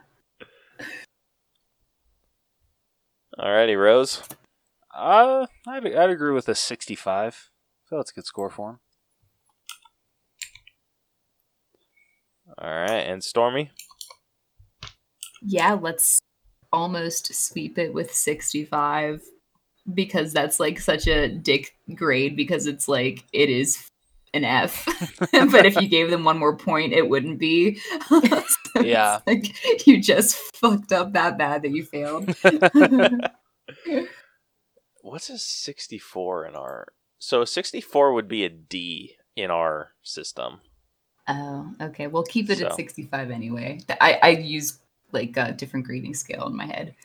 [3.40, 4.22] Alrighty, Rose.
[4.94, 7.52] Uh, I'd, I'd agree with a 65.
[7.86, 8.80] I feel that's a good score for him.
[12.60, 13.72] All right, and Stormy.
[15.42, 16.20] Yeah, let's
[16.72, 19.24] almost sweep it with 65
[19.94, 23.90] because that's like such a dick grade because it's like it is
[24.34, 24.86] an F.
[25.32, 27.80] but if you gave them one more point, it wouldn't be.
[28.76, 29.20] So Yeah.
[29.28, 32.26] like you just fucked up that bad that you failed.
[35.02, 36.88] What's a 64 in our
[37.20, 40.62] So a 64 would be a D in our system.
[41.28, 42.08] Oh, okay.
[42.08, 42.66] We'll keep it So.
[42.68, 43.80] at 65 anyway.
[44.02, 44.80] I, I use
[45.12, 46.96] like a different grading scale in my head.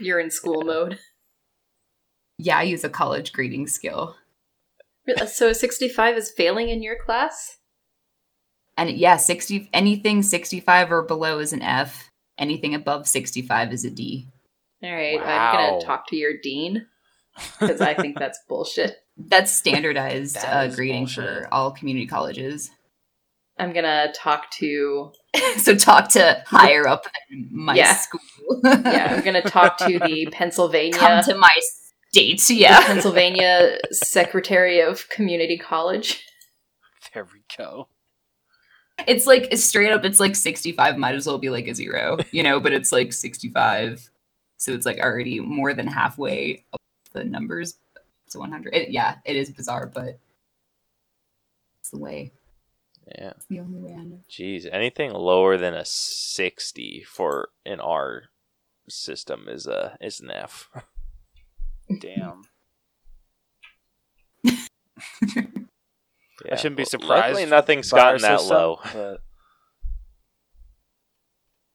[0.00, 0.98] You're in school mode.
[2.38, 4.16] yeah, I use a college grading scale.
[5.06, 5.26] Really?
[5.26, 7.58] So 65 is failing in your class?
[8.76, 12.10] And yeah, 60 anything 65 or below is an F.
[12.38, 14.28] Anything above 65 is a D.
[14.82, 16.86] All right, I'm going to talk to your dean
[17.60, 18.96] because I think that's bullshit.
[19.16, 21.24] That's standardized That uh, grading bullshit.
[21.24, 22.70] for all community colleges.
[23.56, 25.12] I'm going to talk to
[25.58, 27.04] so talk to higher up
[27.52, 27.94] my Yeah.
[27.94, 28.20] school.
[28.64, 31.50] yeah, I'm going to talk to the Pennsylvania Come to my
[32.14, 32.40] state.
[32.48, 32.84] the Yeah.
[32.86, 36.26] Pennsylvania Secretary of Community College.
[37.12, 37.86] There we go.
[39.06, 40.04] It's like it's straight up.
[40.04, 40.96] It's like sixty-five.
[40.96, 42.58] Might as well be like a zero, you know.
[42.58, 44.10] But it's like sixty-five,
[44.56, 46.80] so it's like already more than halfway up
[47.12, 47.76] the numbers.
[48.26, 48.74] So one hundred.
[48.74, 50.18] It, yeah, it is bizarre, but
[51.80, 52.32] it's the way.
[53.06, 53.30] Yeah.
[53.36, 54.18] It's the only way I know.
[54.28, 58.24] Jeez, anything lower than a 60 for an R
[58.88, 60.68] system is a is an F.
[62.00, 62.42] Damn.
[64.42, 64.52] Yeah.
[66.52, 67.34] I shouldn't be surprised.
[67.34, 68.80] Luckily, nothing's gotten that system, low.
[68.92, 69.20] but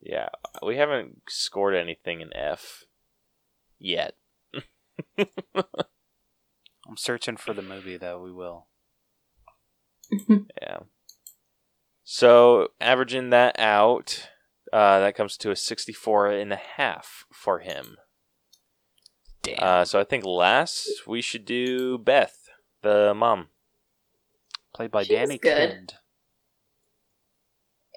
[0.02, 0.30] Yeah,
[0.65, 2.84] we haven't scored anything in F
[3.80, 4.15] yet.
[5.18, 8.22] I'm searching for the movie though.
[8.22, 8.68] We will.
[10.61, 10.80] Yeah.
[12.03, 14.30] So averaging that out,
[14.73, 17.98] uh, that comes to a 64 and a half for him.
[19.44, 19.57] Damn.
[19.60, 22.38] Uh, so I think last we should do Beth,
[22.82, 23.48] the mom.
[24.74, 25.70] Played by she was Dani good.
[25.70, 25.94] Kind.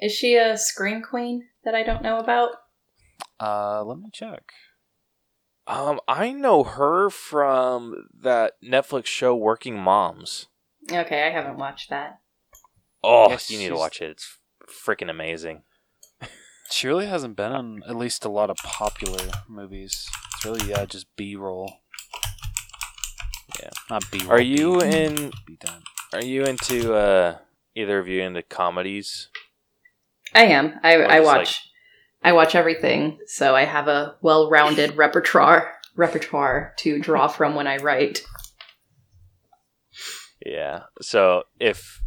[0.01, 2.51] Is she a scream queen that I don't know about?
[3.39, 4.53] Uh, let me check.
[5.67, 10.49] Um, I know her from that Netflix show Working Moms.
[10.91, 12.21] Okay, I haven't watched that.
[13.05, 14.11] Oh, Yes, you need to watch it.
[14.11, 14.39] It's
[14.69, 15.63] freaking amazing.
[16.73, 20.09] She really hasn't been on at least a lot of popular movies.
[20.35, 21.81] It's really yeah, just B roll.
[23.61, 23.69] Yeah.
[23.91, 24.33] Not B roll.
[24.33, 25.33] Are you in?
[25.47, 25.83] Be done.
[26.15, 27.37] Are you into uh
[27.75, 29.29] either of you into comedies?
[30.35, 30.81] I am.
[30.83, 31.69] I, I just, watch.
[32.23, 37.77] I watch everything, so I have a well-rounded repertoire repertoire to draw from when I
[37.77, 38.25] write.
[40.45, 40.85] Yeah.
[41.03, 42.03] So if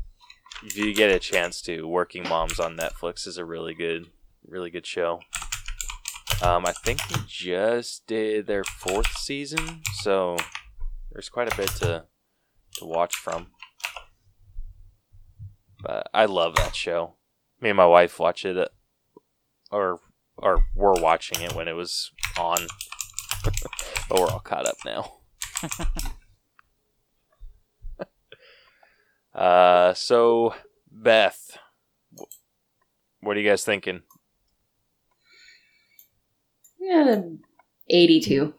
[0.64, 4.08] if you get a chance to, Working Moms on Netflix is a really good,
[4.48, 5.20] really good show.
[6.42, 10.38] Um, I think they just did their fourth season, so
[11.12, 12.06] there's quite a bit to
[12.78, 13.48] to watch from.
[15.82, 17.16] But I love that show.
[17.62, 18.68] Me and my wife watch it, uh,
[19.72, 20.00] or
[20.38, 22.68] or were watching it when it was on,
[23.44, 25.14] but we're all caught up now.
[29.36, 30.56] Uh, so
[30.90, 31.58] Beth,
[33.20, 34.02] what are you guys thinking?
[36.86, 37.22] Yeah,
[37.90, 38.54] 82.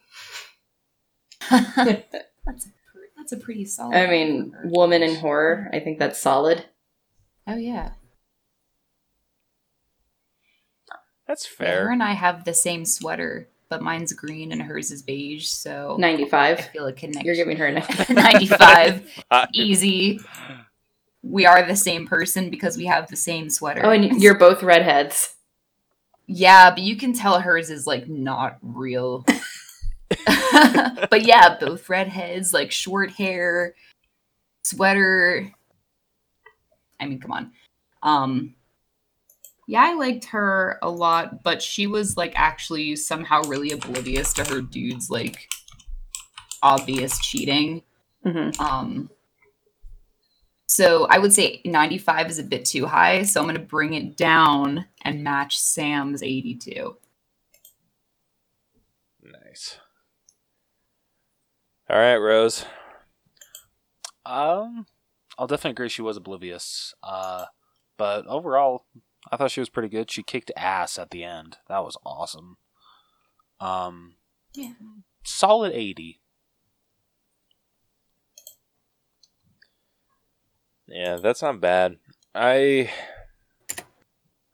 [1.50, 1.94] that's a
[2.44, 3.94] pr- that's a pretty solid.
[3.96, 4.62] I mean, number.
[4.64, 5.68] woman in horror.
[5.72, 6.64] I think that's solid.
[7.46, 7.92] Oh yeah.
[11.28, 11.90] That's Yeah, Her fair.
[11.90, 15.46] and I have the same sweater, but mine's green and hers is beige.
[15.46, 16.32] So 95.
[16.34, 16.72] I 95.
[16.72, 17.26] feel a connection.
[17.26, 17.72] You're giving her a
[18.12, 18.16] 95.
[18.16, 19.24] 95.
[19.30, 20.20] Uh, Easy.
[21.22, 23.84] We are the same person because we have the same sweater.
[23.84, 25.34] Oh, and you're both redheads.
[26.26, 29.24] Yeah, but you can tell hers is like not real.
[30.26, 33.74] but yeah, both redheads, like short hair,
[34.64, 35.52] sweater.
[36.98, 37.52] I mean, come on.
[38.02, 38.54] Um
[39.68, 44.44] yeah, I liked her a lot, but she was like actually somehow really oblivious to
[44.44, 45.48] her dude's like
[46.62, 47.82] obvious cheating.
[48.22, 49.10] hmm Um,
[50.66, 53.94] so I would say 95 is a bit too high, so I'm going to bring
[53.94, 56.96] it down and match Sam's 82.
[59.22, 59.78] nice.
[61.88, 62.64] All right, Rose.
[64.24, 64.86] Um,
[65.38, 66.94] I'll definitely agree she was oblivious.
[67.02, 67.44] Uh,
[67.96, 68.86] but overall,
[69.30, 70.10] I thought she was pretty good.
[70.10, 71.58] She kicked ass at the end.
[71.68, 72.56] That was awesome.
[73.60, 74.16] Um,
[74.52, 74.72] Yeah.
[75.24, 76.20] solid eighty.
[80.88, 81.96] Yeah, that's not bad.
[82.34, 82.90] I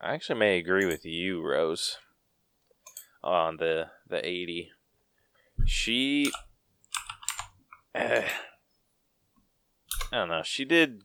[0.01, 1.99] I actually may agree with you, Rose,
[3.23, 4.71] on the the eighty.
[5.65, 6.33] She,
[7.95, 8.27] eh,
[10.11, 10.43] I don't know.
[10.43, 11.03] She did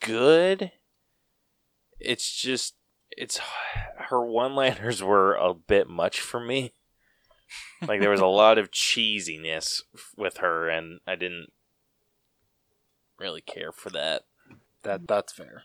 [0.00, 0.72] good.
[1.98, 2.76] It's just
[3.10, 3.40] it's
[4.08, 6.72] her one-liners were a bit much for me.
[7.86, 9.82] Like there was a lot of cheesiness
[10.16, 11.48] with her, and I didn't
[13.18, 14.22] really care for that.
[14.82, 15.64] That that's fair.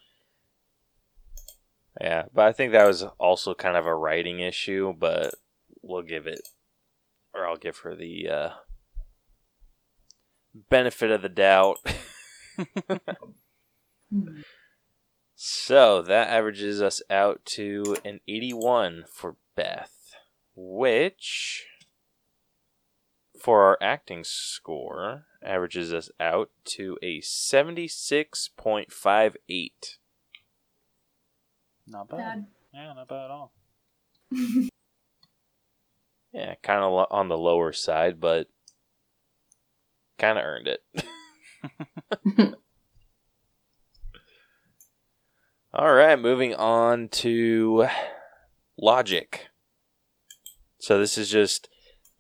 [2.00, 5.36] Yeah, but I think that was also kind of a writing issue, but
[5.82, 6.48] we'll give it,
[7.34, 8.50] or I'll give her the uh,
[10.70, 11.78] benefit of the doubt.
[15.36, 20.14] so that averages us out to an 81 for Beth,
[20.56, 21.68] which,
[23.40, 29.72] for our acting score, averages us out to a 76.58.
[31.88, 32.46] Not bad.
[32.74, 33.54] Yeah, not bad at all.
[36.32, 38.48] Yeah, kind of on the lower side, but
[40.20, 40.84] kind of earned it.
[45.74, 47.88] All right, moving on to
[48.78, 49.48] logic.
[50.80, 51.70] So this is just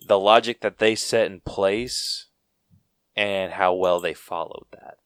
[0.10, 2.26] the logic that they set in place
[3.16, 4.98] and how well they followed that.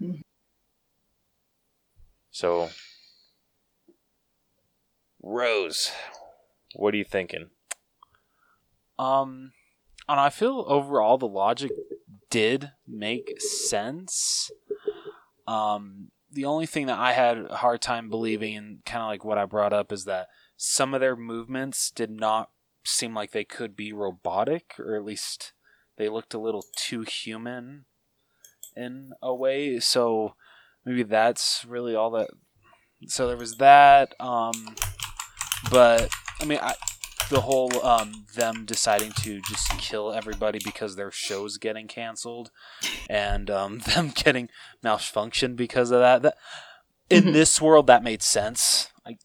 [0.00, 0.22] Mhm.
[2.30, 2.70] So
[5.20, 5.90] Rose,
[6.74, 7.50] what are you thinking?
[8.96, 9.52] Um,
[10.08, 11.72] and I feel overall the logic
[12.30, 14.52] did make sense.
[15.48, 19.24] Um, the only thing that I had a hard time believing, and kind of like
[19.24, 22.50] what I brought up, is that some of their movements did not
[22.88, 25.52] seem like they could be robotic, or at least
[25.96, 27.84] they looked a little too human
[28.76, 29.78] in a way.
[29.80, 30.34] So
[30.84, 32.30] maybe that's really all that.
[33.06, 34.14] So there was that.
[34.20, 34.74] Um,
[35.70, 36.10] but
[36.40, 36.74] I mean, I,
[37.30, 42.50] the whole um, them deciding to just kill everybody because their show's getting canceled
[43.08, 44.48] and um, them getting
[44.84, 46.22] malfunctioned because of that.
[46.22, 46.36] that
[47.10, 47.32] in Mhm.
[47.32, 48.88] this world, that made sense.
[49.06, 49.16] I,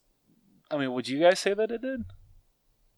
[0.71, 2.03] I mean, would you guys say that it did?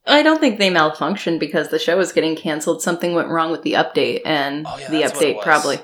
[0.08, 2.82] I don't think they malfunctioned because the show was getting canceled.
[2.82, 5.78] Something went wrong with the update, and Oh, yeah, the that's what it update probably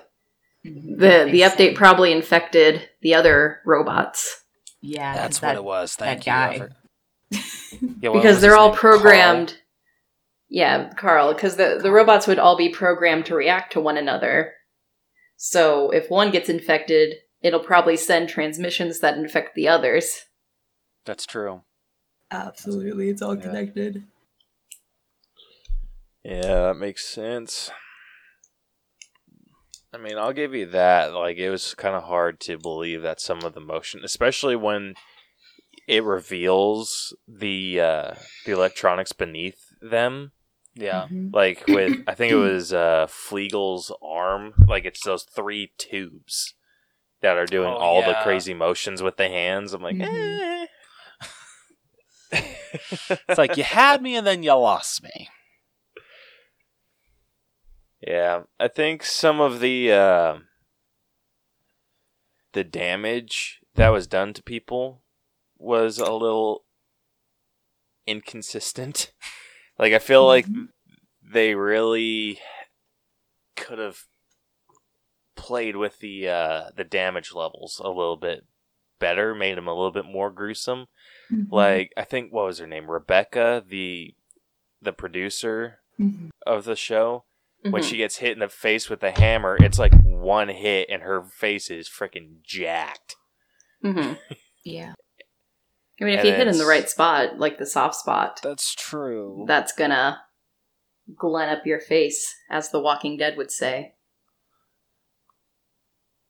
[0.65, 0.99] Mhm.
[0.99, 1.77] the the update sense.
[1.77, 4.43] probably infected the other robots
[4.84, 5.95] Yeah, That's 'cause what that- it was.
[5.95, 6.60] Thank that you.
[6.60, 6.69] Guy.
[8.02, 8.77] Yeah, what because they're all name?
[8.77, 9.57] programmed.
[10.49, 14.53] Yeah, Carl, because the the robots would all be programmed to react to one another.
[15.38, 20.26] So if one gets infected, it'll probably send transmissions that infect the others.
[21.06, 21.61] That's true.
[22.30, 23.41] Absolutely, it's all Yeah.
[23.41, 24.03] connected.
[26.23, 27.72] Yeah, that makes sense.
[29.93, 31.14] I mean, I'll give you that.
[31.14, 34.93] Like, it was kind of hard to believe that some of the motion, especially when
[35.88, 38.11] it reveals the uh,
[38.45, 40.31] the electronics beneath them.
[40.76, 41.07] Yeah.
[41.11, 41.34] Mhm.
[41.34, 44.53] Like with, I think it was uh, Fleagle's arm.
[44.68, 46.53] Like it's those three tubes
[47.22, 49.73] that are doing Oh, all the crazy motions with the hands.
[49.73, 50.39] I'm like, Mhm.
[50.39, 50.68] eh.
[53.27, 55.27] It's like you had me and then you lost me.
[58.06, 60.38] Yeah, I think some of the uh,
[62.53, 65.02] the damage that was done to people
[65.57, 66.64] was a little
[68.07, 69.14] inconsistent.
[69.80, 70.45] like I feel like
[71.22, 72.40] they really
[73.56, 73.99] could have
[75.36, 78.45] played with the uh, the damage levels a little bit
[78.99, 80.88] better, made them a little bit more gruesome.
[81.32, 81.52] Mhm.
[81.52, 84.15] Like I think what was her name, Rebecca, the
[84.82, 86.32] the producer Mhm.
[86.48, 87.26] of the show.
[87.64, 87.90] When Mhm.
[87.90, 91.24] she gets hit in the face with a hammer, it's like one hit and her
[91.24, 93.16] face is freaking jacked.
[93.84, 94.18] Mhm.
[94.64, 94.94] yeah.
[96.00, 98.74] I mean, if And you hit in the right spot, like the soft spot, That's
[98.74, 99.46] true.
[99.48, 100.24] that's gonna
[101.16, 103.96] Glenn up your face, as The Walking Dead would say.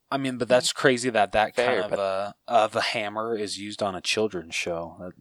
[0.10, 3.58] I mean, but that's crazy that that Fair, kind of a of a hammer is
[3.58, 4.98] used on a children's show.
[5.00, 5.14] That,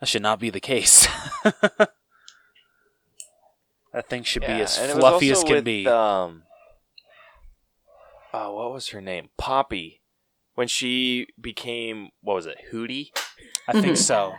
[0.00, 1.06] that should not be the case.
[3.96, 5.88] that thing should be as and it was fluffy as can with, be.
[5.88, 6.42] Um,
[8.34, 9.30] oh, what was her name?
[9.38, 10.02] Poppy.
[10.54, 13.08] When she became what was it, Hootie?
[13.66, 14.34] I think so.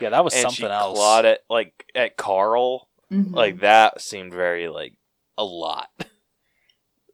[0.00, 0.96] Yeah, that was and something she else.
[0.96, 2.88] clawed at like at Carl.
[3.12, 3.34] Mhm.
[3.34, 4.94] Like that seemed very like
[5.36, 5.88] a lot.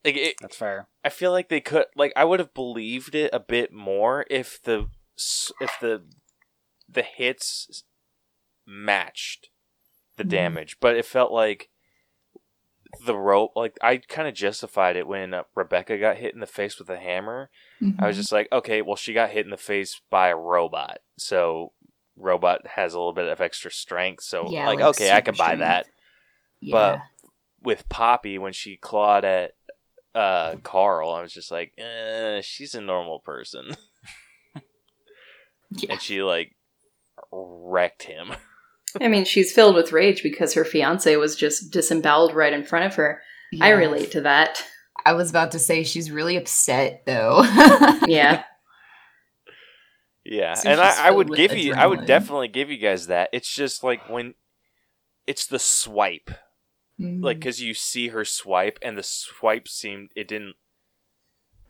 [0.05, 0.89] like it, That's fair.
[1.03, 4.63] I feel like they could like I would have believed it a bit more if
[4.63, 4.89] the
[5.61, 6.05] if the
[6.87, 7.83] the hits
[8.67, 9.49] matched
[10.17, 10.29] the Mhm.
[10.31, 11.69] damage, but it felt like
[13.05, 16.47] the rope like I kind of justified it when uh, Rebecca got hit in the
[16.47, 17.51] face with a hammer.
[17.99, 18.21] I was Mhm.
[18.21, 20.99] just like, okay, well she got hit in the face by a robot.
[21.19, 21.73] So
[22.17, 25.35] robot has a little bit of extra strength, so Yeah, like, like okay, I can
[25.35, 25.61] buy strength.
[25.61, 25.87] that
[26.61, 26.73] yeah.
[26.73, 27.01] but
[27.63, 29.53] with Poppy when she clawed at
[30.15, 33.77] uh Carl, I was just like, eh, she's a normal person,
[35.71, 35.93] yeah.
[35.93, 36.57] and she like
[37.31, 38.33] wrecked him.
[39.01, 42.87] I mean, she's filled with rage because her fiance was just disemboweled right in front
[42.87, 43.21] of her.
[43.61, 44.63] I relate to that.
[45.05, 47.43] I was about to say she's really upset though.
[48.07, 48.43] Yeah.
[50.29, 52.79] Yeah, So and I, I would filled with give you, I would definitely give you
[52.79, 53.29] guys that.
[53.33, 54.35] It's just like when
[55.27, 56.31] it's the swipe,
[57.01, 57.23] Mhm.
[57.23, 60.55] like because you see her swipe, and the swipe seemed it didn't.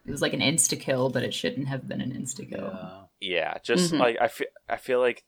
[0.07, 2.71] it was like an insta kill, but it shouldn't have been an insta kill.
[2.73, 3.03] Yeah.
[3.21, 3.99] Yeah, just Mhm.
[3.99, 5.25] like I feel, I feel like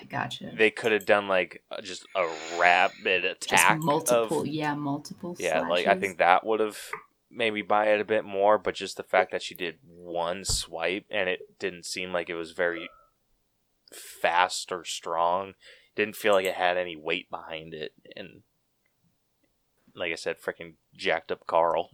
[0.00, 0.52] I gotcha.
[0.56, 2.26] they could have done like uh, just a
[2.58, 5.36] rapid Just attack multiple, of yeah, multiple.
[5.38, 6.78] Yeah, like I think that would have
[7.30, 11.04] maybe buy it a bit more, but just the fact that she did one swipe
[11.10, 12.88] and it didn't seem like it was very
[13.92, 15.54] fast or strong,
[15.94, 18.42] didn't feel like it had any weight behind it, and
[19.94, 21.90] like I said, freaking jacked up Carl.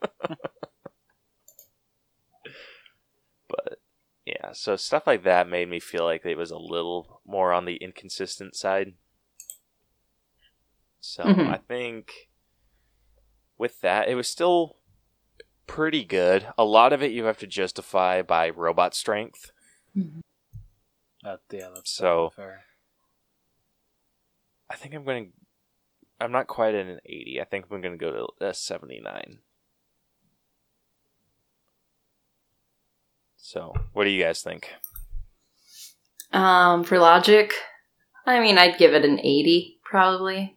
[3.48, 3.78] but
[4.40, 7.64] yeah, so stuff like that made me feel like it was a little more on
[7.64, 8.94] the inconsistent side.
[11.00, 11.48] So Mhm.
[11.52, 12.28] I think
[13.58, 14.76] with that, it was still
[15.66, 16.52] pretty good.
[16.58, 19.52] A lot of it you have to justify by robot strength.
[19.96, 20.20] Mm-hmm.
[21.22, 22.64] That, yeah, that's So- fair.
[24.68, 25.32] I think I'm going to.
[26.18, 27.40] I'm not quite at an 80.
[27.40, 29.38] I think I'm going to go to a 79.
[33.46, 34.68] So, what do you guys think?
[36.32, 37.54] Um, for logic,
[38.26, 40.56] I mean, I'd give it an 80, probably.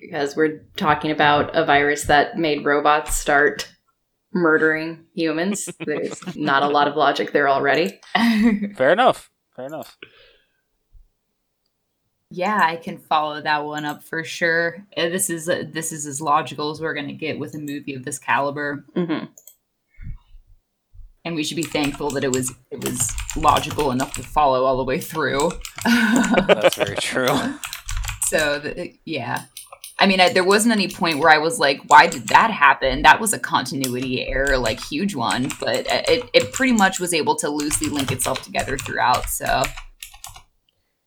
[0.00, 3.68] Because we're talking about a virus that made robots start
[4.32, 5.68] murdering humans.
[5.84, 7.98] There's not a lot of logic there already.
[8.76, 9.32] Fair enough.
[9.56, 9.98] Fair enough.
[12.30, 14.86] yeah, I can follow that one up for sure.
[14.96, 17.94] Uh, This is uh, this is as logical as we're gonna get with a movie
[17.96, 19.24] of this caliber, hmm
[21.24, 24.76] and we should be thankful that it was it was logical enough to follow all
[24.76, 25.52] the way through.
[25.84, 27.54] That's very true.
[28.26, 29.44] So the, yeah,
[29.98, 33.02] I mean, I, there wasn't any point where I was like, "Why did that happen?"
[33.02, 35.50] That was a continuity error, like huge one.
[35.60, 39.28] But it it pretty much was able to loosely link itself together throughout.
[39.28, 39.62] So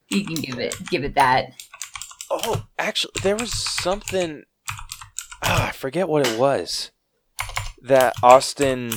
[0.10, 1.52] you can give it give it that.
[2.32, 4.44] Oh, actually, there was something.
[5.44, 6.92] Ah, I forget what it was
[7.84, 8.92] that Austin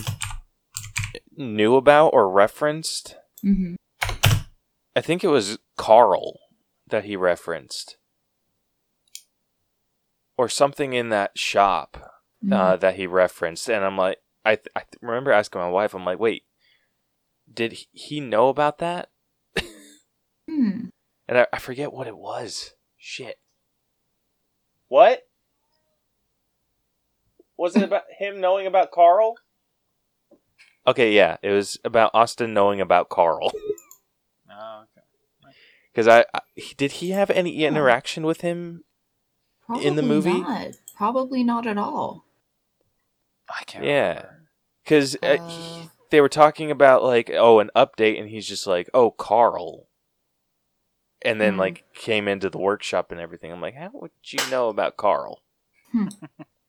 [1.40, 3.16] knew about or referenced.
[3.42, 3.74] hmm
[4.94, 6.38] I think it was Carl
[6.88, 7.96] that he referenced,
[10.36, 12.06] or something in that shop
[12.42, 12.54] Mm-hmm.
[12.54, 16.06] uh, that he referenced, and I'm like, I, th- I remember asking my wife, I'm
[16.06, 16.44] like, wait,
[17.52, 19.10] did he- he know about that?
[20.48, 20.86] Hmm.
[21.28, 22.72] And I, I forget what it was.
[22.96, 23.38] Shit.
[24.88, 25.28] What?
[27.58, 29.34] Was it about him knowing about Carl?
[30.86, 33.52] Okay, yeah, it was about Austin knowing about Carl.
[34.52, 35.54] Oh, okay.
[35.92, 36.40] Because I, I,
[36.76, 38.84] did he have any interaction with him?
[39.80, 40.40] In the Probably movie?
[40.40, 40.68] not.
[40.96, 42.24] Probably not at all.
[43.48, 43.84] I can't.
[43.84, 44.22] Yeah.
[44.84, 48.90] Because uh, Uh, they were talking about like, oh, an update, and he's just like,
[48.92, 49.86] oh, Carl.
[51.22, 51.60] and then Hmm.
[51.60, 53.50] like came into the workshop and everything.
[53.52, 55.42] I'm like, how would you know about Carl?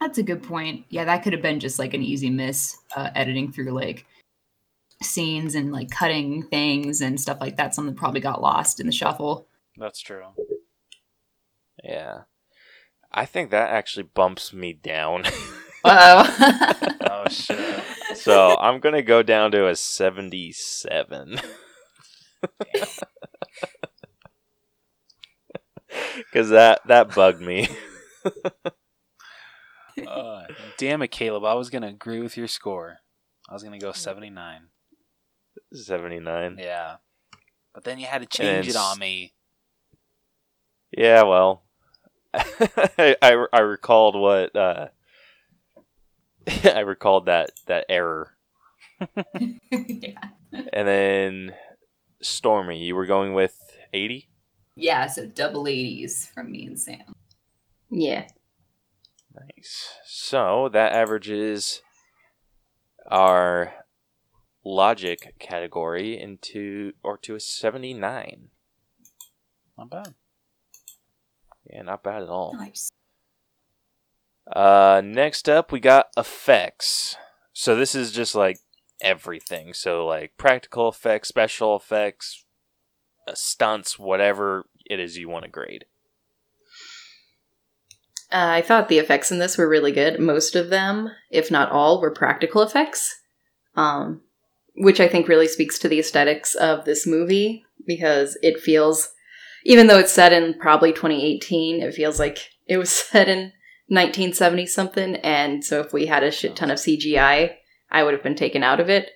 [0.00, 0.84] That's a good point.
[0.90, 4.06] Yeah, that could have been just like an easy miss, uh, editing through like
[5.02, 7.74] scenes and like cutting things and stuff like that.
[7.74, 9.46] Something probably got lost in the shuffle.
[9.76, 10.24] That's true.
[11.82, 12.22] Yeah,
[13.12, 15.24] I think that actually bumps me down.
[15.84, 16.82] Uh oh.
[17.08, 17.84] Oh shit.
[18.16, 21.40] so I'm gonna go down to a 77.
[26.16, 27.68] Because that that bugged me.
[30.06, 30.44] Uh,
[30.78, 31.44] damn it, Caleb.
[31.44, 32.98] I was gonna agree with your score.
[33.48, 34.68] I was gonna go seventy nine.
[35.72, 36.56] 79.
[36.60, 36.96] Yeah,
[37.74, 39.32] but then you had to change it on me.
[40.96, 41.64] Yeah, well,
[42.34, 44.88] I, I I recalled what uh,
[46.64, 48.36] I recalled that that error,
[49.40, 50.20] yeah.
[50.52, 51.54] and then
[52.22, 53.56] Stormy, you were going with
[53.92, 54.28] 80.
[54.76, 57.14] yeah, so double 80s from me and Sam.
[57.90, 58.26] Yeah.
[59.36, 59.94] Nice.
[60.04, 61.82] So that averages
[63.10, 63.72] our
[64.64, 68.48] logic category into or to a 79.
[69.78, 70.14] Not bad.
[71.70, 72.54] Yeah, not bad at all.
[72.54, 72.90] Nice.
[74.50, 77.16] Uh, next up, we got effects.
[77.52, 78.58] So this is just like
[79.00, 79.74] everything.
[79.74, 82.44] So like practical effects, special effects,
[83.26, 85.86] uh, stunts, whatever it is you want to grade.
[88.36, 90.20] Uh, I thought the effects in this were really good.
[90.20, 93.18] Most of them, if not all, were practical effects,
[93.76, 94.20] um,
[94.76, 99.08] which I think really speaks to the aesthetics of this movie because it feels,
[99.64, 103.52] even though it's set in probably 2018, it feels like it was set in
[103.88, 105.16] 1970 something.
[105.16, 107.54] And so if we had a shit ton of CGI,
[107.90, 109.12] I would have been taken out of it.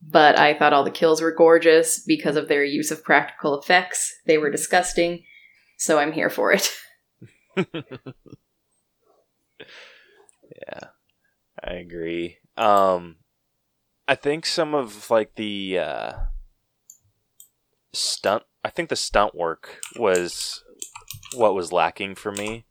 [0.00, 4.14] But I thought all the kills were gorgeous because of their use of practical effects.
[4.26, 5.24] They were disgusting.
[5.76, 6.72] So I'm here for it.
[10.56, 10.88] Yeah,
[11.62, 12.38] I agree.
[12.56, 13.16] Um,
[14.08, 16.12] I think some of like the uh,
[17.92, 18.44] stunt.
[18.64, 20.62] I think the stunt work was
[21.34, 22.66] what was lacking for me.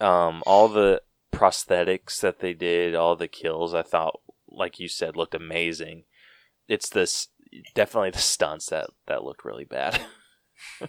[0.00, 5.16] Um, all the prosthetics that they did, all the kills, I thought, like you said,
[5.16, 6.04] looked amazing.
[6.68, 7.28] It's this
[7.74, 10.00] definitely the stunts that that looked really bad.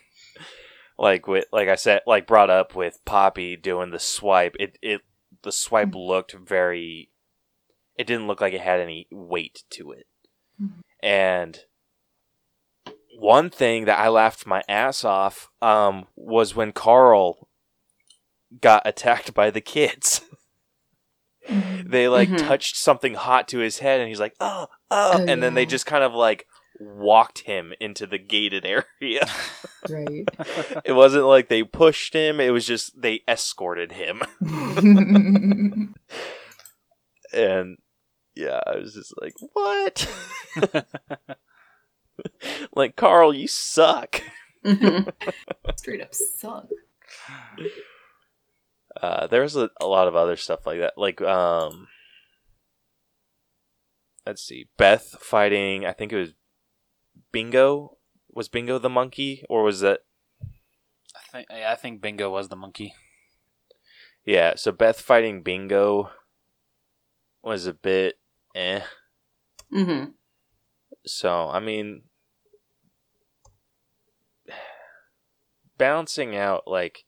[0.97, 4.55] like with like I said, like brought up with Poppy doing the swipe.
[4.59, 5.01] It it
[5.43, 7.09] the swipe looked very.
[7.97, 10.05] It didn't look like it had any weight to it,
[10.61, 10.81] Mhm.
[11.01, 11.59] and
[13.17, 17.47] one thing that I laughed my ass off um, was when Carl
[18.59, 20.21] got attacked by the kids.
[21.85, 22.37] they like Mhm.
[22.37, 25.65] touched something hot to his head, and he's like, "Oh, oh,", Oh, and then they
[25.65, 26.47] just kind of like
[26.77, 28.65] walked him into the gated
[29.01, 29.25] area.
[29.89, 30.27] Right.
[30.83, 34.21] it wasn't like they pushed him; it was just they escorted him,
[37.33, 37.77] and
[38.35, 40.07] yeah, I was just like, "What?"
[42.75, 44.21] like Carl, you suck.
[44.63, 45.11] Mhm.
[45.77, 46.67] Straight up suck.
[49.01, 50.93] Uh, there's a, a lot of other stuff like that.
[50.97, 51.87] Like, um,
[54.25, 55.85] let's see, Beth fighting.
[55.85, 56.33] I think it was
[57.31, 57.97] Bingo.
[58.33, 60.01] Was Bingo the monkey, or was that?
[61.15, 62.93] I think I think Bingo was the monkey.
[64.25, 64.55] Yeah.
[64.55, 66.09] So Beth fighting Bingo
[67.43, 68.15] was a bit
[68.55, 68.81] eh.
[69.71, 70.13] Mhm.
[71.05, 72.03] So I mean,
[75.77, 77.05] balancing out like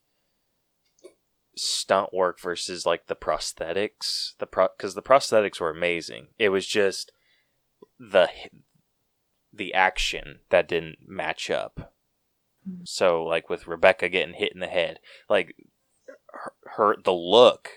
[1.56, 6.28] stunt work versus like the prosthetics, the pro because the prosthetics were amazing.
[6.38, 7.12] It was just
[8.00, 8.30] the
[9.52, 11.94] the action that didn't match up.
[12.84, 15.00] So like with Rebecca getting hit in the head,
[15.30, 15.56] like
[16.28, 17.70] her, her the look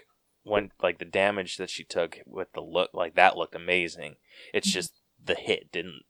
[0.43, 4.17] when like the damage that she took with the look like that looked amazing.
[4.55, 4.73] It's Mhm.
[4.73, 4.93] just
[5.23, 6.03] the hit didn't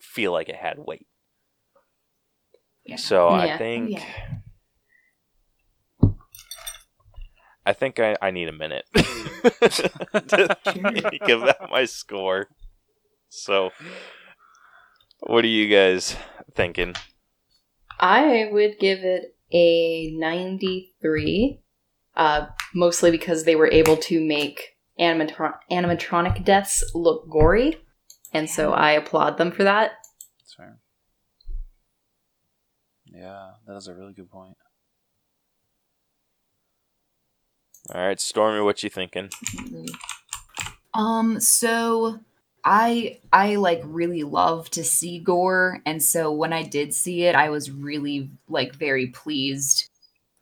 [0.00, 1.06] feel like it had weight.
[2.84, 2.96] Yeah.
[2.96, 4.38] So I think Yeah.
[7.64, 11.10] I think I, I need a minute to Sure.
[11.26, 12.48] give out my score.
[13.28, 13.70] So
[15.20, 16.16] what are you guys
[16.54, 16.94] thinking?
[18.00, 21.60] I would give it a 93,
[22.16, 27.78] uh, mostly because they were able to make animatron- animatronic deaths look gory,
[28.32, 29.92] and so I applaud them for that.
[30.38, 30.78] That's fair.
[33.06, 34.56] Yeah, that is a really good point.
[37.92, 39.30] All right, Stormy, what you thinking?
[40.94, 42.20] Um, so
[42.64, 47.34] I I like really love to see gore and so when I did see it
[47.34, 49.88] I was really like very pleased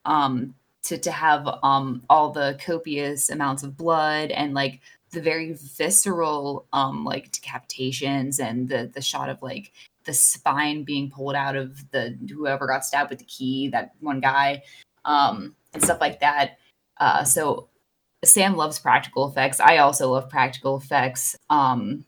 [0.04, 0.54] um
[0.84, 4.80] to to have um all the copious amounts of blood and like
[5.12, 9.72] the very visceral um like decapitations and the the shot of like
[10.04, 14.20] the spine being pulled out of the whoever got stabbed with the key that one
[14.20, 14.62] guy
[15.04, 16.58] um and stuff like that
[16.98, 17.68] uh so
[18.24, 19.60] Sam loves practical effects.
[19.60, 21.36] I also love practical effects.
[21.48, 22.04] Um,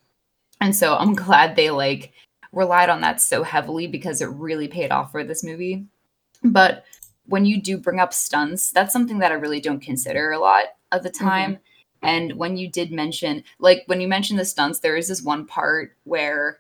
[0.61, 2.13] and so I'm glad they like
[2.53, 5.87] relied on that so heavily because it really paid off for this movie.
[6.45, 6.85] But
[7.27, 10.65] when you do bring up stunts, that's something that I really don't consider a lot
[10.91, 11.59] of the time.
[12.03, 15.47] And when you did mention, like when you mentioned the stunts, there is this one
[15.47, 16.59] part where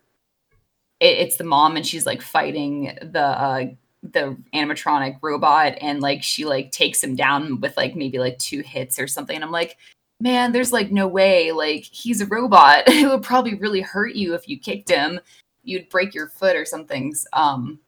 [1.00, 3.64] it, it's the mom and she's like fighting the uh,
[4.02, 8.60] the animatronic robot and like she like takes him down with like maybe like two
[8.60, 9.36] hits or something.
[9.36, 9.76] And i'm like
[10.20, 11.52] man there's like no way.
[11.52, 12.84] Like he's a robot.
[12.88, 15.20] It would probably really hurt you if you kicked him.
[15.64, 17.12] You'd break your foot or something.
[17.32, 17.80] Um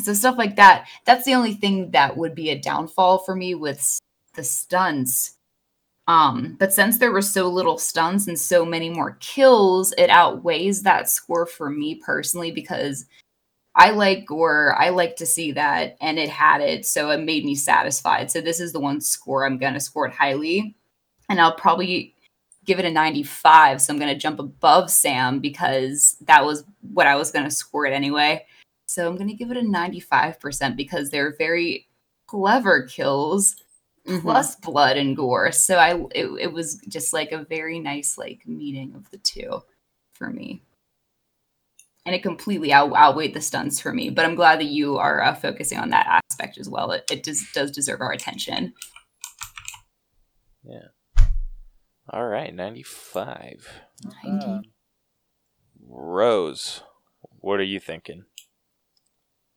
[0.00, 3.54] so stuff like that that's the only thing that would be a downfall for me
[3.54, 3.98] with
[4.34, 5.36] the stunts
[6.08, 10.82] um but since there were so little stunts and so many more kills it outweighs
[10.82, 13.06] that score for me personally because
[13.74, 14.74] I like gore.
[14.78, 18.30] I like to see that, and it had it, so it made me satisfied.
[18.30, 20.74] So this is the one score I'm going to score it highly,
[21.28, 22.14] and I'll probably
[22.64, 23.80] give it a 95.
[23.80, 27.50] So I'm going to jump above Sam because that was what I was going to
[27.50, 28.44] score it anyway.
[28.90, 31.86] So I'm going to give it a 95% because they're very
[32.26, 33.54] clever kills
[34.06, 34.22] Mhm.
[34.22, 35.52] plus blood and gore.
[35.52, 39.62] So I it, it was just like a very nice like meeting of the two
[40.12, 40.62] for me
[42.06, 44.10] and it completely out- outweighed the stunts for me.
[44.10, 46.90] But I'm glad that you are uh, focusing on that aspect as well.
[46.92, 48.72] It, it does, does deserve our attention.
[50.64, 50.88] Yeah.
[52.08, 53.68] All right, 95.
[54.26, 54.62] Um,
[55.86, 56.82] Rose,
[57.38, 58.24] what are you thinking?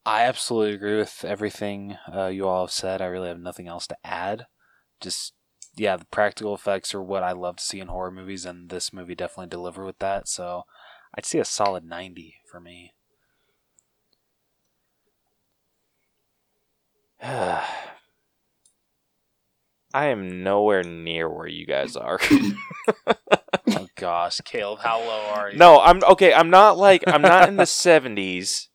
[0.05, 3.01] I absolutely agree with everything uh, you all have said.
[3.01, 4.47] I really have nothing else to add.
[4.99, 5.33] Just
[5.75, 8.91] yeah, the practical effects are what I love to see in horror movies, and this
[8.91, 10.27] movie definitely delivered with that.
[10.27, 10.63] So
[11.15, 12.93] I'd see a solid ninety for me.
[19.95, 22.19] I am nowhere near where you guys are.
[23.69, 25.57] oh gosh, Caleb, how low are you?
[25.57, 26.33] no, I'm okay.
[26.33, 27.65] I'm not like I'm not in the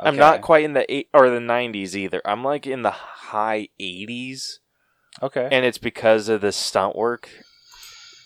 [0.00, 0.08] 70s.
[0.08, 2.20] I'm not quite in the eight or the 90s either.
[2.24, 4.58] I'm like in the high 80s,
[5.22, 5.48] okay.
[5.50, 7.28] and it's because of the stunt work.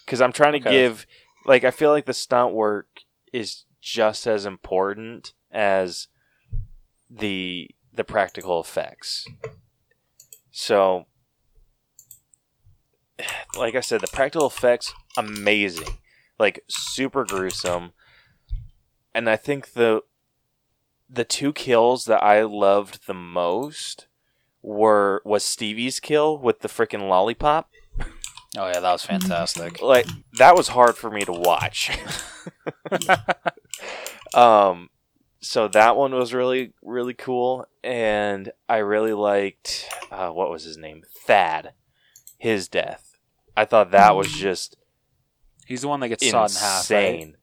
[0.04, 0.70] Because I'm trying to Okay.
[0.70, 1.06] give,
[1.46, 2.88] like, I feel like the stunt work
[3.32, 6.08] is just as important as
[7.10, 9.26] the the practical effects.
[10.50, 11.06] So,
[13.56, 15.98] like I said, the practical effects amazing,
[16.38, 17.92] like super gruesome,
[19.14, 20.02] and I think the
[21.08, 24.06] the two kills that I loved the most
[24.62, 27.70] were was Stevie's kill with the freaking lollipop.
[28.00, 29.80] oh yeah, that was fantastic.
[29.82, 30.06] Like
[30.38, 31.90] that was hard for me to watch.
[34.34, 34.90] um
[35.40, 40.78] so that one was really really cool and I really liked uh, what was his
[40.78, 41.02] name?
[41.26, 41.72] Thad.
[42.38, 43.18] His death.
[43.56, 44.76] I thought that was just
[45.66, 46.90] He's the one that gets sawed in half.
[46.90, 47.34] Right?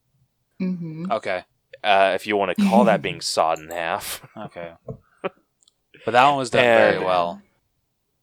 [0.62, 1.12] Mm-hmm.
[1.12, 1.44] Okay.
[1.84, 4.26] Uh, if you want to call that being sawed in half.
[4.38, 4.74] Okay.
[6.06, 7.42] But that one was done very well.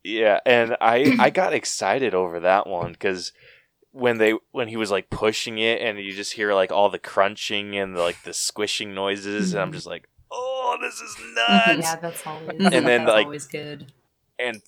[0.05, 3.33] Yeah, and I I got excited over that one because
[3.93, 6.99] when they when he was like pushing it and you just hear like all the
[6.99, 11.81] crunching and like the squishing noises and I'm just like, oh, this is nuts.
[11.83, 13.93] Yeah, that's always And then, that's like- always good.
[14.39, 14.63] And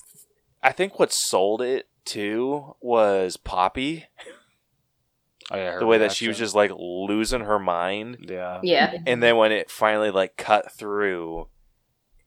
[0.63, 4.33] I think what sold it too was Poppy, yeah, her
[5.51, 8.19] the way that she was just like losing her mind.
[8.29, 8.61] yeah.
[8.63, 8.95] Yeah.
[9.07, 11.49] And then when it finally like cut through,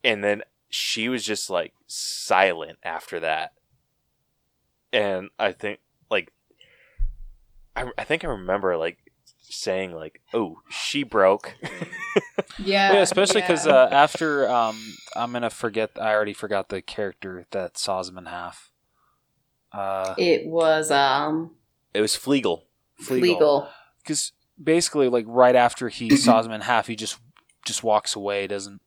[0.04, 3.54] and then she was just like silent after that.
[4.91, 5.80] And I think
[6.12, 6.32] like
[7.76, 8.98] I, I think I remember like
[9.41, 11.56] saying like, "Oh, she broke."
[12.60, 14.80] Yeah, Yeah, especially because uh, after um,
[15.16, 15.91] I'm gonna forget.
[16.00, 18.72] I already forgot the character that saws him in half.
[19.72, 21.56] Uh, It was um
[21.94, 22.64] it was Fleagle.
[23.10, 23.70] Legal.
[24.03, 27.18] because basically, like right after he saws him in half, he just
[27.65, 28.48] just walks away.
[28.48, 28.82] Doesn't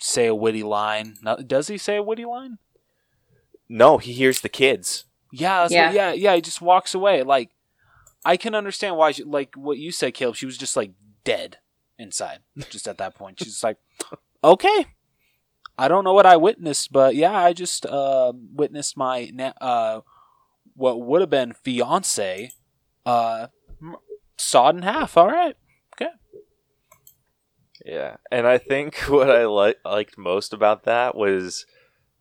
[0.00, 1.16] say a witty line.
[1.22, 2.58] No, does he say a witty line?
[3.68, 5.04] No, he hears the kids.
[5.32, 5.86] Yeah, Yeah.
[5.86, 6.34] What, yeah, yeah.
[6.34, 7.22] He just walks away.
[7.22, 7.50] Like
[8.24, 10.36] I can understand why, she, like what you said, Caleb.
[10.36, 10.92] She was just like
[11.24, 11.58] dead
[11.98, 12.40] inside,
[12.70, 13.40] just at that point.
[13.40, 13.76] She's like,
[14.42, 14.86] okay.
[15.80, 20.00] I don't know what I witnessed, but yeah, I just uh, witnessed my na- uh,
[20.74, 22.50] what would have been fiance
[23.08, 23.46] uh,
[24.36, 25.16] sawed in half.
[25.16, 25.56] All right,
[25.94, 26.10] Okay.
[27.84, 31.64] Yeah, and I think what I li- liked most about that was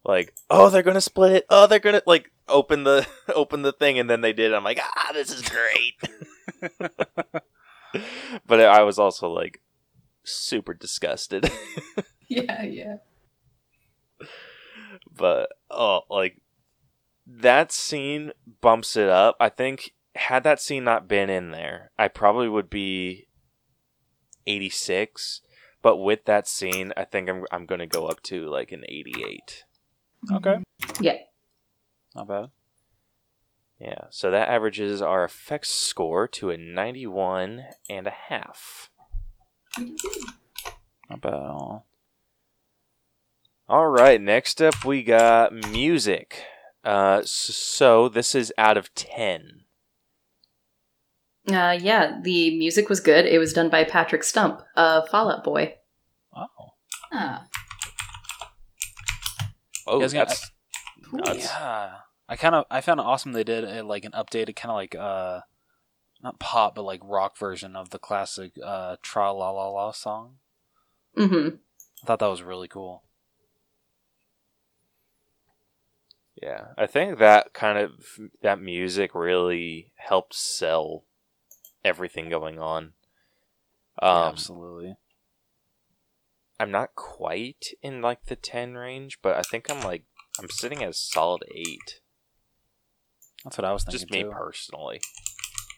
[0.06, 1.46] like, oh, they're gonna split it.
[1.50, 3.06] Oh, they're gonna like open the
[3.36, 4.54] open the thing, and then they did.
[4.54, 6.82] I'm like, ah, this is great.
[8.48, 9.62] but I was also like
[10.24, 11.52] super disgusted.
[12.30, 12.98] Yeah, yeah.
[15.16, 16.42] but oh, like
[17.26, 18.32] that scene
[18.62, 19.36] bumps it up.
[19.40, 23.28] I think had that scene not been in there, I probably would be
[24.46, 25.42] 86.
[25.82, 29.64] But with that scene, I think I'm I'm gonna go up to like an 88.
[30.34, 30.58] Okay.
[31.00, 31.18] Yeah.
[32.16, 32.50] Not bad.
[33.80, 38.90] Yeah, so that averages our effects score to a 91 and a half.
[39.78, 41.86] Not bad at all.
[43.70, 46.44] All right, next up we got music.
[46.84, 49.64] Uh, so this is out of 10.
[51.50, 53.26] Uh, yeah, the music was good.
[53.26, 55.76] It was done by Patrick Stump, uh, Fall Out Boy.
[56.36, 56.48] Oh.
[57.14, 57.46] Ah,
[59.88, 60.52] Oh, guys got- that's
[61.10, 61.20] cool.
[61.20, 61.46] nuts.
[61.46, 61.92] Yeah.
[62.28, 64.76] I kind of I found it awesome they did a, like an updated kind of
[64.76, 65.40] like uh
[66.22, 70.36] not pop but like rock version of the classic uh Tra La La La song.
[71.18, 71.56] Mm-hmm.
[72.04, 73.04] I thought that was really cool.
[76.42, 81.06] Yeah, I think that kind of that music really helped sell
[81.88, 82.94] everything going on.
[84.02, 84.96] Um, Absolutely.
[86.60, 90.04] I'm not quite in like the 10 range, but I think I'm like
[90.40, 92.00] I'm sitting at a solid 8.
[93.44, 94.32] That's what I was thinking Just me too.
[94.32, 95.02] personally.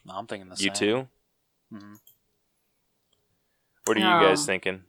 [0.04, 0.64] No, I'm thinking the same.
[0.64, 0.88] You same.
[0.88, 1.08] too?
[1.76, 1.96] Mhm.
[3.86, 4.84] What are you guys thinking?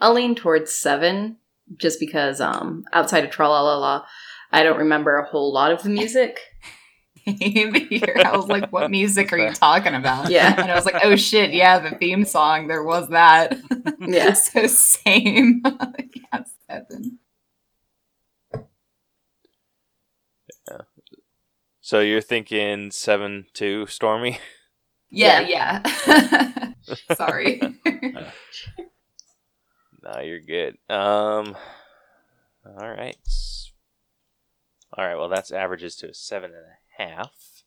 [0.00, 1.38] I'll lean towards seven,
[1.76, 4.06] just because um, outside of Tra La La La,
[4.52, 6.40] I don't remember a whole lot of the music.
[7.38, 10.30] Here, I was like, what music are you talking about?
[10.30, 10.54] Yeah.
[10.56, 13.56] And I was like, oh shit, yeah, the theme song, there was that.
[14.00, 14.32] Yeah.
[14.34, 15.60] so same.
[15.64, 17.18] yeah, seven.
[21.80, 24.38] So you're thinking 7 2 Stormy?
[25.10, 26.72] Yeah, yeah.
[27.16, 27.60] Sorry.
[30.02, 30.76] no, you're good.
[30.88, 31.56] Um
[32.64, 33.16] All right.
[34.96, 37.62] All right, well that's averages to a seven and a half.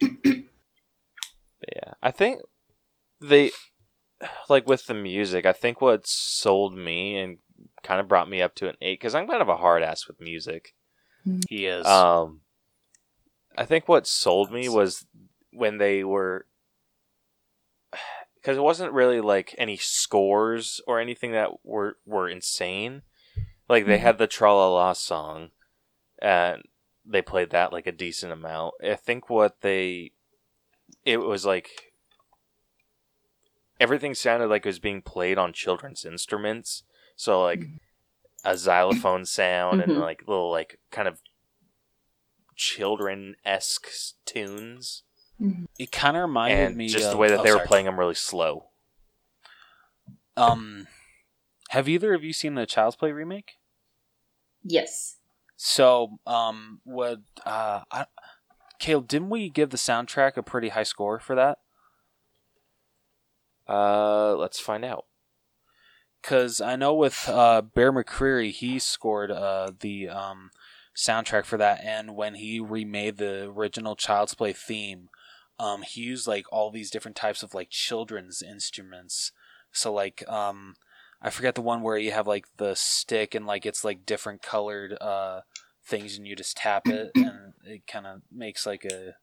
[0.00, 2.40] yeah, I think
[3.20, 3.50] they
[4.48, 5.46] like with the music.
[5.46, 7.38] I think what sold me and
[7.82, 10.06] kind of brought me up to an eight because I'm kind of a hard ass
[10.06, 10.74] with music.
[11.48, 11.86] He is.
[11.86, 12.40] Um,
[13.56, 15.06] I think what sold me was
[15.52, 16.46] when they were
[18.36, 23.02] because it wasn't really like any scores or anything that were were insane.
[23.68, 25.50] Like they had the Tra La La song,
[26.20, 26.62] and
[27.04, 28.74] they played that like a decent amount.
[28.82, 30.12] I think what they
[31.04, 31.92] it was like
[33.80, 36.82] everything sounded like it was being played on children's instruments.
[37.16, 37.68] So like
[38.44, 40.00] a xylophone sound and Mhm.
[40.00, 41.20] like little like kind of
[42.56, 43.88] children esque
[44.24, 45.02] tunes,
[45.78, 47.86] it kind of reminded and me just of, the way that oh, they were playing
[47.86, 48.70] them really slow.
[50.36, 50.86] Um,
[51.70, 53.57] have either of you seen the Child's Play remake?
[54.68, 55.16] Yes.
[55.56, 58.06] So, um, what, uh, I,
[58.78, 61.58] Caleb, didn't we give the soundtrack a pretty high score for that?
[63.66, 65.06] Uh, let's find out.
[66.20, 70.50] Because I know with uh, Bear McCreary, he scored uh, the um,
[70.94, 75.08] soundtrack for that, and when he remade the original Child's Play theme,
[75.58, 79.32] um, he used like all these different types of like children's instruments.
[79.72, 80.74] So like, um,
[81.20, 84.42] I forget the one where you have like the stick and like it's like different
[84.42, 85.40] colored uh,
[85.86, 89.14] things, and you just tap it, and it kind of makes like a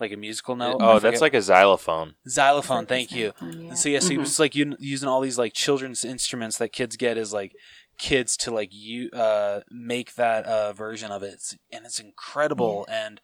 [0.00, 0.78] like a musical note.
[0.80, 2.14] Oh, that's like a xylophone.
[2.28, 2.86] xylophone.
[2.86, 3.32] Thank you.
[3.40, 3.74] Yeah.
[3.74, 4.20] So yeah, so he Mhm.
[4.20, 7.52] was like u- using all these like children's instruments that kids get as like
[7.96, 12.86] kids to like you uh make that uh version of it, It's- and it's incredible.
[12.88, 13.20] And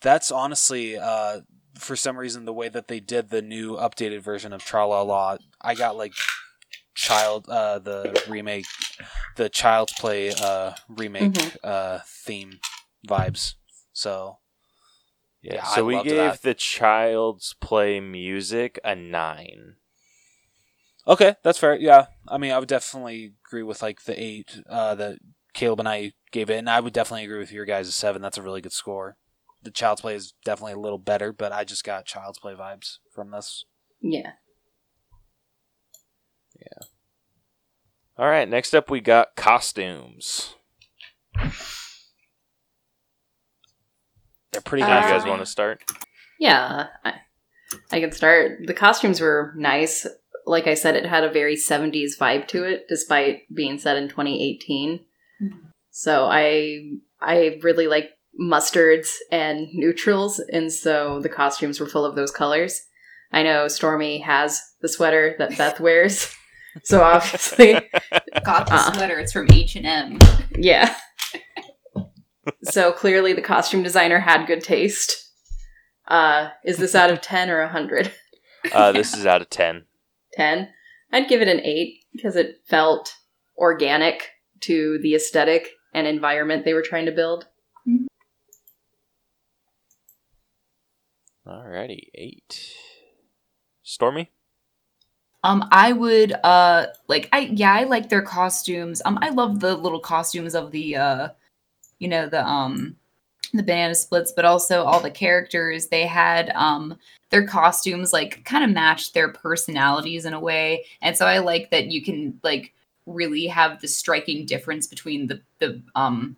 [0.00, 1.40] that's honestly uh
[1.78, 5.02] for some reason the way that they did the new updated version of Tra La
[5.02, 6.12] La, I got like
[6.94, 8.66] child uh the remake,
[9.36, 11.56] the Child's Play uh remake Mhm.
[11.62, 12.60] uh theme
[13.06, 13.54] vibes.
[13.92, 14.38] So
[15.42, 15.56] Yeah.
[15.56, 16.42] Yeah, so I we gave that.
[16.42, 19.76] the Child's Play music a nine.
[21.06, 21.76] Okay, that's fair.
[21.76, 25.18] Yeah, I mean, I would definitely agree with like the eight uh, that
[25.52, 28.22] Caleb and I gave it, and I would definitely agree with your guys' seven.
[28.22, 29.16] That's a really good score.
[29.62, 32.98] The Child's Play is definitely a little better, but I just got Child's Play vibes
[33.14, 33.66] from this.
[34.00, 34.32] Yeah.
[38.16, 38.48] All right.
[38.48, 40.54] Next up, we got costumes.
[44.52, 45.82] They're pretty Uh, Do you guys want to start?
[46.38, 46.86] Yeah.
[47.04, 47.14] I,
[47.90, 48.66] I can start.
[48.66, 50.06] The costumes were nice.
[50.46, 54.08] Like I said, it had a very 70s vibe to it, despite being set in
[54.08, 55.00] 2018.
[55.90, 58.10] So I I really like
[58.40, 62.82] mustards and neutrals, and so the costumes were full of those colors.
[63.32, 66.34] I know Stormy has the sweater that Beth wears,
[66.82, 67.72] so obviously,
[68.44, 68.92] Got the Uh.
[68.92, 69.18] sweater.
[69.18, 70.18] It's from H and M.
[70.58, 70.94] yeah.
[72.64, 75.30] so clearly, the costume designer had good taste.
[76.08, 78.12] Uh, is this out of 10 or 100?
[78.72, 79.84] Uh, this is out of 10.
[80.34, 80.68] 10.
[81.12, 83.14] I'd give it an 8 because it felt
[83.56, 84.30] organic
[84.60, 87.46] to the aesthetic and environment they were trying to build.
[91.46, 92.72] Alrighty, 8.
[93.82, 94.30] Stormy?
[95.44, 99.02] Um, I would uh like I yeah, I like their costumes.
[99.04, 101.28] Um, I love the little costumes of the uh
[101.98, 102.96] you know, the um
[103.52, 105.88] the banana splits, but also all the characters.
[105.88, 106.96] They had um
[107.30, 110.86] their costumes like kind of matched their personalities in a way.
[111.02, 112.72] And so I like that you can like
[113.06, 116.36] really have the striking difference between the the um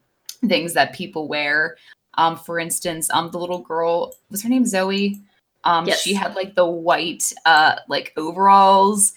[0.48, 1.76] things that people wear.
[2.18, 5.20] Um, for instance, um the little girl was her name Zoe?
[5.66, 6.00] Um, Yes.
[6.00, 9.12] she had like the white uh like overalls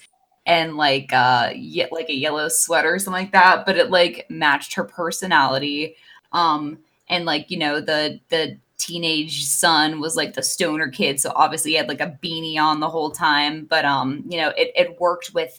[0.46, 4.26] and like uh ye- like a yellow sweater or something like that, but it like
[4.28, 5.96] matched her personality.
[6.32, 6.78] Um,
[7.08, 11.72] and like you know the the teenage son was like the stoner kid, so obviously
[11.72, 13.66] he had like a beanie on the whole time.
[13.66, 15.58] But um, you know it it worked with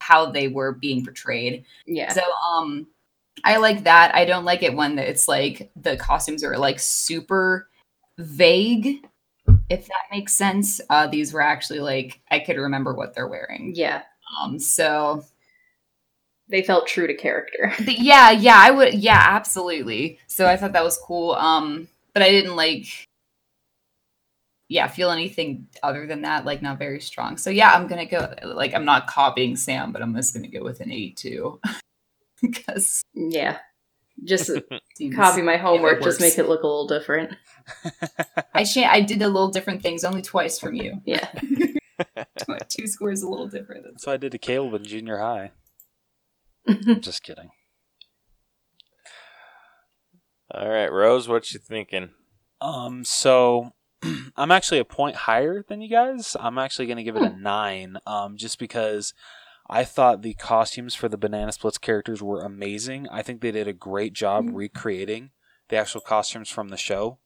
[0.00, 1.64] how they were being portrayed.
[1.86, 2.12] Yeah.
[2.12, 2.86] So um
[3.44, 4.14] I like that.
[4.14, 7.68] I don't like it when it's like the costumes are like super
[8.18, 9.04] vague.
[9.70, 10.80] If that makes sense.
[10.90, 13.72] Uh these were actually like I could remember what they're wearing.
[13.74, 14.02] yeah.
[14.42, 15.24] Um so
[16.48, 17.72] They felt true to character.
[17.86, 20.18] yeah, yeah, I would yeah, absolutely.
[20.26, 21.32] So I thought that was cool.
[21.32, 22.86] Um but I didn't like
[24.68, 27.36] yeah, feel anything other than that, like not very strong.
[27.36, 30.62] So yeah, I'm gonna go like I'm not copying Sam, but I'm just gonna go
[30.62, 31.60] with an eight too.
[32.42, 33.58] because Yeah.
[34.22, 34.50] Just
[35.14, 37.36] copy my homework, just make it look a little different.
[38.54, 41.00] I sha- I did a little different things only twice from you.
[41.04, 41.28] Yeah.
[42.68, 43.84] Two scores a little different.
[43.84, 45.52] That's what I did to Caleb in junior high.
[47.00, 47.50] Just kidding.
[50.54, 52.10] Alright, Rose, what you thinking?
[52.60, 53.72] Um, so
[54.36, 56.36] I'm actually a point higher than you guys.
[56.38, 57.98] I'm actually going to give it a nine.
[58.06, 59.14] Um, just because
[59.68, 63.08] I thought the costumes for the Banana Splits characters were amazing.
[63.10, 65.30] I think they did a great job recreating
[65.68, 67.18] the actual costumes from the show.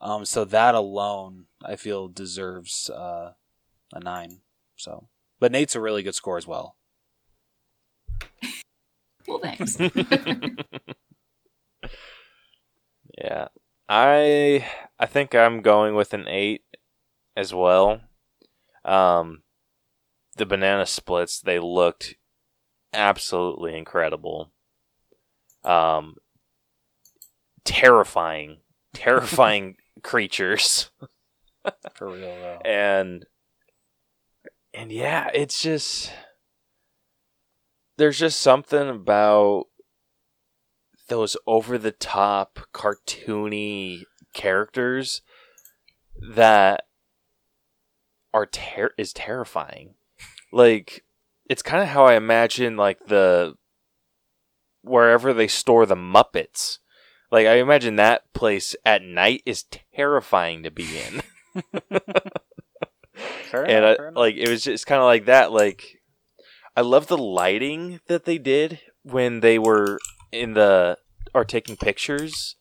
[0.00, 3.32] Um, so that alone, I feel deserves uh,
[3.92, 4.40] a nine.
[4.76, 5.08] So,
[5.38, 6.76] but Nate's a really good score as well.
[9.28, 9.76] Well, thanks.
[13.18, 13.48] Yeah.
[13.88, 14.66] I
[14.98, 16.62] I think I'm going with an 8
[17.36, 18.00] as well.
[18.84, 19.42] Um
[20.36, 22.14] the banana splits they looked
[22.92, 24.52] absolutely incredible.
[25.64, 26.16] Um
[27.64, 28.58] terrifying
[28.94, 30.90] terrifying creatures
[31.94, 32.60] For real though.
[32.64, 33.26] and
[34.72, 36.12] and yeah, it's just
[37.96, 39.64] there's just something about
[41.08, 44.02] those over the top cartoony
[44.32, 45.22] characters
[46.20, 46.84] that
[48.32, 49.94] are ter- is terrifying.
[50.56, 51.04] Like
[51.50, 53.54] it's kind of how I imagine like the
[54.80, 56.78] wherever they store the Muppets.
[57.30, 61.22] Like I imagine that place at night is terrifying to be in.
[63.50, 66.02] Fair and enough, I, like it was just kind of like that like
[66.76, 69.98] i love the lighting that they did when they were
[70.32, 70.98] in the
[71.34, 72.56] are taking pictures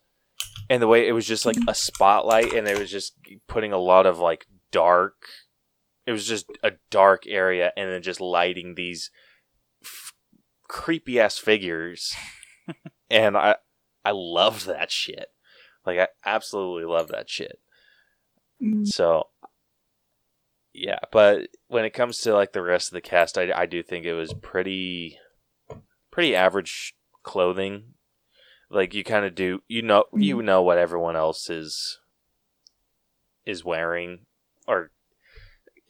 [0.70, 3.16] and the way it was just like a spotlight and it was just
[3.48, 5.16] putting a lot of like dark
[6.06, 9.10] it was just a dark area and then just lighting these
[9.84, 10.14] f-
[10.68, 12.16] creepy ass figures.
[13.08, 13.58] And i
[14.04, 15.28] i loved that shit.
[15.86, 17.60] Like i absolutely love that shit.
[18.60, 18.88] Mm.
[18.88, 19.28] So
[20.74, 23.82] yeah, but when it comes to like the rest of the cast, I, I do
[23.82, 25.20] think it was pretty
[26.12, 27.94] pretty average clothing.
[28.70, 30.44] Like you kind of do you know you mm.
[30.44, 32.00] know what everyone else is
[33.46, 34.26] is wearing
[34.68, 34.92] or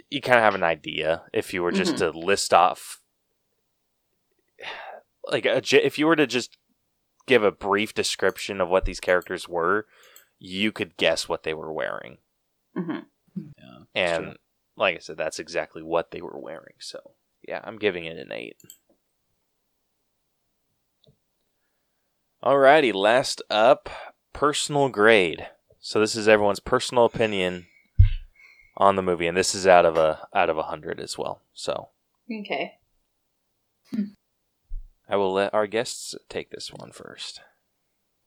[0.10, 3.02] you kind of have an idea if you were just to list off
[5.28, 6.58] like a, if you were to just
[7.28, 9.88] give a brief description of what these characters were,
[10.40, 12.18] you could guess what they were wearing.
[12.76, 13.00] hmm
[13.36, 14.34] yeah, And true.
[14.78, 16.76] like I said, that's exactly what they were wearing.
[16.80, 17.00] So
[17.48, 18.58] yeah, I'm giving it an eight.
[22.44, 23.90] Alrighty, last up,
[24.34, 25.48] personal grade.
[25.80, 27.68] So this is everyone's personal opinion
[28.78, 31.42] on the movie, and this is out of a out of a hundred as well.
[31.54, 31.90] So
[32.32, 32.74] Okay.
[35.08, 37.42] I will let our guests take this one first.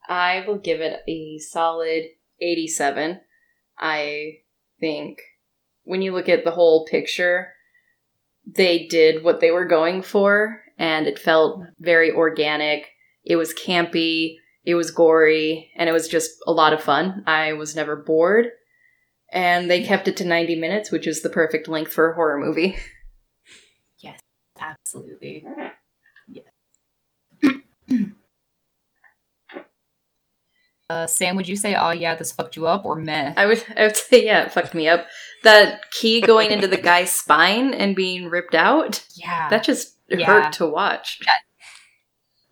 [0.09, 2.05] I will give it a solid
[2.41, 3.21] 87.
[3.79, 4.39] I
[4.81, 5.21] think
[5.83, 7.53] when you look at the whole picture,
[8.47, 12.87] they did what they were going for, and it felt very organic.
[13.25, 17.25] It was campy, it was gory, and it was just a lot of fun.
[17.27, 18.47] I was never bored.
[19.33, 22.39] And they kept it to 90 minutes, which is the perfect length for a horror
[22.39, 22.77] movie.
[23.99, 24.21] Yes,
[24.59, 25.45] absolutely.
[30.91, 33.35] Uh, Sam, would you say, "Oh yeah, this fucked you up," or "Meh"?
[33.37, 35.07] I would, I would say, yeah, it fucked me up.
[35.45, 40.25] That key going into the guy's spine and being ripped out, Yeah, that just Yeah.
[40.27, 41.21] hurt to watch.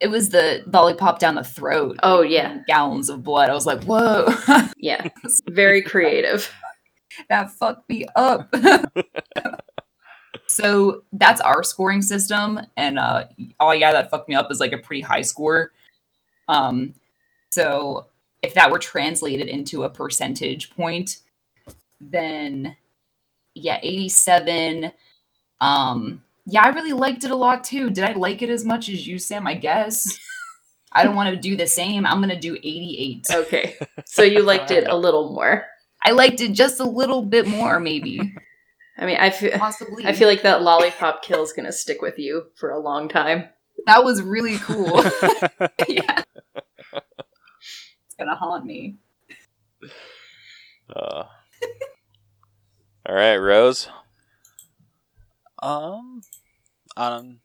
[0.01, 1.97] it was the lollipop down the throat.
[2.03, 2.59] Oh, yeah.
[2.67, 3.49] gallons of blood.
[3.49, 4.27] I was like, "Whoa,
[4.77, 5.09] Yeah,
[5.49, 6.53] very creative.
[7.29, 8.55] That fucked me up."
[10.47, 13.27] so that's our scoring system, and uh,
[13.61, 15.73] "Oh yeah, that fucked me up" is like a pretty high score.
[16.49, 16.95] Um,
[17.51, 18.07] so
[18.43, 21.19] if that were translated into a percentage point,
[22.01, 22.77] then
[23.55, 24.93] yeah, 87.
[25.61, 27.91] Um, yeah, I really liked it a lot too.
[27.91, 29.47] Did I like it as much as you, Sam?
[29.47, 30.19] I guess.
[30.93, 32.07] I don't want to do the same.
[32.07, 33.27] I'm gonna do 88.
[33.33, 35.67] Okay, so you liked it a little more.
[36.03, 38.21] I liked it just a little bit more, maybe.
[38.99, 40.07] I mean, I feel, Possibly.
[40.07, 43.45] I feel like that lollipop kill is gonna stick with you for a long time.
[43.87, 45.03] that was really cool.
[45.89, 46.23] yeah.
[46.93, 48.97] It's gonna haunt me.
[50.89, 51.25] Uh,
[53.07, 53.89] all right, Rose.
[55.63, 56.23] Um,
[56.97, 57.41] um,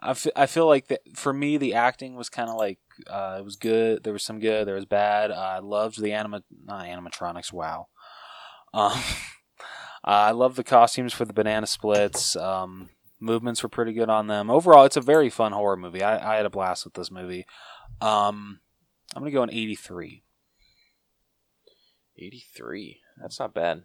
[0.00, 3.36] I fe- I feel like that for me the acting was kind of like uh,
[3.38, 4.04] it was good.
[4.04, 4.66] There was some good.
[4.66, 5.30] There was bad.
[5.30, 7.52] Uh, I loved the anima not animatronics.
[7.52, 7.88] Wow.
[8.72, 8.98] Um,
[10.04, 12.36] I love the costumes for the banana splits.
[12.36, 12.90] Um,
[13.20, 14.50] movements were pretty good on them.
[14.50, 16.02] Overall, it's a very fun horror movie.
[16.02, 17.46] I, I had a blast with this movie.
[18.00, 18.60] Um,
[19.14, 20.22] I'm gonna go an 83.
[22.16, 23.00] 83.
[23.20, 23.84] That's not bad.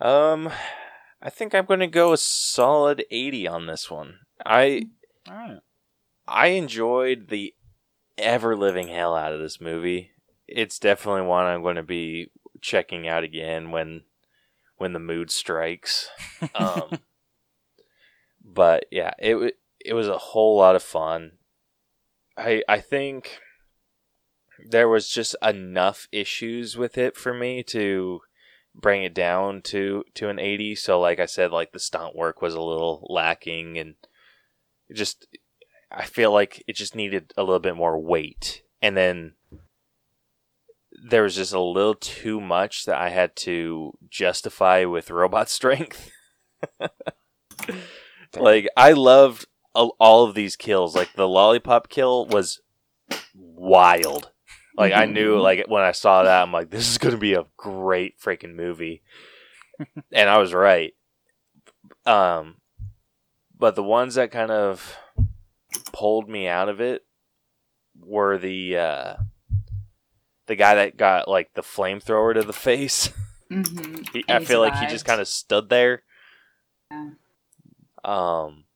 [0.00, 0.50] Um,
[1.22, 4.20] I think I'm going to go a solid 80 on this one.
[4.44, 4.86] I
[5.28, 5.58] All right.
[6.30, 7.54] I enjoyed the
[8.16, 10.12] ever living hell out of this movie.
[10.46, 12.30] It's definitely one I'm going to be
[12.60, 14.02] checking out again when
[14.76, 16.08] when the mood strikes.
[16.54, 17.00] Um,
[18.42, 21.32] but yeah, it it was a whole lot of fun.
[22.36, 23.40] I I think
[24.68, 28.20] there was just enough issues with it for me to
[28.74, 32.40] bring it down to to an 80 so like i said like the stunt work
[32.40, 33.96] was a little lacking and
[34.92, 35.26] just
[35.90, 38.62] i feel like it just needed a little bit more weight.
[38.82, 39.34] And then
[41.08, 46.10] there was just a little too much that i had to justify with robot strength.
[48.36, 50.94] Like i loved all of these kills.
[50.94, 52.60] Like the lollipop kill was
[53.34, 54.30] wild.
[54.76, 57.34] Like I knew, like when I saw that, I'm like, this is going to be
[57.34, 59.02] a great freaking movie,
[60.12, 60.94] and I was right.
[62.06, 62.56] Um,
[63.58, 64.96] but the ones that kind of
[65.92, 67.02] pulled me out of it
[67.98, 69.14] were the uh,
[70.46, 73.10] the guy that got like the flamethrower to the face.
[73.50, 74.02] Mm-hmm.
[74.12, 76.04] He, I feel like he just kind of stood there.
[76.88, 77.08] Yeah.
[78.04, 78.66] Um.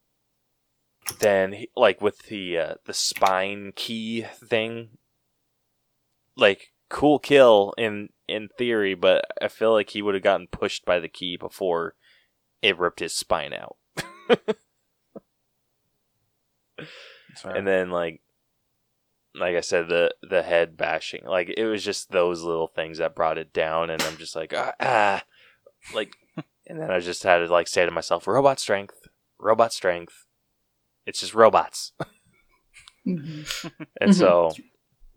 [1.19, 4.97] Then, he, like with the uh, the spine key thing,
[6.35, 10.83] like cool kill in in theory, but I feel like he would have gotten pushed
[10.83, 11.95] by the key before
[12.61, 13.77] it ripped his spine out.
[17.57, 18.21] And then like
[19.33, 23.15] like I said, the the head bashing, like it was just those little things that
[23.15, 25.23] brought it down, and I'm just like ah, ah.
[25.93, 26.15] like,
[26.67, 29.07] and then I just had to like say to myself, robot strength,
[29.39, 30.25] robot strength.
[31.05, 31.91] It's just robots,
[33.05, 33.45] Mhm.
[34.01, 34.51] and so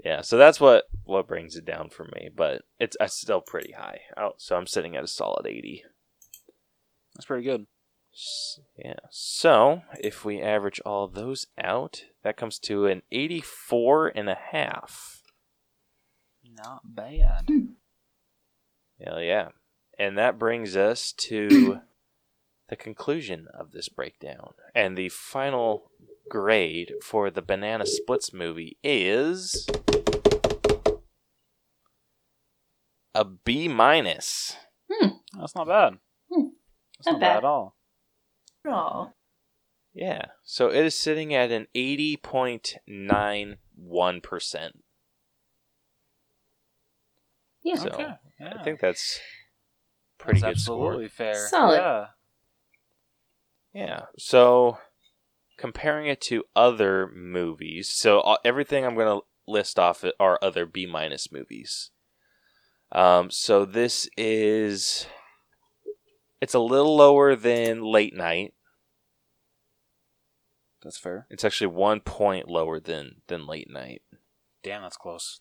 [0.04, 3.72] yeah, so that's what what brings it down for me, but it's, it's still pretty
[3.72, 4.00] high.
[4.16, 5.84] Oh, so I'm sitting at a solid eighty.
[7.14, 7.66] That's pretty good.
[8.18, 8.94] S- Yeah.
[9.10, 15.22] So if we average all those out, that comes to an 84 and a half.
[16.42, 17.48] Not bad.
[19.00, 19.50] Hell yeah.
[19.98, 21.80] And that brings us to
[22.68, 24.54] the conclusion of this breakdown.
[24.74, 25.90] And the final
[26.28, 29.68] grade for the Banana Splits movie is
[33.14, 34.56] a B minus.
[35.38, 35.98] That's not bad.
[36.32, 36.48] Hmm.
[36.98, 37.36] That's Not not, bad bad.
[37.38, 37.76] at all.
[38.66, 39.10] Aw.
[39.94, 40.26] Yeah.
[40.44, 44.70] So it is sitting at an 80.91%.
[47.62, 47.74] Yeah.
[47.76, 48.09] So okay.
[48.40, 48.55] Yeah.
[48.59, 49.20] I think that's
[50.18, 50.93] pretty That's good score.
[50.93, 51.48] absolutely fair.
[51.48, 51.76] Solid.
[51.76, 52.06] Yeah.
[53.72, 54.01] Yeah.
[54.18, 54.78] So
[55.56, 60.66] comparing it to other movies, so uh, everything I'm going to list off are other
[60.66, 61.90] B minus movies.
[62.93, 65.06] Um, so this is
[66.40, 68.55] it's a little lower than Late Night.
[70.82, 71.27] That's fair.
[71.31, 74.02] It's actually one point lower than than Late Night.
[74.62, 75.40] Damn, that's close.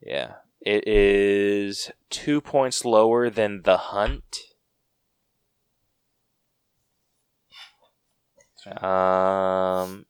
[0.00, 0.34] Yeah.
[0.60, 4.38] It is two points lower than The Hunt.
[8.82, 10.04] Um.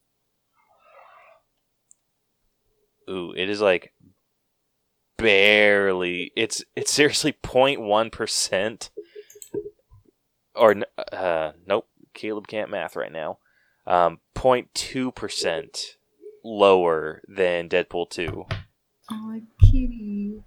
[3.08, 3.92] Ooh, it is like
[5.16, 6.32] barely.
[6.36, 8.90] It's it's seriously 0.1 percent.
[10.60, 10.76] Or
[11.12, 13.38] uh, nope, Caleb can't math right now.
[13.86, 15.96] Um, 0.2 percent
[16.44, 18.44] lower than Deadpool two.
[19.10, 20.42] Oh, kitty.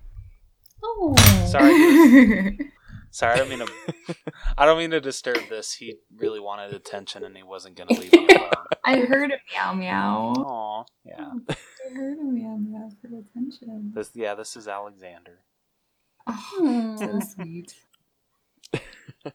[0.83, 1.15] Oh.
[1.47, 2.57] Sorry.
[3.11, 4.15] Sorry, I don't mean to.
[4.57, 5.73] I don't mean to disturb this.
[5.73, 8.51] He really wanted attention, and he wasn't gonna leave on alone.
[8.85, 10.33] I heard a meow meow.
[10.35, 11.31] Aw, yeah.
[11.49, 13.91] I heard a meow meow for attention.
[13.93, 15.41] This, yeah, this is Alexander.
[16.25, 17.75] Oh, so sweet.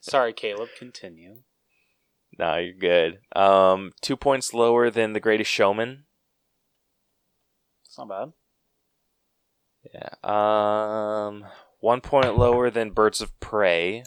[0.01, 0.69] Sorry, Caleb.
[0.79, 1.39] Continue.
[2.39, 3.21] No, you're good.
[3.35, 6.05] Um, two points lower than The Greatest Showman.
[7.85, 8.33] It's not bad.
[9.95, 10.11] Yeah.
[10.23, 11.47] Um,
[11.81, 14.05] one point lower than Birds of Prey.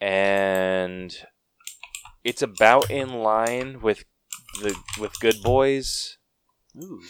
[0.00, 1.16] And
[2.22, 4.04] it's about in line with
[4.60, 6.18] the with Good Boys.
[6.82, 7.00] Ooh.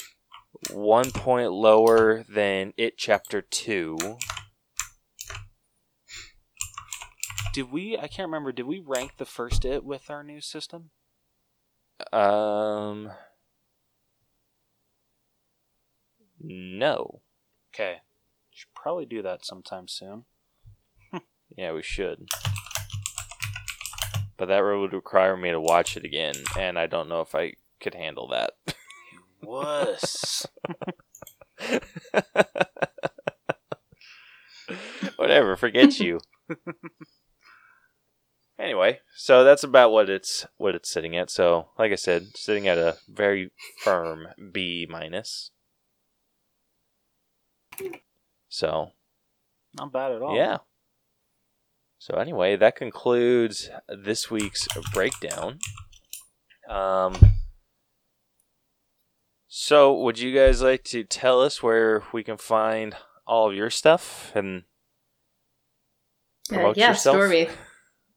[0.70, 3.96] One point lower than It Chapter Two.
[7.52, 7.96] Did we?
[7.96, 8.52] I can't remember.
[8.52, 10.90] Did we rank the first it with our new system?
[12.12, 13.10] Um,
[16.40, 17.20] no.
[17.72, 17.98] Okay.
[18.50, 20.24] Should probably do that sometime soon.
[21.56, 22.26] Yeah, we should.
[24.36, 27.52] But that would require me to watch it again, and I don't know if I
[27.80, 28.54] could handle that.
[29.40, 30.46] Wuss.
[35.16, 36.20] Whatever, forget you.
[38.58, 41.30] anyway, so that's about what it's what it's sitting at.
[41.30, 43.50] So, like I said, sitting at a very
[43.82, 45.50] firm B minus.
[48.48, 48.92] So,
[49.74, 50.36] Not bad at all.
[50.36, 50.58] yeah.
[51.98, 55.58] So anyway, that concludes this week's breakdown.
[56.68, 57.16] Um
[59.48, 62.94] So, would you guys like to tell us where we can find
[63.26, 64.64] all of your stuff and
[66.50, 67.16] Uh, promote yeah, yourself?
[67.16, 67.48] Stormy.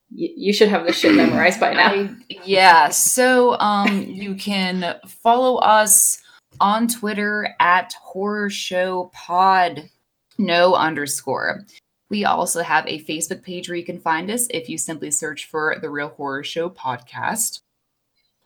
[0.10, 1.92] You should have this shit memorized by now.
[1.92, 2.16] I-
[2.46, 6.22] yeah, so um you can follow us
[6.60, 9.90] on Twitter at horror show pod
[10.38, 11.66] no underscore.
[12.10, 15.46] We also have a Facebook page where you can find us if you simply search
[15.46, 17.60] for the Real Horrorshow podcast.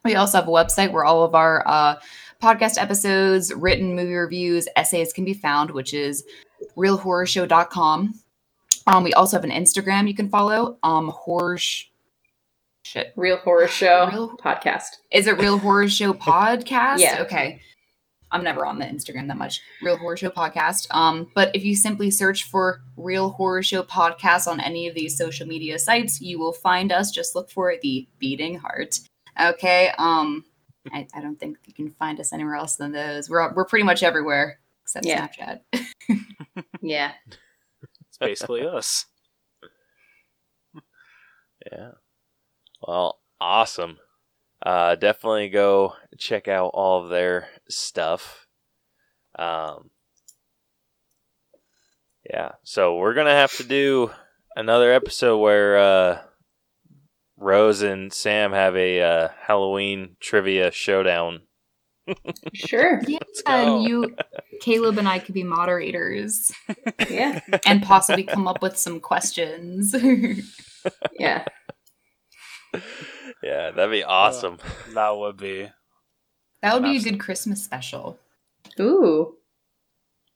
[0.03, 1.99] We also have a website where all of our uh,
[2.41, 6.23] podcast episodes, written movie reviews, essays can be found, which is
[6.75, 8.15] realhorrorshow.com.
[8.87, 11.85] Um, we also have an Instagram you can follow, um, horror sh-
[12.83, 13.13] shit.
[13.15, 14.97] Real horrorshow Real- podcast.
[15.11, 16.99] Is it Real Horrorshow Podcast?
[16.99, 17.21] Yeah.
[17.21, 17.61] Okay.
[18.33, 19.59] I'm never on the Instagram that much.
[19.81, 20.87] Real Horrorshow Podcast.
[20.95, 25.45] Um, but if you simply search for Real Horrorshow Podcast on any of these social
[25.45, 27.11] media sites, you will find us.
[27.11, 28.99] Just look for the beating heart.
[29.39, 29.91] Okay.
[29.97, 30.45] Um,
[30.93, 33.29] I, I don't think you can find us anywhere else than those.
[33.29, 35.27] We're we're pretty much everywhere except Yeah.
[35.27, 35.59] Snapchat.
[36.81, 37.11] Yeah.
[38.21, 39.05] Basically us.
[41.71, 41.91] Yeah.
[42.81, 43.97] Well, awesome.
[44.65, 48.47] Uh, definitely go check out all of their stuff.
[49.37, 49.91] Um,
[52.27, 52.53] yeah.
[52.63, 54.11] So we're gonna have to do
[54.55, 56.21] another episode where uh,
[57.37, 61.41] Rose and Sam have a uh, Halloween trivia showdown.
[62.53, 63.01] Sure.
[63.07, 64.15] Yeah, and you,
[64.61, 66.51] Caleb, and I could be moderators
[67.09, 67.39] Yeah.
[67.65, 69.95] and possibly come up with some questions.
[71.19, 71.45] Yeah.
[73.43, 74.57] Yeah, that'd be awesome.
[74.95, 75.69] That would be.
[76.63, 78.17] that would be a good Christmas special.
[78.79, 79.35] Ooh.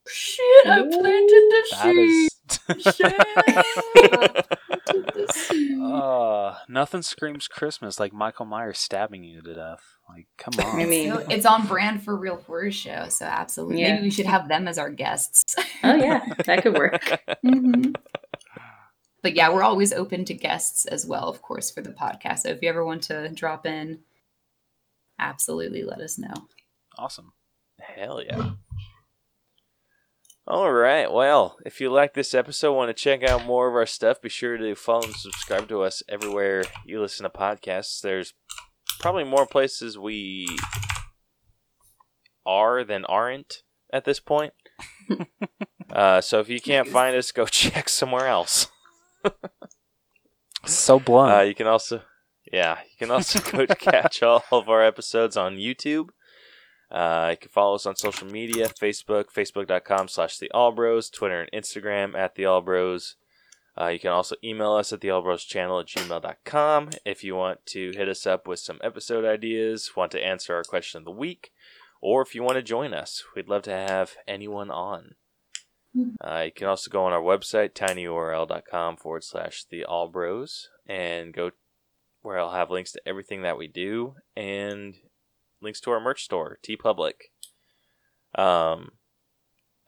[0.08, 2.10] Shit, I planted the That seed.
[2.10, 2.30] is.
[5.82, 9.82] uh, nothing screams Christmas like Michael Myers stabbing you to death.
[10.10, 10.80] Like, come on.
[10.82, 13.82] I mean- it's on brand for Real Horrorshow, so absolutely.
[13.82, 13.94] Yeah.
[13.96, 15.56] Maybe we should have them as our guests.
[15.84, 17.02] Oh yeah, that could work.
[17.46, 17.96] Mhm.
[19.22, 22.40] But yeah, we're always open to guests as well, of course, for the podcast.
[22.42, 24.00] So if you ever want to drop in,
[25.18, 26.34] absolutely let us know.
[26.98, 27.34] awesome.
[27.80, 28.52] Hell yeah.
[30.48, 31.12] All right.
[31.12, 34.30] Well, if you like this episode, want to check out more of our stuff, be
[34.30, 38.00] sure to follow and subscribe to us everywhere you listen to podcasts.
[38.00, 38.36] There's
[39.00, 40.48] probably more places we
[42.46, 44.54] are than aren't at this point.
[45.92, 48.68] uh, so if you can't find us, go check somewhere else.
[50.66, 51.34] So blunt.
[51.34, 52.04] Uh, you can also,
[52.52, 56.10] yeah, you can also go catch all of our episodes on YouTube.
[56.92, 61.64] Uh, you can follow us on social media, Facebook, facebook.com slash the Allbros, Twitter and
[61.64, 63.16] Instagram at the Allbros.
[63.80, 67.66] Uh, you can also email us at the Allbros channel at gmail.com if you want
[67.68, 71.12] to hit us up with some episode ideas, want to answer our question of the
[71.12, 71.52] week,
[72.02, 73.24] or if you want to join us.
[73.36, 75.16] We'd love to have anyone on.
[76.22, 81.52] Uh, you can also go on our website, tinyurl.com forward slash the Allbros, and go
[82.22, 84.96] where I'll have links to everything that we do and
[85.66, 87.14] links to our merch store, TeePublic.
[88.36, 88.92] Um,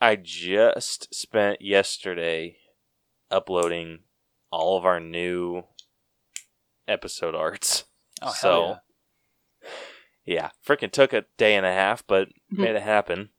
[0.01, 2.57] I just spent yesterday
[3.31, 3.99] uploading
[4.51, 5.63] all of our new
[6.87, 7.85] episode arts.
[8.21, 8.75] oh, hell so,
[9.61, 9.69] yeah.
[10.25, 13.29] yeah, freaking took a day and a half, but made it happen.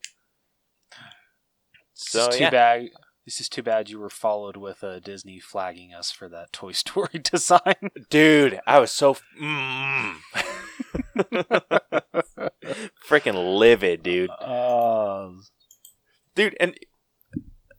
[1.93, 2.51] It's So, just too yeah.
[2.51, 2.89] bad.
[3.27, 6.73] This is too bad you were followed with uh, Disney flagging us for that Toy
[6.73, 7.91] Story design.
[8.09, 10.17] Dude, I was so mm.
[13.09, 14.31] Freaking livid, dude.
[14.31, 15.31] Uh,
[16.35, 16.75] Dude, and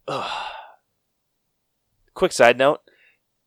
[0.08, 0.46] Ugh.
[2.14, 2.82] quick side note,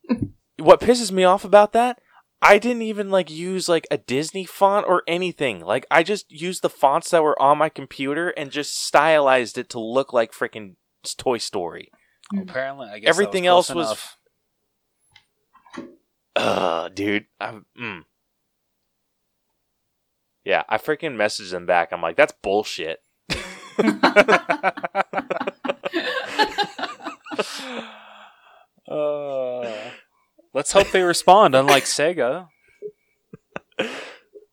[0.58, 1.98] what pisses me off about that?
[2.40, 5.60] I didn't even like use like a Disney font or anything.
[5.60, 9.68] Like I just used the fonts that were on my computer and just stylized it
[9.70, 10.74] to look like freaking
[11.18, 11.90] Toy Story.
[12.36, 14.16] apparently, I guess that Everything was close else was- enough.
[16.34, 17.26] Ugh, dude.
[17.38, 18.02] I, mm.
[20.44, 21.92] Yeah, I freaking messaged them back.
[21.92, 22.98] I'm like, that's bullshit.
[28.90, 29.90] Uh,
[30.52, 32.48] let's hope they respond, unlike Sega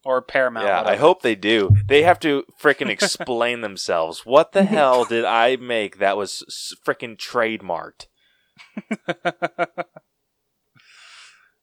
[0.05, 0.67] or Paramount.
[0.67, 1.71] yeah, I hope they do.
[1.87, 4.25] They have to freaking explain themselves.
[4.25, 8.05] What the hell did I make that was s- freaking trademarked?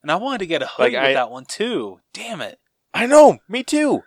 [0.03, 2.01] and I wanted to get a hoodie Like, with I- that one too.
[2.13, 2.59] Damn it!
[2.93, 4.03] I know, me too.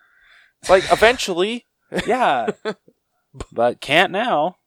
[0.68, 1.66] Like eventually,
[2.08, 2.48] Yeah,
[3.52, 4.58] but can't now.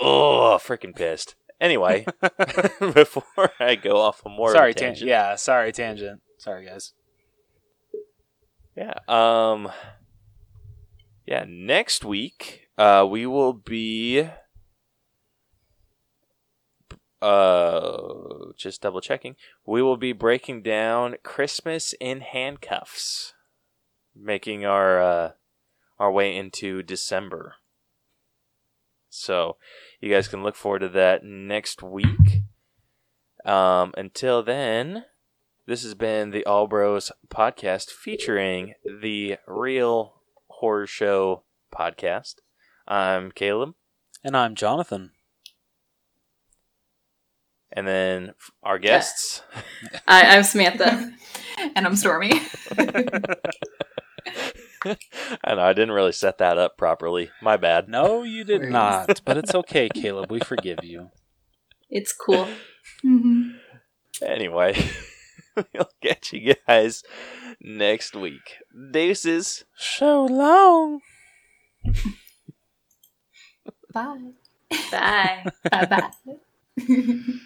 [0.00, 1.34] oh, freaking pissed.
[1.60, 2.06] Anyway,
[2.80, 4.96] before I go off on more sorry, of a tangent.
[4.98, 6.20] tangent, Yeah, sorry, tangent.
[6.38, 6.92] Sorry, guys.
[8.76, 8.94] Yeah.
[9.06, 9.70] Um.
[11.26, 11.44] Yeah.
[11.48, 14.28] Next week, uh, we will be.
[17.22, 19.36] Uh, just double checking.
[19.64, 23.32] We will be breaking down Christmas in handcuffs,
[24.14, 25.30] making our uh,
[25.98, 27.54] our way into December.
[29.08, 29.56] So,
[30.00, 32.42] you guys can look forward to that next week.
[33.44, 35.04] Um, until then,
[35.66, 40.14] this has been the All Bros podcast featuring the Real
[40.60, 41.42] Horrorshow
[41.72, 42.36] podcast.
[42.88, 43.74] I'm Caleb,
[44.24, 45.12] And I'm Jonathan.
[47.72, 49.42] and then our guests.
[50.08, 51.12] I, I'm Samantha.
[51.76, 52.32] and I'm Stormy.
[55.44, 57.30] I know I didn't really set that up properly.
[57.42, 57.88] My bad.
[57.88, 58.72] No, you did Worries.
[58.72, 59.20] not.
[59.24, 60.30] But it's okay, Caleb.
[60.30, 61.10] We forgive you.
[61.90, 62.48] It's cool.
[63.04, 63.56] Mhm.
[64.22, 64.76] Anyway,
[65.56, 67.02] we'll catch you guys
[67.60, 68.56] next week.
[68.92, 69.64] Deuces.
[69.76, 71.00] So long.
[73.92, 74.32] Bye.
[74.90, 75.44] Bye.
[75.70, 76.10] Bye
[76.78, 77.44] bye.